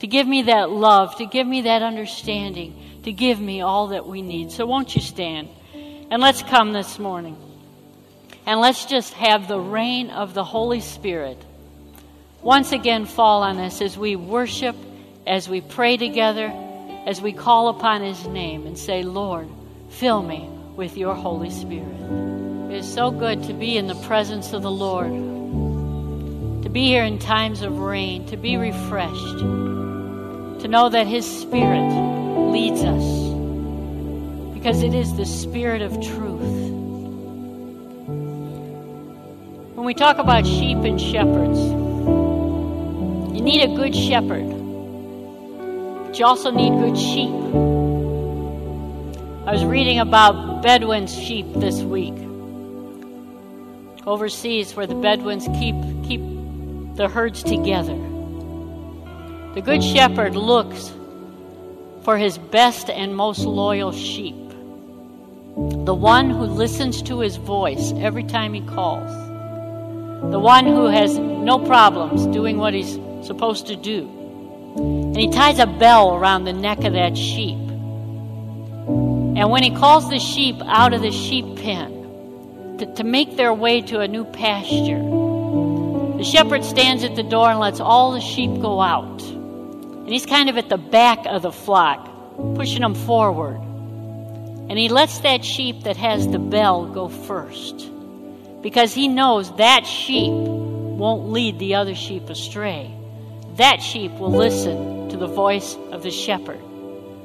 to 0.00 0.06
give 0.06 0.26
me 0.26 0.42
that 0.42 0.70
love, 0.70 1.16
to 1.16 1.26
give 1.26 1.46
me 1.46 1.62
that 1.62 1.82
understanding, 1.82 3.00
to 3.04 3.12
give 3.12 3.40
me 3.40 3.60
all 3.62 3.88
that 3.88 4.06
we 4.06 4.20
need. 4.20 4.52
So 4.52 4.66
won't 4.66 4.94
you 4.94 5.00
stand? 5.00 5.48
And 6.10 6.20
let's 6.20 6.42
come 6.42 6.72
this 6.72 6.98
morning. 6.98 7.36
And 8.44 8.60
let's 8.60 8.84
just 8.84 9.12
have 9.14 9.48
the 9.48 9.60
rain 9.60 10.10
of 10.10 10.34
the 10.34 10.44
Holy 10.44 10.80
Spirit 10.80 11.38
once 12.42 12.72
again 12.72 13.06
fall 13.06 13.44
on 13.44 13.58
us 13.58 13.80
as 13.80 13.96
we 13.96 14.16
worship, 14.16 14.74
as 15.26 15.48
we 15.48 15.60
pray 15.60 15.96
together, 15.96 16.52
as 17.06 17.22
we 17.22 17.32
call 17.32 17.68
upon 17.68 18.02
His 18.02 18.26
name 18.26 18.66
and 18.66 18.76
say, 18.76 19.02
Lord, 19.02 19.48
fill 19.90 20.22
me 20.22 20.48
with 20.74 20.96
your 20.96 21.14
Holy 21.14 21.50
Spirit. 21.50 22.51
It 22.72 22.76
is 22.76 22.90
so 22.90 23.10
good 23.10 23.42
to 23.42 23.52
be 23.52 23.76
in 23.76 23.86
the 23.86 23.94
presence 24.06 24.54
of 24.54 24.62
the 24.62 24.70
Lord, 24.70 25.12
to 26.62 26.70
be 26.70 26.86
here 26.86 27.04
in 27.04 27.18
times 27.18 27.60
of 27.60 27.80
rain, 27.80 28.24
to 28.28 28.38
be 28.38 28.56
refreshed, 28.56 29.40
to 29.40 30.68
know 30.68 30.88
that 30.88 31.06
His 31.06 31.26
Spirit 31.26 31.86
leads 32.50 32.82
us, 32.82 34.54
because 34.54 34.82
it 34.82 34.94
is 34.94 35.14
the 35.18 35.26
Spirit 35.26 35.82
of 35.82 35.92
truth. 36.00 36.40
When 39.74 39.84
we 39.84 39.92
talk 39.92 40.16
about 40.16 40.46
sheep 40.46 40.78
and 40.78 40.98
shepherds, 40.98 41.58
you 43.36 43.42
need 43.42 43.64
a 43.64 43.76
good 43.76 43.94
shepherd, 43.94 44.48
but 46.06 46.18
you 46.18 46.24
also 46.24 46.50
need 46.50 46.70
good 46.70 46.96
sheep. 46.96 47.34
I 49.46 49.52
was 49.52 49.62
reading 49.62 49.98
about 49.98 50.62
Bedouin 50.62 51.06
sheep 51.06 51.44
this 51.56 51.82
week. 51.82 52.14
Overseas, 54.06 54.74
where 54.74 54.86
the 54.86 54.94
Bedouins 54.94 55.46
keep, 55.58 55.74
keep 56.04 56.20
the 56.96 57.08
herds 57.08 57.42
together. 57.42 57.96
The 59.54 59.62
good 59.62 59.82
shepherd 59.82 60.34
looks 60.34 60.92
for 62.04 62.16
his 62.16 62.38
best 62.38 62.90
and 62.90 63.14
most 63.14 63.40
loyal 63.40 63.92
sheep. 63.92 64.34
The 65.84 65.94
one 65.94 66.30
who 66.30 66.44
listens 66.44 67.02
to 67.02 67.20
his 67.20 67.36
voice 67.36 67.92
every 67.98 68.24
time 68.24 68.54
he 68.54 68.62
calls 68.62 69.10
the 70.30 70.38
one 70.38 70.66
who 70.66 70.86
has 70.86 71.18
no 71.18 71.58
problems 71.58 72.26
doing 72.28 72.56
what 72.56 72.72
he's 72.72 72.92
supposed 73.26 73.66
to 73.66 73.74
do. 73.74 74.08
And 74.76 75.16
he 75.16 75.28
ties 75.28 75.58
a 75.58 75.66
bell 75.66 76.14
around 76.14 76.44
the 76.44 76.52
neck 76.52 76.84
of 76.84 76.92
that 76.92 77.18
sheep. 77.18 77.58
And 79.36 79.50
when 79.50 79.64
he 79.64 79.74
calls 79.74 80.08
the 80.08 80.20
sheep 80.20 80.56
out 80.66 80.94
of 80.94 81.02
the 81.02 81.10
sheep 81.10 81.56
pen 81.56 82.01
to, 82.78 82.94
to 82.94 83.04
make 83.04 83.36
their 83.36 83.52
way 83.52 83.80
to 83.82 84.00
a 84.00 84.08
new 84.08 84.24
pasture, 84.24 84.98
the 86.18 86.24
shepherd 86.24 86.64
stands 86.64 87.04
at 87.04 87.16
the 87.16 87.22
door 87.22 87.50
and 87.50 87.58
lets 87.58 87.80
all 87.80 88.12
the 88.12 88.20
sheep 88.20 88.60
go 88.60 88.80
out. 88.80 89.22
And 89.22 90.08
he's 90.08 90.26
kind 90.26 90.48
of 90.48 90.56
at 90.56 90.68
the 90.68 90.78
back 90.78 91.26
of 91.26 91.42
the 91.42 91.52
flock, 91.52 92.08
pushing 92.54 92.80
them 92.80 92.94
forward. 92.94 93.56
And 93.56 94.78
he 94.78 94.88
lets 94.88 95.18
that 95.20 95.44
sheep 95.44 95.82
that 95.84 95.96
has 95.96 96.26
the 96.28 96.38
bell 96.38 96.86
go 96.86 97.08
first 97.08 97.90
because 98.62 98.94
he 98.94 99.08
knows 99.08 99.54
that 99.56 99.86
sheep 99.86 100.32
won't 100.32 101.30
lead 101.30 101.58
the 101.58 101.74
other 101.74 101.94
sheep 101.94 102.30
astray. 102.30 102.94
That 103.56 103.82
sheep 103.82 104.12
will 104.12 104.30
listen 104.30 105.08
to 105.10 105.16
the 105.16 105.26
voice 105.26 105.76
of 105.90 106.02
the 106.02 106.10
shepherd. 106.10 106.60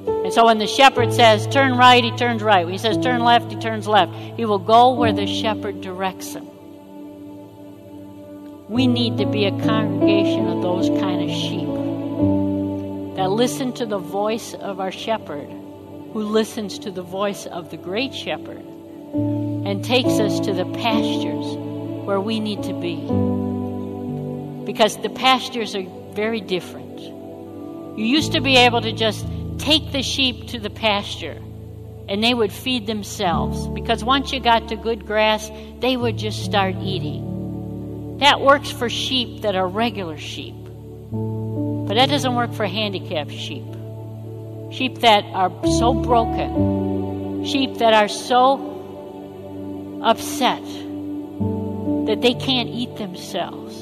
And 0.07 0.33
so 0.33 0.45
when 0.45 0.57
the 0.57 0.67
shepherd 0.67 1.13
says, 1.13 1.47
turn 1.47 1.77
right, 1.77 2.03
he 2.03 2.11
turns 2.11 2.41
right. 2.41 2.65
When 2.65 2.73
he 2.73 2.77
says, 2.77 2.97
turn 2.97 3.21
left, 3.21 3.51
he 3.51 3.57
turns 3.57 3.87
left. 3.87 4.13
He 4.13 4.45
will 4.45 4.59
go 4.59 4.93
where 4.93 5.13
the 5.13 5.27
shepherd 5.27 5.81
directs 5.81 6.33
him. 6.33 6.47
We 8.69 8.87
need 8.87 9.17
to 9.17 9.25
be 9.25 9.45
a 9.45 9.51
congregation 9.51 10.47
of 10.47 10.61
those 10.61 10.89
kind 10.89 11.23
of 11.23 11.29
sheep 11.29 11.67
that 13.15 13.29
listen 13.31 13.73
to 13.73 13.85
the 13.85 13.97
voice 13.97 14.53
of 14.53 14.79
our 14.79 14.91
shepherd, 14.91 15.49
who 15.49 16.23
listens 16.23 16.79
to 16.79 16.91
the 16.91 17.01
voice 17.01 17.45
of 17.45 17.71
the 17.71 17.77
great 17.77 18.13
shepherd 18.13 18.57
and 18.57 19.83
takes 19.83 20.19
us 20.19 20.39
to 20.41 20.53
the 20.53 20.65
pastures 20.65 21.55
where 22.05 22.19
we 22.19 22.39
need 22.39 22.63
to 22.63 22.73
be. 22.73 22.95
Because 24.65 24.97
the 24.97 25.09
pastures 25.09 25.75
are 25.75 25.85
very 26.11 26.41
different. 26.41 26.99
You 26.99 28.05
used 28.05 28.33
to 28.33 28.41
be 28.41 28.57
able 28.57 28.81
to 28.81 28.91
just 28.91 29.25
take 29.57 29.91
the 29.91 30.01
sheep 30.01 30.47
to 30.49 30.59
the 30.59 30.69
pasture 30.69 31.41
and 32.09 32.23
they 32.23 32.33
would 32.33 32.51
feed 32.51 32.87
themselves 32.87 33.67
because 33.67 34.03
once 34.03 34.31
you 34.31 34.39
got 34.39 34.69
to 34.69 34.75
good 34.75 35.05
grass, 35.05 35.51
they 35.79 35.97
would 35.97 36.17
just 36.17 36.43
start 36.43 36.75
eating. 36.81 38.17
That 38.19 38.41
works 38.41 38.71
for 38.71 38.89
sheep 38.89 39.41
that 39.41 39.55
are 39.55 39.67
regular 39.67 40.17
sheep, 40.17 40.55
but 41.11 41.93
that 41.95 42.09
doesn't 42.09 42.35
work 42.35 42.53
for 42.53 42.65
handicapped 42.65 43.31
sheep. 43.31 43.65
Sheep 44.71 44.99
that 44.99 45.23
are 45.33 45.51
so 45.77 45.93
broken, 45.93 47.45
sheep 47.45 47.77
that 47.77 47.93
are 47.93 48.07
so 48.07 48.75
upset 50.03 50.63
that 52.07 52.21
they 52.21 52.33
can't 52.33 52.69
eat 52.69 52.95
themselves. 52.97 53.77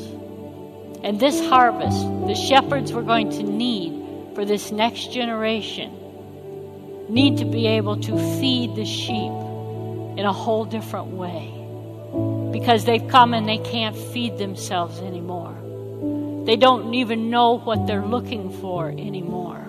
And 1.03 1.19
this 1.19 1.39
harvest, 1.47 2.01
the 2.27 2.35
shepherds 2.35 2.91
we're 2.91 3.03
going 3.03 3.29
to 3.31 3.43
need 3.43 4.04
for 4.35 4.43
this 4.43 4.71
next 4.71 5.13
generation 5.13 5.91
need 7.09 7.37
to 7.37 7.45
be 7.45 7.67
able 7.67 7.97
to 8.01 8.17
feed 8.39 8.75
the 8.75 8.85
sheep 8.85 9.31
in 10.19 10.25
a 10.25 10.33
whole 10.33 10.65
different 10.65 11.07
way 11.07 11.51
because 12.51 12.85
they've 12.85 13.07
come 13.07 13.33
and 13.33 13.47
they 13.47 13.57
can't 13.57 13.95
feed 13.95 14.37
themselves 14.37 14.99
anymore. 14.99 15.55
They 16.45 16.57
don't 16.57 16.93
even 16.93 17.29
know 17.29 17.57
what 17.59 17.87
they're 17.87 18.05
looking 18.05 18.51
for 18.61 18.89
anymore. 18.89 19.65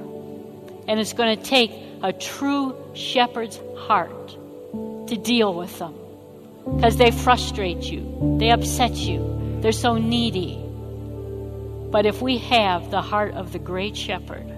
And 0.88 1.00
it's 1.00 1.12
going 1.12 1.36
to 1.36 1.42
take 1.42 1.72
a 2.02 2.12
true 2.12 2.76
shepherd's 2.94 3.60
heart 3.76 4.30
to 5.08 5.16
deal 5.16 5.54
with 5.54 5.78
them 5.78 5.94
because 6.76 6.96
they 6.96 7.10
frustrate 7.10 7.82
you, 7.82 8.36
they 8.38 8.50
upset 8.50 8.94
you, 8.94 9.58
they're 9.60 9.72
so 9.72 9.96
needy. 9.96 10.62
But 11.90 12.06
if 12.06 12.20
we 12.20 12.38
have 12.38 12.90
the 12.90 13.00
heart 13.00 13.34
of 13.34 13.52
the 13.52 13.58
great 13.58 13.96
shepherd, 13.96 14.55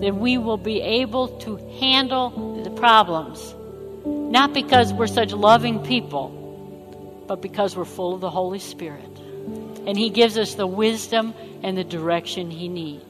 then 0.00 0.18
we 0.18 0.38
will 0.38 0.56
be 0.56 0.80
able 0.80 1.28
to 1.40 1.56
handle 1.78 2.62
the 2.62 2.70
problems, 2.70 3.54
not 4.04 4.52
because 4.54 4.92
we're 4.92 5.06
such 5.06 5.32
loving 5.32 5.80
people, 5.80 7.24
but 7.26 7.42
because 7.42 7.76
we're 7.76 7.84
full 7.84 8.14
of 8.14 8.20
the 8.20 8.30
Holy 8.30 8.58
Spirit. 8.58 9.18
And 9.86 9.96
He 9.96 10.10
gives 10.10 10.38
us 10.38 10.54
the 10.54 10.66
wisdom 10.66 11.34
and 11.62 11.76
the 11.76 11.84
direction 11.84 12.50
He 12.50 12.68
needs. 12.68 13.04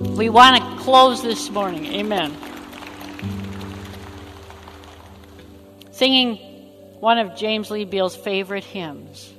We 0.00 0.28
want 0.28 0.56
to 0.56 0.84
close 0.84 1.22
this 1.22 1.50
morning. 1.50 1.86
Amen. 1.86 2.36
Singing 5.90 6.36
one 7.00 7.18
of 7.18 7.36
James 7.36 7.70
Lee 7.70 7.84
Beall's 7.84 8.14
favorite 8.14 8.62
hymns 8.62 9.32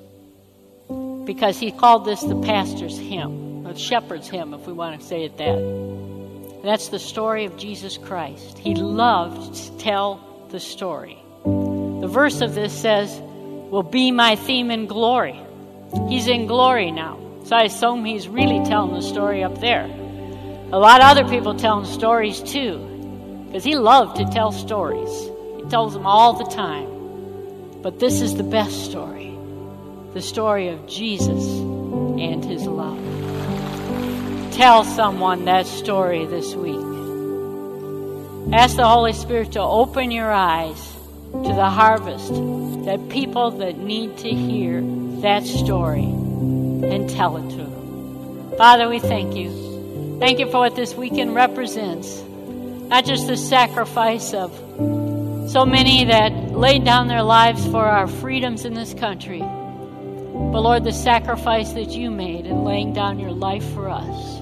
because 1.26 1.60
he 1.60 1.72
called 1.72 2.06
this 2.06 2.22
the 2.22 2.42
pastor's 2.42 2.98
hymn, 2.98 3.64
the 3.64 3.78
shepherd's 3.78 4.28
hymn, 4.28 4.54
if 4.54 4.66
we 4.66 4.74
want 4.74 5.00
to 5.00 5.06
say 5.06 5.24
it 5.26 5.38
that. 5.38 6.09
That's 6.64 6.90
the 6.90 7.00
story 7.00 7.46
of 7.46 7.58
Jesus 7.58 7.98
Christ. 7.98 8.58
He 8.58 8.76
loved 8.76 9.56
to 9.56 9.78
tell 9.78 10.48
the 10.50 10.60
story. 10.60 11.18
The 11.44 12.10
verse 12.10 12.42
of 12.42 12.54
this 12.54 12.74
says, 12.74 13.18
Will 13.22 13.84
be 13.84 14.12
my 14.12 14.36
theme 14.36 14.72
in 14.72 14.88
glory. 14.88 15.40
He's 16.08 16.28
in 16.28 16.48
glory 16.48 16.92
now. 16.92 17.20
So 17.46 17.56
I 17.56 17.64
assume 17.64 18.04
he's 18.04 18.28
really 18.28 18.64
telling 18.66 18.94
the 18.94 19.02
story 19.02 19.44
up 19.44 19.60
there. 19.62 19.86
A 20.72 20.78
lot 20.78 21.02
of 21.02 21.08
other 21.08 21.28
people 21.28 21.56
telling 21.56 21.86
stories 21.86 22.42
too, 22.42 23.46
because 23.48 23.64
he 23.64 23.76
loved 23.76 24.18
to 24.18 24.26
tell 24.26 24.52
stories. 24.52 25.10
He 25.58 25.70
tells 25.70 25.94
them 25.94 26.06
all 26.06 26.34
the 26.34 26.44
time. 26.44 27.82
But 27.82 28.00
this 28.00 28.22
is 28.22 28.36
the 28.36 28.44
best 28.44 28.86
story 28.86 29.36
the 30.14 30.22
story 30.22 30.70
of 30.70 30.88
Jesus 30.88 31.46
and 31.48 32.44
his 32.44 32.66
love. 32.66 33.19
Tell 34.60 34.84
someone 34.84 35.46
that 35.46 35.68
story 35.68 36.26
this 36.26 36.54
week. 36.54 36.84
Ask 38.54 38.76
the 38.76 38.86
Holy 38.86 39.14
Spirit 39.14 39.54
to 39.54 39.62
open 39.62 40.12
your 40.12 40.30
eyes 40.30 40.78
to 41.32 41.54
the 41.54 41.70
harvest, 41.70 42.28
that 42.84 43.08
people 43.08 43.52
that 43.52 43.78
need 43.78 44.18
to 44.18 44.30
hear 44.30 44.82
that 45.22 45.46
story 45.46 46.04
and 46.04 47.10
tell 47.10 47.38
it 47.38 47.50
to 47.52 47.56
them. 47.56 48.58
Father, 48.58 48.90
we 48.90 49.00
thank 49.00 49.34
you. 49.34 50.18
Thank 50.20 50.40
you 50.40 50.52
for 50.52 50.58
what 50.58 50.76
this 50.76 50.94
weekend 50.94 51.36
represents. 51.36 52.22
Not 52.90 53.06
just 53.06 53.28
the 53.28 53.38
sacrifice 53.38 54.34
of 54.34 54.52
so 55.50 55.66
many 55.66 56.04
that 56.04 56.34
laid 56.52 56.84
down 56.84 57.08
their 57.08 57.24
lives 57.24 57.66
for 57.68 57.86
our 57.86 58.08
freedoms 58.08 58.66
in 58.66 58.74
this 58.74 58.94
country. 58.94 59.40
But 59.40 60.62
Lord, 60.62 60.84
the 60.84 60.92
sacrifice 60.92 61.72
that 61.72 61.92
you 61.92 62.12
made 62.12 62.46
in 62.46 62.66
laying 62.66 62.92
down 62.92 63.20
your 63.20 63.32
life 63.32 63.64
for 63.74 63.90
us. 63.90 64.39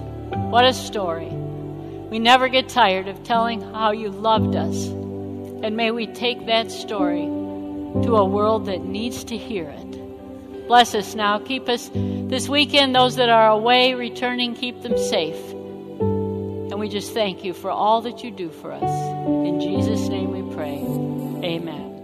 What 0.49 0.63
a 0.63 0.73
story. 0.73 1.27
We 2.09 2.19
never 2.19 2.47
get 2.47 2.69
tired 2.69 3.09
of 3.09 3.21
telling 3.23 3.61
how 3.61 3.91
you 3.91 4.09
loved 4.09 4.55
us. 4.55 4.87
And 4.87 5.75
may 5.75 5.91
we 5.91 6.07
take 6.07 6.45
that 6.45 6.71
story 6.71 7.25
to 7.25 8.15
a 8.15 8.25
world 8.25 8.67
that 8.67 8.85
needs 8.85 9.25
to 9.25 9.37
hear 9.37 9.69
it. 9.69 10.67
Bless 10.67 10.95
us 10.95 11.15
now. 11.15 11.39
Keep 11.39 11.67
us 11.67 11.89
this 11.93 12.47
weekend. 12.47 12.95
Those 12.95 13.17
that 13.17 13.29
are 13.29 13.49
away, 13.49 13.93
returning, 13.93 14.55
keep 14.55 14.81
them 14.83 14.97
safe. 14.97 15.39
And 15.51 16.79
we 16.79 16.87
just 16.87 17.13
thank 17.13 17.43
you 17.43 17.53
for 17.53 17.69
all 17.69 18.01
that 18.01 18.23
you 18.23 18.31
do 18.31 18.49
for 18.49 18.71
us. 18.71 18.89
In 19.47 19.59
Jesus' 19.59 20.07
name 20.07 20.31
we 20.31 20.55
pray. 20.55 20.77
Amen. 21.45 21.96